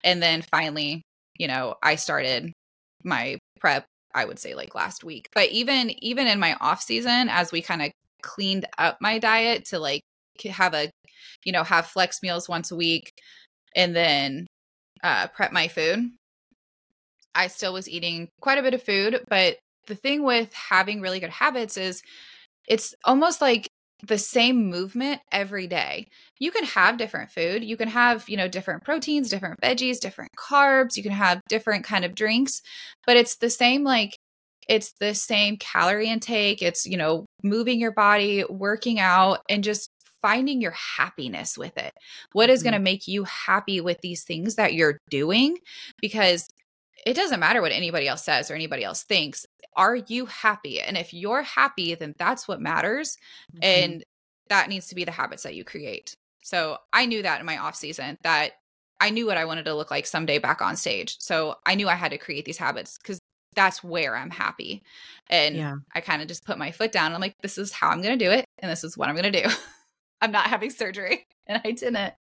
And 0.02 0.22
then 0.22 0.42
finally, 0.42 1.02
you 1.38 1.48
know, 1.48 1.76
I 1.82 1.96
started 1.96 2.52
my 3.02 3.38
prep, 3.60 3.86
I 4.14 4.24
would 4.24 4.38
say 4.38 4.54
like 4.54 4.74
last 4.74 5.04
week. 5.04 5.28
But 5.34 5.50
even 5.50 5.90
even 6.02 6.26
in 6.26 6.38
my 6.38 6.54
off 6.60 6.82
season, 6.82 7.28
as 7.28 7.52
we 7.52 7.62
kind 7.62 7.82
of 7.82 7.90
cleaned 8.22 8.66
up 8.78 8.98
my 9.00 9.18
diet 9.18 9.66
to 9.66 9.78
like 9.78 10.02
have 10.48 10.74
a, 10.74 10.90
you 11.44 11.52
know, 11.52 11.62
have 11.64 11.86
flex 11.86 12.22
meals 12.22 12.48
once 12.48 12.70
a 12.70 12.76
week 12.76 13.12
and 13.76 13.94
then 13.94 14.46
uh, 15.02 15.28
prep 15.28 15.52
my 15.52 15.68
food. 15.68 16.10
I 17.34 17.48
still 17.48 17.72
was 17.72 17.88
eating 17.88 18.28
quite 18.40 18.58
a 18.58 18.62
bit 18.62 18.74
of 18.74 18.82
food, 18.82 19.24
but 19.28 19.58
the 19.86 19.94
thing 19.94 20.22
with 20.22 20.52
having 20.52 21.00
really 21.00 21.20
good 21.20 21.30
habits 21.30 21.76
is 21.76 22.02
it's 22.68 22.94
almost 23.04 23.40
like 23.40 23.68
the 24.06 24.18
same 24.18 24.68
movement 24.68 25.20
every 25.32 25.66
day. 25.66 26.06
You 26.38 26.50
can 26.50 26.64
have 26.64 26.98
different 26.98 27.30
food. 27.30 27.64
You 27.64 27.76
can 27.76 27.88
have, 27.88 28.28
you 28.28 28.36
know, 28.36 28.48
different 28.48 28.84
proteins, 28.84 29.30
different 29.30 29.60
veggies, 29.62 29.98
different 29.98 30.30
carbs. 30.38 30.96
You 30.96 31.02
can 31.02 31.12
have 31.12 31.40
different 31.48 31.84
kind 31.84 32.04
of 32.04 32.14
drinks, 32.14 32.60
but 33.06 33.16
it's 33.16 33.36
the 33.36 33.50
same 33.50 33.84
like 33.84 34.16
it's 34.68 34.92
the 34.98 35.14
same 35.14 35.56
calorie 35.58 36.08
intake. 36.08 36.62
It's, 36.62 36.86
you 36.86 36.96
know, 36.96 37.26
moving 37.42 37.78
your 37.78 37.92
body, 37.92 38.44
working 38.48 38.98
out 38.98 39.40
and 39.48 39.62
just 39.62 39.88
finding 40.22 40.60
your 40.62 40.72
happiness 40.96 41.58
with 41.58 41.76
it. 41.76 41.92
What 42.32 42.48
is 42.48 42.60
Mhm. 42.60 42.64
going 42.64 42.72
to 42.74 42.78
make 42.78 43.06
you 43.06 43.24
happy 43.24 43.82
with 43.82 43.98
these 44.00 44.24
things 44.24 44.54
that 44.54 44.72
you're 44.72 44.98
doing 45.10 45.58
because 46.00 46.48
it 47.04 47.14
doesn't 47.14 47.40
matter 47.40 47.60
what 47.60 47.72
anybody 47.72 48.08
else 48.08 48.24
says 48.24 48.50
or 48.50 48.54
anybody 48.54 48.82
else 48.84 49.02
thinks. 49.04 49.44
Are 49.76 49.96
you 49.96 50.26
happy? 50.26 50.80
And 50.80 50.96
if 50.96 51.12
you're 51.14 51.42
happy, 51.42 51.94
then 51.94 52.14
that's 52.18 52.46
what 52.48 52.60
matters. 52.60 53.16
Mhm. 53.56 53.58
And 53.62 54.04
that 54.48 54.68
needs 54.68 54.88
to 54.88 54.94
be 54.94 55.04
the 55.04 55.10
habits 55.12 55.42
that 55.44 55.54
you 55.54 55.64
create. 55.64 56.14
So 56.42 56.78
I 56.92 57.06
knew 57.06 57.22
that 57.22 57.40
in 57.40 57.46
my 57.46 57.58
off 57.58 57.74
season 57.74 58.18
that 58.22 58.52
I 59.00 59.10
knew 59.10 59.26
what 59.26 59.36
I 59.38 59.44
wanted 59.46 59.64
to 59.64 59.74
look 59.74 59.90
like 59.90 60.06
someday 60.06 60.38
back 60.38 60.60
on 60.62 60.76
stage. 60.76 61.16
So 61.18 61.56
I 61.66 61.74
knew 61.74 61.88
I 61.88 61.94
had 61.94 62.10
to 62.12 62.18
create 62.18 62.44
these 62.44 62.58
habits 62.58 62.98
because 62.98 63.18
that's 63.54 63.82
where 63.82 64.16
I'm 64.16 64.30
happy. 64.30 64.82
And 65.28 65.56
Yeah. 65.56 65.74
I 65.94 66.00
kind 66.00 66.20
of 66.22 66.28
just 66.28 66.44
put 66.44 66.58
my 66.58 66.70
foot 66.70 66.92
down. 66.92 67.14
I'm 67.14 67.20
like, 67.20 67.34
this 67.42 67.56
is 67.58 67.72
how 67.72 67.88
I'm 67.88 68.02
going 68.02 68.18
to 68.18 68.24
do 68.24 68.30
it. 68.30 68.44
And 68.58 68.70
this 68.70 68.84
is 68.84 68.96
what 68.96 69.08
I'm 69.08 69.16
going 69.16 69.32
to 69.32 69.42
do. 69.42 69.48
I'm 70.20 70.32
not 70.32 70.46
having 70.48 70.70
surgery. 70.70 71.26
And 71.46 71.60
I 71.64 71.70
didn't. 71.72 72.14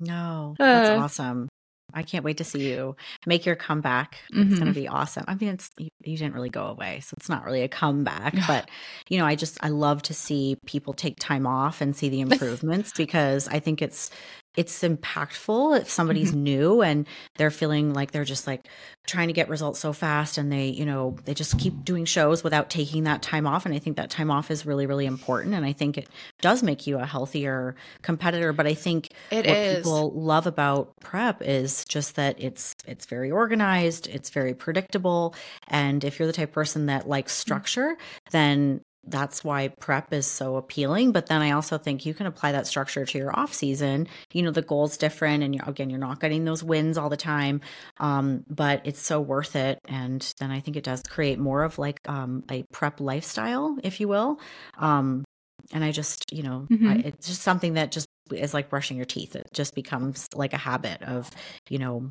No, 0.00 0.54
that's 0.58 0.90
Uh. 0.90 0.96
awesome. 1.02 1.48
I 1.96 2.02
can't 2.02 2.24
wait 2.24 2.36
to 2.36 2.44
see 2.44 2.68
you 2.68 2.94
make 3.24 3.46
your 3.46 3.56
comeback. 3.56 4.18
It's 4.28 4.36
going 4.36 4.48
to 4.50 4.64
mm-hmm. 4.66 4.72
be 4.72 4.86
awesome. 4.86 5.24
I 5.26 5.34
mean, 5.34 5.48
it's 5.54 5.70
you, 5.78 5.88
you 6.04 6.18
didn't 6.18 6.34
really 6.34 6.50
go 6.50 6.66
away, 6.66 7.00
so 7.00 7.14
it's 7.16 7.30
not 7.30 7.44
really 7.44 7.62
a 7.62 7.68
comeback. 7.68 8.34
But 8.46 8.68
you 9.08 9.18
know, 9.18 9.24
I 9.24 9.34
just 9.34 9.56
I 9.64 9.70
love 9.70 10.02
to 10.02 10.14
see 10.14 10.58
people 10.66 10.92
take 10.92 11.18
time 11.18 11.46
off 11.46 11.80
and 11.80 11.96
see 11.96 12.10
the 12.10 12.20
improvements 12.26 12.92
because 12.96 13.48
I 13.48 13.60
think 13.60 13.80
it's 13.80 14.10
it's 14.56 14.82
impactful 14.82 15.80
if 15.80 15.90
somebody's 15.90 16.30
mm-hmm. 16.30 16.42
new 16.42 16.82
and 16.82 17.06
they're 17.36 17.50
feeling 17.50 17.92
like 17.92 18.10
they're 18.10 18.24
just 18.24 18.46
like 18.46 18.66
trying 19.06 19.28
to 19.28 19.32
get 19.32 19.48
results 19.48 19.78
so 19.78 19.92
fast 19.92 20.38
and 20.38 20.50
they 20.50 20.66
you 20.66 20.84
know 20.84 21.16
they 21.24 21.34
just 21.34 21.58
keep 21.58 21.84
doing 21.84 22.04
shows 22.04 22.42
without 22.42 22.70
taking 22.70 23.04
that 23.04 23.22
time 23.22 23.46
off. 23.46 23.66
And 23.66 23.74
i 23.74 23.78
think 23.78 23.96
that 23.96 24.10
time 24.10 24.30
off 24.30 24.50
is 24.50 24.66
really 24.66 24.86
really 24.86 25.06
important. 25.06 25.54
And 25.54 25.64
i 25.64 25.72
think 25.72 25.98
it 25.98 26.08
does 26.40 26.62
make 26.62 26.86
you 26.86 26.98
a 26.98 27.06
healthier 27.06 27.76
competitor. 28.02 28.52
But 28.52 28.66
i 28.66 28.74
think 28.74 29.10
It 29.30 29.46
what 29.46 29.56
is. 29.56 29.76
people 29.78 30.12
love 30.12 30.46
about 30.46 30.98
prep 31.00 31.42
is 31.42 31.84
just 31.84 32.16
that 32.16 32.42
it's 32.42 32.74
it's 32.86 33.06
very 33.06 33.30
organized 33.30 34.08
it's 34.08 34.30
very 34.30 34.54
predictable. 34.54 35.34
And 35.68 36.02
if 36.02 36.18
you're 36.18 36.26
the 36.26 36.32
type 36.32 36.48
of 36.48 36.54
person 36.54 36.86
that 36.86 37.08
likes 37.08 37.32
mm-hmm. 37.32 37.40
structure 37.40 37.96
then 38.30 38.80
that's 39.08 39.44
why 39.44 39.68
prep 39.80 40.12
is 40.12 40.26
so 40.26 40.56
appealing. 40.56 41.12
But 41.12 41.26
then 41.26 41.42
i 41.42 41.52
also 41.52 41.78
think 41.78 42.04
you 42.06 42.14
can 42.14 42.26
apply 42.26 42.52
that 42.52 42.66
structure 42.66 43.04
to 43.04 43.18
your 43.18 43.38
off 43.38 43.54
season. 43.54 44.08
You 44.32 44.42
know 44.42 44.50
the 44.50 44.62
goal's 44.62 44.96
different 44.96 45.42
and 45.42 45.54
you're, 45.54 45.64
again 45.68 45.90
you're 45.90 45.98
not 45.98 46.20
getting 46.20 46.44
those 46.44 46.62
wins 46.64 46.98
all 46.98 47.08
the 47.08 47.16
time 47.16 47.60
um, 47.98 48.44
but 48.48 48.82
it's 48.84 49.00
so 49.00 49.20
worth 49.20 49.56
it. 49.56 49.78
And 49.88 50.20
then 50.40 50.50
i 50.50 50.60
think 50.60 50.76
it 50.76 50.84
does 50.84 51.02
create 51.02 51.38
more 51.38 51.62
of 51.64 51.78
like 51.78 52.00
um, 52.08 52.44
a 52.50 52.64
prep 52.72 53.00
lifestyle 53.00 53.76
if 53.82 54.00
you 54.00 54.08
will. 54.08 54.40
Um, 54.78 55.24
and 55.72 55.82
i 55.82 55.90
just 55.90 56.24
you 56.32 56.42
know 56.42 56.66
I, 56.70 56.74
Mhm. 56.74 57.06
it's 57.06 57.26
just 57.28 57.42
something 57.42 57.74
that 57.74 57.90
just 57.92 58.06
is 58.32 58.52
like 58.54 58.68
brushing 58.70 58.96
your 58.96 59.06
teeth. 59.06 59.36
It 59.36 59.46
just 59.52 59.74
becomes 59.74 60.26
like 60.34 60.52
a 60.52 60.56
habit 60.58 61.02
of 61.02 61.30
you 61.70 61.78
know 61.78 62.10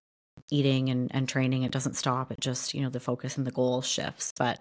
eating 0.52 0.90
and, 0.90 1.10
and 1.14 1.28
training 1.28 1.64
it 1.64 1.72
doesn't 1.72 1.96
stop 1.96 2.32
it 2.32 2.40
just 2.40 2.74
you 2.74 2.82
know 2.82 2.90
the 2.90 3.00
focus 3.00 3.38
and 3.38 3.48
the 3.48 3.52
goal 3.52 3.82
shifts 3.82 4.32
but 4.38 4.60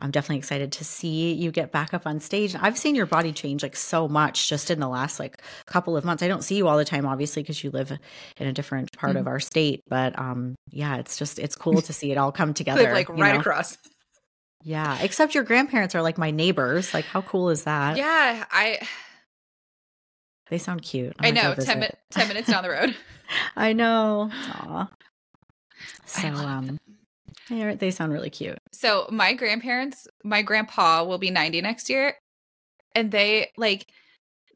i'm 0.00 0.10
definitely 0.10 0.38
excited 0.38 0.72
to 0.72 0.84
see 0.84 1.32
you 1.34 1.50
get 1.50 1.70
back 1.70 1.92
up 1.92 2.06
on 2.06 2.18
stage 2.18 2.56
i've 2.60 2.78
seen 2.78 2.94
your 2.94 3.04
body 3.06 3.32
change 3.32 3.62
like 3.62 3.76
so 3.76 4.08
much 4.08 4.48
just 4.48 4.70
in 4.70 4.80
the 4.80 4.88
last 4.88 5.20
like 5.20 5.42
couple 5.66 5.96
of 5.96 6.04
months 6.04 6.22
i 6.22 6.28
don't 6.28 6.42
see 6.42 6.56
you 6.56 6.66
all 6.66 6.78
the 6.78 6.84
time 6.84 7.04
obviously 7.04 7.42
because 7.42 7.62
you 7.62 7.70
live 7.70 7.92
in 8.38 8.46
a 8.46 8.52
different 8.52 8.90
part 8.96 9.16
of 9.16 9.26
our 9.26 9.38
state 9.40 9.82
but 9.88 10.18
um 10.18 10.54
yeah 10.70 10.96
it's 10.96 11.18
just 11.18 11.38
it's 11.38 11.54
cool 11.56 11.82
to 11.82 11.92
see 11.92 12.10
it 12.10 12.16
all 12.16 12.32
come 12.32 12.54
together 12.54 12.90
like 12.92 13.08
right 13.10 13.34
know? 13.34 13.40
across. 13.40 13.76
yeah 14.64 14.98
except 15.02 15.34
your 15.34 15.44
grandparents 15.44 15.94
are 15.94 16.00
like 16.02 16.16
my 16.16 16.30
neighbors 16.30 16.94
like 16.94 17.04
how 17.04 17.20
cool 17.20 17.50
is 17.50 17.64
that 17.64 17.96
Yeah, 17.98 18.44
I 18.50 18.78
they 20.48 20.56
sound 20.58 20.80
cute 20.82 21.14
I 21.18 21.30
might 21.32 21.42
go 21.42 21.48
know. 21.50 21.54
10, 21.54 21.80
mi- 21.80 21.88
10 22.10 22.28
minutes 22.28 22.48
down 22.48 22.62
the 22.62 22.70
road. 22.70 22.96
I 23.56 23.74
know. 23.74 24.30
Aw. 24.32 24.88
So 26.06 26.28
um 26.28 26.78
they 27.48 27.74
they 27.74 27.90
sound 27.90 28.12
really 28.12 28.30
cute. 28.30 28.58
So 28.72 29.06
my 29.10 29.32
grandparents, 29.34 30.06
my 30.24 30.42
grandpa 30.42 31.04
will 31.04 31.18
be 31.18 31.30
90 31.30 31.60
next 31.62 31.88
year. 31.90 32.14
and 32.94 33.10
they 33.10 33.50
like 33.56 33.86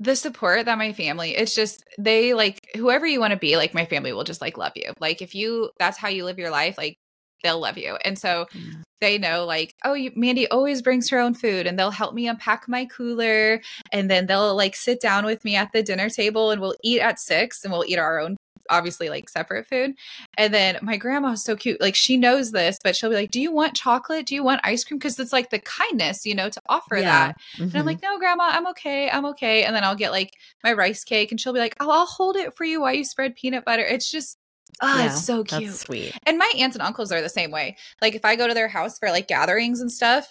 the 0.00 0.16
support 0.16 0.64
that 0.66 0.78
my 0.78 0.92
family 0.92 1.36
it's 1.36 1.54
just 1.54 1.84
they 1.98 2.34
like 2.34 2.58
whoever 2.74 3.06
you 3.06 3.20
want 3.20 3.30
to 3.32 3.38
be 3.38 3.56
like 3.56 3.72
my 3.74 3.84
family 3.86 4.12
will 4.12 4.24
just 4.24 4.40
like 4.40 4.56
love 4.58 4.72
you 4.74 4.92
like 5.00 5.22
if 5.22 5.34
you 5.34 5.70
that's 5.78 5.96
how 5.98 6.08
you 6.08 6.24
live 6.24 6.38
your 6.38 6.50
life 6.50 6.76
like 6.76 6.96
they'll 7.44 7.60
love 7.60 7.78
you 7.78 7.96
and 8.04 8.18
so 8.18 8.46
Yeah. 8.52 8.82
they 9.00 9.18
know 9.18 9.44
like 9.44 9.72
oh 9.84 9.94
you, 9.94 10.10
mandy 10.16 10.48
always 10.48 10.82
brings 10.82 11.08
her 11.10 11.18
own 11.20 11.34
food 11.34 11.66
and 11.68 11.78
they'll 11.78 11.90
help 11.92 12.14
me 12.14 12.26
unpack 12.26 12.68
my 12.68 12.84
cooler 12.86 13.60
and 13.92 14.10
then 14.10 14.26
they'll 14.26 14.56
like 14.56 14.74
sit 14.74 15.00
down 15.00 15.24
with 15.24 15.44
me 15.44 15.54
at 15.56 15.70
the 15.72 15.82
dinner 15.84 16.08
table 16.08 16.50
and 16.50 16.60
we'll 16.60 16.74
eat 16.82 17.00
at 17.00 17.20
six 17.20 17.62
and 17.62 17.72
we'll 17.72 17.84
eat 17.86 17.98
our 17.98 18.18
own 18.18 18.36
obviously 18.70 19.08
like 19.08 19.28
separate 19.28 19.66
food 19.68 19.92
and 20.38 20.52
then 20.54 20.78
my 20.82 20.96
grandma 20.96 21.30
is 21.32 21.42
so 21.44 21.56
cute 21.56 21.80
like 21.80 21.94
she 21.94 22.16
knows 22.16 22.50
this 22.52 22.78
but 22.84 22.94
she'll 22.96 23.10
be 23.10 23.16
like 23.16 23.30
do 23.30 23.40
you 23.40 23.52
want 23.52 23.74
chocolate 23.74 24.26
do 24.26 24.34
you 24.34 24.42
want 24.44 24.60
ice 24.64 24.84
cream 24.84 24.98
because 24.98 25.18
it's 25.18 25.32
like 25.32 25.50
the 25.50 25.58
kindness 25.60 26.24
you 26.26 26.34
know 26.34 26.48
to 26.48 26.60
offer 26.68 26.96
that 27.02 27.36
and 27.58 27.76
I'm 27.76 27.82
Mhm. 27.82 27.86
like, 27.86 28.02
no, 28.02 28.18
grandma, 28.18 28.44
I'm 28.44 28.66
okay. 28.68 29.08
I'm 29.10 29.24
okay. 29.26 29.64
And 29.64 29.74
then 29.74 29.84
I'll 29.84 29.94
get 29.96 30.10
like 30.10 30.30
my 30.64 30.72
rice 30.72 31.04
cake 31.04 31.30
and 31.30 31.40
she'll 31.40 31.52
be 31.52 31.58
like, 31.58 31.76
oh, 31.80 31.90
I'll 31.90 32.06
hold 32.06 32.36
it 32.36 32.56
for 32.56 32.64
you 32.64 32.80
while 32.80 32.92
you 32.94 33.04
spread 33.04 33.34
peanut 33.36 33.64
butter. 33.64 33.82
It's 33.84 34.10
just, 34.10 34.36
oh, 34.80 34.98
Yeah, 34.98 35.06
it's 35.06 35.24
so 35.24 35.44
cute. 35.44 35.74
Sweet. 35.74 36.12
And 36.26 36.38
my 36.38 36.50
aunts 36.58 36.76
and 36.76 36.82
uncles 36.82 37.12
are 37.12 37.20
the 37.20 37.28
same 37.28 37.50
way. 37.50 37.76
Like 38.00 38.14
if 38.14 38.24
I 38.24 38.36
go 38.36 38.46
to 38.48 38.54
their 38.54 38.68
house 38.68 38.98
for 38.98 39.10
like 39.10 39.28
gatherings 39.28 39.80
and 39.80 39.90
stuff, 39.92 40.30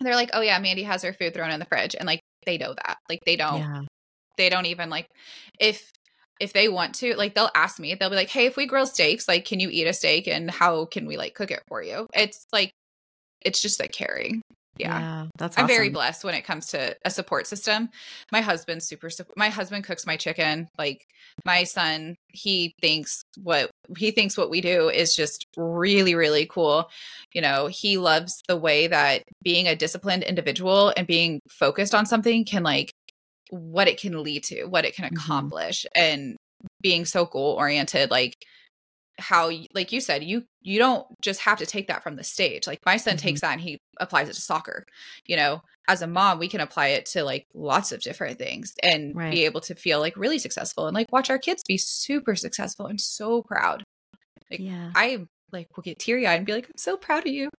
they're 0.00 0.14
like, 0.14 0.30
oh, 0.32 0.40
yeah, 0.40 0.58
Mandy 0.58 0.82
has 0.82 1.02
her 1.02 1.12
food 1.12 1.34
thrown 1.34 1.50
in 1.50 1.60
the 1.60 1.66
fridge. 1.66 1.94
And 1.94 2.06
like 2.06 2.20
they 2.46 2.58
know 2.58 2.74
that. 2.74 2.96
Like 3.08 3.20
they 3.26 3.36
don't, 3.36 3.60
Yeah. 3.60 3.82
they 4.36 4.48
don't 4.48 4.66
even 4.66 4.90
like, 4.90 5.06
if, 5.58 5.90
if 6.40 6.52
they 6.52 6.68
want 6.68 6.94
to, 6.96 7.14
like 7.16 7.34
they'll 7.34 7.50
ask 7.54 7.78
me, 7.78 7.94
they'll 7.94 8.10
be 8.10 8.16
like, 8.16 8.30
hey, 8.30 8.46
if 8.46 8.56
we 8.56 8.66
grill 8.66 8.86
steaks, 8.86 9.28
like, 9.28 9.44
can 9.44 9.60
you 9.60 9.68
eat 9.70 9.86
a 9.86 9.92
steak 9.92 10.26
and 10.26 10.50
how 10.50 10.86
can 10.86 11.06
we 11.06 11.16
like 11.16 11.34
cook 11.34 11.50
it 11.50 11.62
for 11.68 11.82
you? 11.82 12.06
It's 12.14 12.46
like, 12.52 12.72
it's 13.42 13.60
just 13.62 13.80
a 13.80 13.88
caring. 13.88 14.42
Yeah. 14.78 15.26
That's 15.36 15.58
I'm 15.58 15.66
very 15.66 15.90
blessed 15.90 16.24
when 16.24 16.34
it 16.34 16.44
comes 16.44 16.68
to 16.68 16.96
a 17.04 17.10
support 17.10 17.46
system. 17.46 17.90
My 18.32 18.40
husband's 18.40 18.86
super. 18.86 19.10
sup- 19.10 19.36
My 19.36 19.50
husband 19.50 19.84
cooks 19.84 20.06
my 20.06 20.16
chicken. 20.16 20.68
Like 20.78 21.04
my 21.44 21.64
son, 21.64 22.16
he 22.28 22.74
thinks 22.80 23.22
what 23.42 23.70
he 23.98 24.10
thinks 24.10 24.38
what 24.38 24.48
we 24.48 24.60
do 24.62 24.88
is 24.88 25.14
just 25.14 25.44
really, 25.56 26.14
really 26.14 26.46
cool. 26.46 26.88
You 27.34 27.42
know, 27.42 27.66
he 27.66 27.98
loves 27.98 28.40
the 28.48 28.56
way 28.56 28.86
that 28.86 29.22
being 29.42 29.68
a 29.68 29.76
disciplined 29.76 30.22
individual 30.22 30.94
and 30.96 31.06
being 31.06 31.40
focused 31.50 31.94
on 31.94 32.06
something 32.06 32.44
can 32.44 32.62
like 32.62 32.90
what 33.50 33.88
it 33.88 34.00
can 34.00 34.22
lead 34.22 34.44
to, 34.44 34.64
what 34.64 34.84
it 34.84 34.94
can 34.94 35.04
Mhm. 35.04 35.16
accomplish, 35.16 35.84
and 35.94 36.36
being 36.82 37.04
so 37.04 37.24
goal 37.26 37.54
oriented. 37.54 38.10
Like 38.10 38.34
how 39.18 39.50
like 39.74 39.92
you 39.92 40.00
said 40.00 40.24
you 40.24 40.44
you 40.62 40.78
don't 40.78 41.06
just 41.20 41.40
have 41.40 41.58
to 41.58 41.66
take 41.66 41.88
that 41.88 42.02
from 42.02 42.16
the 42.16 42.24
stage 42.24 42.66
like 42.66 42.78
my 42.86 42.96
son 42.96 43.16
Mhm. 43.16 43.20
takes 43.20 43.40
that 43.42 43.52
and 43.52 43.60
he 43.60 43.76
applies 43.98 44.30
it 44.30 44.32
to 44.32 44.40
soccer 44.40 44.86
you 45.26 45.36
know 45.36 45.60
as 45.88 46.00
a 46.00 46.06
mom 46.06 46.38
we 46.38 46.48
can 46.48 46.60
apply 46.62 46.86
it 46.86 47.04
to 47.04 47.22
like 47.22 47.44
lots 47.52 47.92
of 47.92 48.00
different 48.00 48.38
things 48.38 48.72
and 48.82 49.14
Right. 49.14 49.30
be 49.30 49.44
able 49.44 49.60
to 49.62 49.74
feel 49.74 50.00
like 50.00 50.16
really 50.16 50.38
successful 50.38 50.86
and 50.86 50.94
like 50.94 51.12
watch 51.12 51.28
our 51.28 51.38
kids 51.38 51.62
be 51.68 51.76
super 51.76 52.34
successful 52.34 52.86
and 52.86 52.98
so 52.98 53.42
proud 53.42 53.82
like 54.50 54.60
Yeah. 54.60 54.90
i 54.94 55.26
like 55.52 55.66
will 55.76 55.82
get 55.82 55.98
teary-eyed 55.98 56.38
and 56.38 56.46
be 56.46 56.54
like 56.54 56.64
i'm 56.64 56.72
so 56.78 56.96
proud 56.96 57.26
of 57.26 57.32
you 57.32 57.50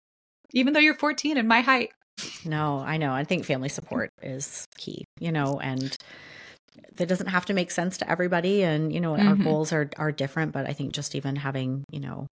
even 0.55 0.73
though 0.73 0.81
you're 0.81 0.95
14 0.95 1.37
and 1.37 1.47
my 1.47 1.61
height 1.61 1.91
No, 2.45 2.79
I 2.79 2.97
know. 2.97 3.13
I 3.13 3.25
think 3.25 3.45
family 3.45 3.69
support 3.69 4.11
is 4.23 4.67
key, 4.79 5.05
you 5.19 5.31
know, 5.33 5.61
and 5.61 5.97
that 6.97 7.09
doesn't 7.09 7.29
have 7.29 7.47
to 7.47 7.55
make 7.55 7.71
sense 7.71 7.99
to 7.99 8.11
everybody. 8.11 8.63
And, 8.63 8.93
you 8.93 9.01
know, 9.01 9.17
our 9.17 9.37
Mhm. 9.37 9.43
goals 9.43 9.73
are, 9.73 9.91
are 9.99 10.13
different, 10.13 10.53
but 10.53 10.67
I 10.69 10.73
think 10.73 10.93
just 10.93 11.15
even 11.15 11.37
having, 11.37 11.85
you 11.91 12.01
know, 12.01 12.27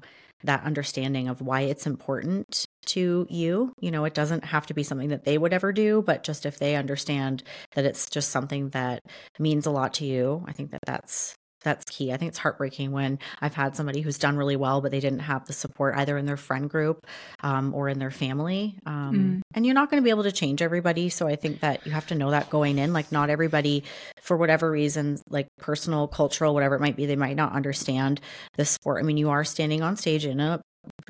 that 0.44 0.62
understanding 0.64 1.28
of 1.28 1.40
why 1.42 1.62
it's 1.62 1.86
important 1.86 2.64
to 2.86 3.26
you, 3.28 3.72
you 3.80 3.90
know, 3.90 4.04
it 4.04 4.14
doesn't 4.14 4.44
have 4.44 4.66
to 4.66 4.74
be 4.74 4.82
something 4.82 5.08
that 5.08 5.24
they 5.24 5.36
would 5.38 5.52
ever 5.52 5.72
do, 5.72 6.02
but 6.06 6.22
just 6.22 6.46
if 6.46 6.58
they 6.58 6.76
understand 6.76 7.42
that 7.74 7.84
it's 7.84 8.08
just 8.08 8.30
something 8.30 8.70
that 8.70 9.00
means 9.38 9.66
a 9.66 9.70
lot 9.70 9.94
to 9.94 10.06
you, 10.06 10.44
I 10.46 10.52
think 10.52 10.70
that 10.70 10.80
that's 10.86 11.34
that's 11.62 11.84
key. 11.84 12.12
I 12.12 12.16
think 12.16 12.30
it's 12.30 12.38
heartbreaking 12.38 12.92
when 12.92 13.18
I've 13.40 13.54
had 13.54 13.76
somebody 13.76 14.00
who's 14.00 14.18
done 14.18 14.36
really 14.36 14.56
well, 14.56 14.80
but 14.80 14.90
they 14.90 15.00
didn't 15.00 15.20
have 15.20 15.46
the 15.46 15.52
support 15.52 15.96
either 15.96 16.16
in 16.16 16.26
their 16.26 16.36
friend 16.36 16.70
group 16.70 17.06
um, 17.42 17.74
or 17.74 17.88
in 17.88 17.98
their 17.98 18.10
family. 18.10 18.78
Um, 18.86 19.18
Mm. 19.18 19.40
And 19.54 19.66
you're 19.66 19.74
not 19.74 19.90
going 19.90 20.02
to 20.02 20.04
be 20.04 20.10
able 20.10 20.24
to 20.24 20.32
change 20.32 20.62
everybody. 20.62 21.08
So 21.08 21.26
I 21.26 21.36
think 21.36 21.60
that 21.60 21.84
you 21.86 21.92
have 21.92 22.06
to 22.08 22.14
know 22.14 22.30
that 22.30 22.50
going 22.50 22.78
in. 22.78 22.92
Like, 22.92 23.10
not 23.10 23.30
everybody, 23.30 23.84
for 24.20 24.36
whatever 24.36 24.70
reasons, 24.70 25.22
like 25.28 25.48
personal, 25.58 26.08
cultural, 26.08 26.54
whatever 26.54 26.74
it 26.74 26.80
might 26.80 26.96
be, 26.96 27.06
they 27.06 27.16
might 27.16 27.36
not 27.36 27.52
understand 27.52 28.20
the 28.56 28.64
sport. 28.64 29.02
I 29.02 29.06
mean, 29.06 29.16
you 29.16 29.30
are 29.30 29.44
standing 29.44 29.82
on 29.82 29.96
stage 29.96 30.24
in 30.24 30.40
a 30.40 30.60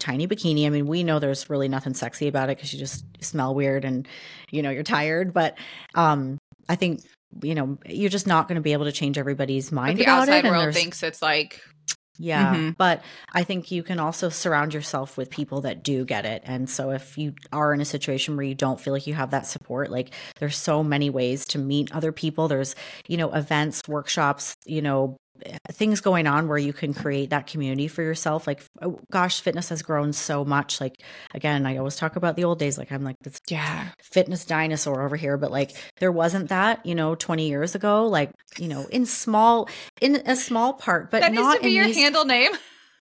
tiny 0.01 0.27
bikini. 0.27 0.67
I 0.67 0.71
mean, 0.71 0.87
we 0.87 1.03
know 1.03 1.19
there's 1.19 1.51
really 1.51 1.69
nothing 1.69 1.95
sexy 1.95 2.29
about 2.29 2.51
it 2.51 2.57
because 2.57 2.73
you 2.73 2.79
just 2.79 3.05
smell 3.21 3.55
weird 3.55 3.85
and, 3.85 4.07
you 4.51 4.63
know, 4.63 4.71
you're 4.71 4.83
tired. 4.83 5.35
But 5.35 5.59
um, 5.95 6.39
I 6.69 6.77
think, 6.77 7.03
you 7.43 7.55
know, 7.55 7.79
you're 7.87 8.11
just 8.11 8.27
not 8.27 8.49
going 8.49 8.57
to 8.57 8.63
be 8.63 8.73
able 8.73 8.85
to 8.85 8.93
change 8.93 9.19
everybody's 9.19 9.71
but 9.71 9.77
mind 9.77 9.99
the 9.99 10.03
about 10.05 10.21
outside 10.23 10.45
it. 10.45 10.45
And 10.47 10.57
world 10.57 10.75
thinks 10.75 11.03
it's 11.03 11.23
like 11.23 11.61
yeah. 12.19 12.55
Mhm. 12.55 12.77
But 12.77 13.03
I 13.33 13.45
think 13.45 13.71
you 13.71 13.83
can 13.83 14.01
also 14.01 14.29
surround 14.29 14.75
yourself 14.75 15.17
with 15.17 15.31
people 15.31 15.61
that 15.63 15.85
do 15.85 16.05
get 16.05 16.27
it. 16.27 16.43
And 16.45 16.69
so 16.69 16.91
if 16.91 17.17
you 17.17 17.35
are 17.53 17.73
in 17.73 17.81
a 17.81 17.85
situation 17.85 18.37
where 18.37 18.45
you 18.45 18.55
don't 18.55 18.81
feel 18.81 18.93
like 18.93 19.07
you 19.07 19.15
have 19.15 19.31
that 19.31 19.47
support, 19.47 19.91
like 19.91 20.11
there's 20.41 20.57
so 20.57 20.83
many 20.83 21.11
ways 21.11 21.45
to 21.47 21.59
meet 21.59 21.93
other 21.93 22.13
people. 22.13 22.49
There's, 22.49 22.75
you 23.07 23.17
know, 23.17 23.33
events, 23.33 23.83
workshops, 23.87 24.57
you 24.67 24.83
know, 24.83 25.17
things 25.73 26.01
going 26.01 26.27
on 26.27 26.49
where 26.49 26.59
you 26.59 26.73
can 26.73 26.95
create 26.95 27.31
that 27.31 27.47
community 27.47 27.89
for 27.89 28.03
yourself. 28.03 28.47
Like, 28.47 28.63
oh, 28.83 29.01
gosh, 29.11 29.41
fitness 29.41 29.69
has 29.71 29.83
grown 29.83 30.13
so 30.13 30.45
much. 30.45 30.81
Like, 30.81 30.97
again, 31.35 31.67
I 31.67 31.77
always 31.77 31.97
talk 31.97 32.17
about 32.17 32.37
the 32.37 32.45
old 32.45 32.59
days. 32.59 32.79
Like, 32.79 32.93
I'm 32.93 33.05
like 33.05 33.17
this 33.23 33.39
yeah 33.49 33.89
fitness 34.03 34.45
dinosaur 34.45 35.03
over 35.03 35.17
here 35.17 35.37
but 35.37 35.51
like 35.51 35.73
there 36.01 36.13
wasn't 36.13 36.49
that 36.49 36.85
you 36.85 36.95
know 36.95 37.15
20 37.15 37.49
years 37.49 37.75
ago 37.75 38.07
like 38.07 38.31
you 38.59 38.69
know 38.69 38.87
in 38.91 39.07
small 39.07 39.69
in 40.01 40.17
a 40.27 40.37
small 40.37 40.73
part 40.75 41.11
but 41.11 41.21
that 41.21 41.33
needs 41.33 41.43
not 41.43 41.57
to 41.57 41.63
be 41.63 41.71
your 41.71 41.87
these- 41.87 41.97
handle 41.97 42.25
name 42.25 42.53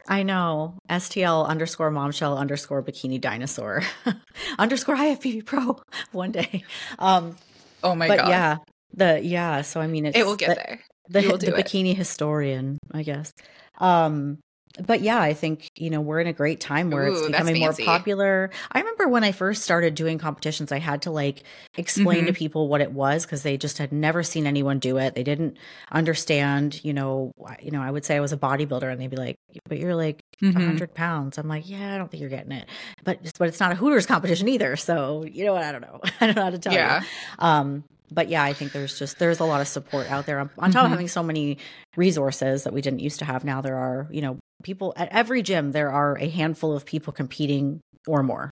I 0.09 0.23
know. 0.23 0.77
STL 0.89 1.45
underscore 1.45 1.91
momshell 1.91 2.37
underscore 2.37 2.81
bikini 2.81 3.19
dinosaur 3.19 3.83
underscore 4.57 4.95
IFBB 4.95 5.45
pro 5.45 5.81
one 6.13 6.31
day. 6.31 6.63
Um, 6.97 7.35
oh 7.83 7.93
my 7.93 8.07
but 8.07 8.19
god 8.19 8.29
yeah, 8.29 8.57
the 8.93 9.19
yeah. 9.21 9.63
So 9.63 9.81
I 9.81 9.87
mean, 9.87 10.05
it's 10.05 10.17
it 10.17 10.25
will 10.25 10.37
get 10.37 10.47
the, 10.47 10.55
there 10.55 10.79
the, 11.09 11.21
the 11.39 11.51
bikini 11.53 11.95
historian, 11.95 12.77
I 12.91 13.03
guess. 13.03 13.33
Um, 13.79 14.39
but 14.85 15.01
yeah, 15.01 15.19
I 15.19 15.33
think 15.33 15.69
you 15.75 15.89
know 15.89 16.01
we're 16.01 16.19
in 16.19 16.27
a 16.27 16.33
great 16.33 16.59
time 16.59 16.91
where 16.91 17.07
it's 17.07 17.21
Ooh, 17.21 17.29
that's 17.31 17.51
becoming 17.51 17.57
more 17.57 17.73
popular. 17.73 18.51
I 18.71 18.79
remember 18.79 19.07
when 19.07 19.23
I 19.23 19.31
first 19.31 19.63
started 19.63 19.95
doing 19.95 20.19
competitions, 20.19 20.71
I 20.71 20.77
had 20.77 21.01
to 21.03 21.11
like 21.11 21.43
explain 21.77 22.25
Mm-hmm. 22.25 22.27
to 22.27 22.33
people 22.33 22.67
what 22.67 22.81
it 22.81 22.91
was 22.91 23.25
because 23.25 23.41
they 23.41 23.57
just 23.57 23.79
had 23.79 23.91
never 23.91 24.21
seen 24.21 24.45
anyone 24.45 24.77
do 24.77 24.97
it. 24.97 25.15
They 25.15 25.23
didn't 25.23 25.57
understand. 25.91 26.83
You 26.83 26.93
know, 26.93 27.31
you 27.59 27.71
know, 27.71 27.81
I 27.81 27.89
would 27.89 28.05
say 28.05 28.17
I 28.17 28.19
was 28.19 28.33
a 28.33 28.37
bodybuilder, 28.37 28.91
and 28.91 29.01
they'd 29.01 29.09
be 29.09 29.17
like, 29.17 29.37
"But 29.67 29.79
you're 29.79 29.95
like 29.95 30.21
Mhm. 30.41 30.53
100 30.53 30.93
pounds." 30.93 31.37
I'm 31.39 31.47
like, 31.47 31.67
"Yeah, 31.67 31.95
I 31.95 31.97
don't 31.97 32.11
think 32.11 32.21
you're 32.21 32.29
getting 32.29 32.51
it." 32.51 32.67
But 33.03 33.19
but 33.39 33.47
it's 33.47 33.59
not 33.59 33.71
a 33.71 33.75
Hooters 33.75 34.05
competition 34.05 34.47
either, 34.47 34.75
so 34.75 35.23
you 35.25 35.45
know 35.45 35.53
what? 35.53 35.63
I 35.63 35.71
don't 35.71 35.81
know. 35.81 36.01
I 36.21 36.27
don't 36.27 36.35
know 36.35 36.43
how 36.43 36.49
to 36.51 36.59
tell 36.59 36.79
you. 36.79 36.95
yeah 36.95 37.03
Um, 37.39 37.83
but 38.11 38.29
yeah, 38.29 38.43
I 38.43 38.53
think 38.53 38.71
there's 38.71 38.97
just 38.97 39.19
there's 39.19 39.39
a 39.39 39.45
lot 39.45 39.61
of 39.61 39.67
support 39.67 40.07
out 40.07 40.25
there 40.25 40.39
on, 40.39 40.49
on 40.57 40.71
top 40.71 40.81
Mhm. 40.83 40.85
of 40.85 40.91
having 40.91 41.07
so 41.07 41.23
many 41.23 41.57
resources 41.95 42.63
that 42.63 42.73
we 42.73 42.81
didn't 42.81 42.99
used 42.99 43.19
to 43.19 43.25
have. 43.25 43.43
Now 43.43 43.61
there 43.61 43.75
are, 43.77 44.07
you 44.11 44.21
know, 44.21 44.37
people 44.63 44.93
at 44.95 45.09
every 45.09 45.41
gym. 45.41 45.71
There 45.71 45.91
are 45.91 46.17
a 46.17 46.29
handful 46.29 46.73
of 46.75 46.85
people 46.85 47.13
competing 47.13 47.79
or 48.07 48.23
more 48.23 48.49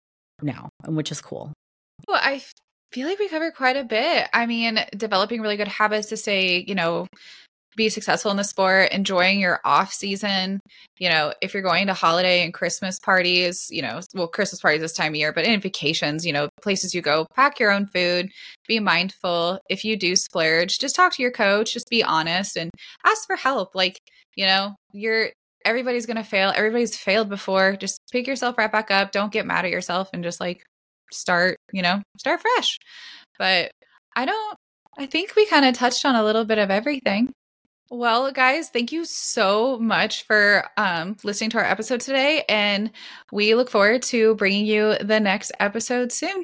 now, 0.41 0.69
which 0.87 1.11
is 1.11 1.21
cool. 1.21 1.51
Well, 2.07 2.19
I 2.21 2.41
feel 2.91 3.07
like 3.07 3.19
we 3.19 3.27
covered 3.29 3.55
quite 3.55 3.75
a 3.77 3.83
bit. 3.83 4.27
I 4.33 4.45
mean, 4.45 4.79
developing 4.95 5.41
really 5.41 5.57
good 5.57 5.67
habits 5.67 6.07
to 6.09 6.17
stay, 6.17 6.63
you 6.67 6.75
know, 6.75 7.07
be 7.79 7.89
successful 7.89 8.29
in 8.29 8.35
the 8.35 8.43
sport, 8.43 8.91
enjoying 8.91 9.39
your 9.39 9.61
off 9.63 9.93
season. 9.93 10.59
You 10.99 11.09
know, 11.09 11.33
if 11.41 11.53
you're 11.53 11.63
going 11.63 11.87
to 11.87 11.93
holiday 11.93 12.43
and 12.43 12.53
Christmas 12.53 12.99
parties, 12.99 13.67
you 13.71 13.81
know, 13.81 14.01
well, 14.13 14.27
Christmas 14.27 14.59
parties 14.59 14.81
this 14.81 14.91
time 14.91 15.13
of 15.13 15.15
year, 15.15 15.31
but 15.31 15.45
in 15.45 15.61
vacations, 15.61 16.25
you 16.25 16.33
know, 16.33 16.49
places 16.61 16.93
you 16.93 17.01
go, 17.01 17.25
pack 17.33 17.57
your 17.57 17.71
own 17.71 17.85
food, 17.85 18.29
be 18.67 18.81
mindful. 18.81 19.59
If 19.69 19.85
you 19.85 19.95
do 19.95 20.17
splurge, 20.17 20.77
just 20.77 20.93
talk 20.93 21.13
to 21.13 21.21
your 21.21 21.31
coach, 21.31 21.73
just 21.73 21.89
be 21.89 22.03
honest 22.03 22.57
and 22.57 22.69
ask 23.05 23.25
for 23.25 23.37
help. 23.37 23.73
Like, 23.75 23.97
you 24.35 24.45
know, 24.45 24.75
you're 24.91 25.29
everybody's 25.63 26.05
going 26.05 26.17
to 26.17 26.23
fail. 26.23 26.51
Everybody's 26.53 26.97
failed 26.97 27.29
before. 27.29 27.77
Just 27.77 27.99
pick 28.11 28.27
yourself 28.27 28.57
right 28.57 28.71
back 28.71 28.91
up. 28.91 29.13
Don't 29.13 29.31
get 29.31 29.45
mad 29.45 29.63
at 29.63 29.71
yourself 29.71 30.09
and 30.11 30.21
just 30.21 30.41
like 30.41 30.63
start, 31.13 31.55
you 31.71 31.81
know, 31.81 32.01
start 32.17 32.41
fresh. 32.41 32.77
But 33.37 33.71
I 34.17 34.25
don't, 34.25 34.57
I 34.97 35.05
think 35.05 35.35
we 35.37 35.45
kind 35.45 35.63
of 35.63 35.75
touched 35.75 36.03
on 36.03 36.15
a 36.15 36.23
little 36.23 36.43
bit 36.43 36.57
of 36.57 36.69
everything. 36.69 37.31
Well, 37.91 38.31
guys, 38.31 38.69
thank 38.69 38.91
you 38.91 39.03
so 39.05 39.79
much 39.79 40.23
for 40.27 40.69
um, 40.77 41.17
listening 41.23 41.49
to 41.51 41.57
our 41.57 41.63
episode 41.65 42.01
today. 42.01 42.43
And 42.47 42.91
we 43.31 43.55
look 43.55 43.69
forward 43.71 44.03
to 44.03 44.35
bringing 44.35 44.65
you 44.65 44.95
the 44.99 45.19
next 45.19 45.51
episode 45.59 46.11
soon. 46.11 46.43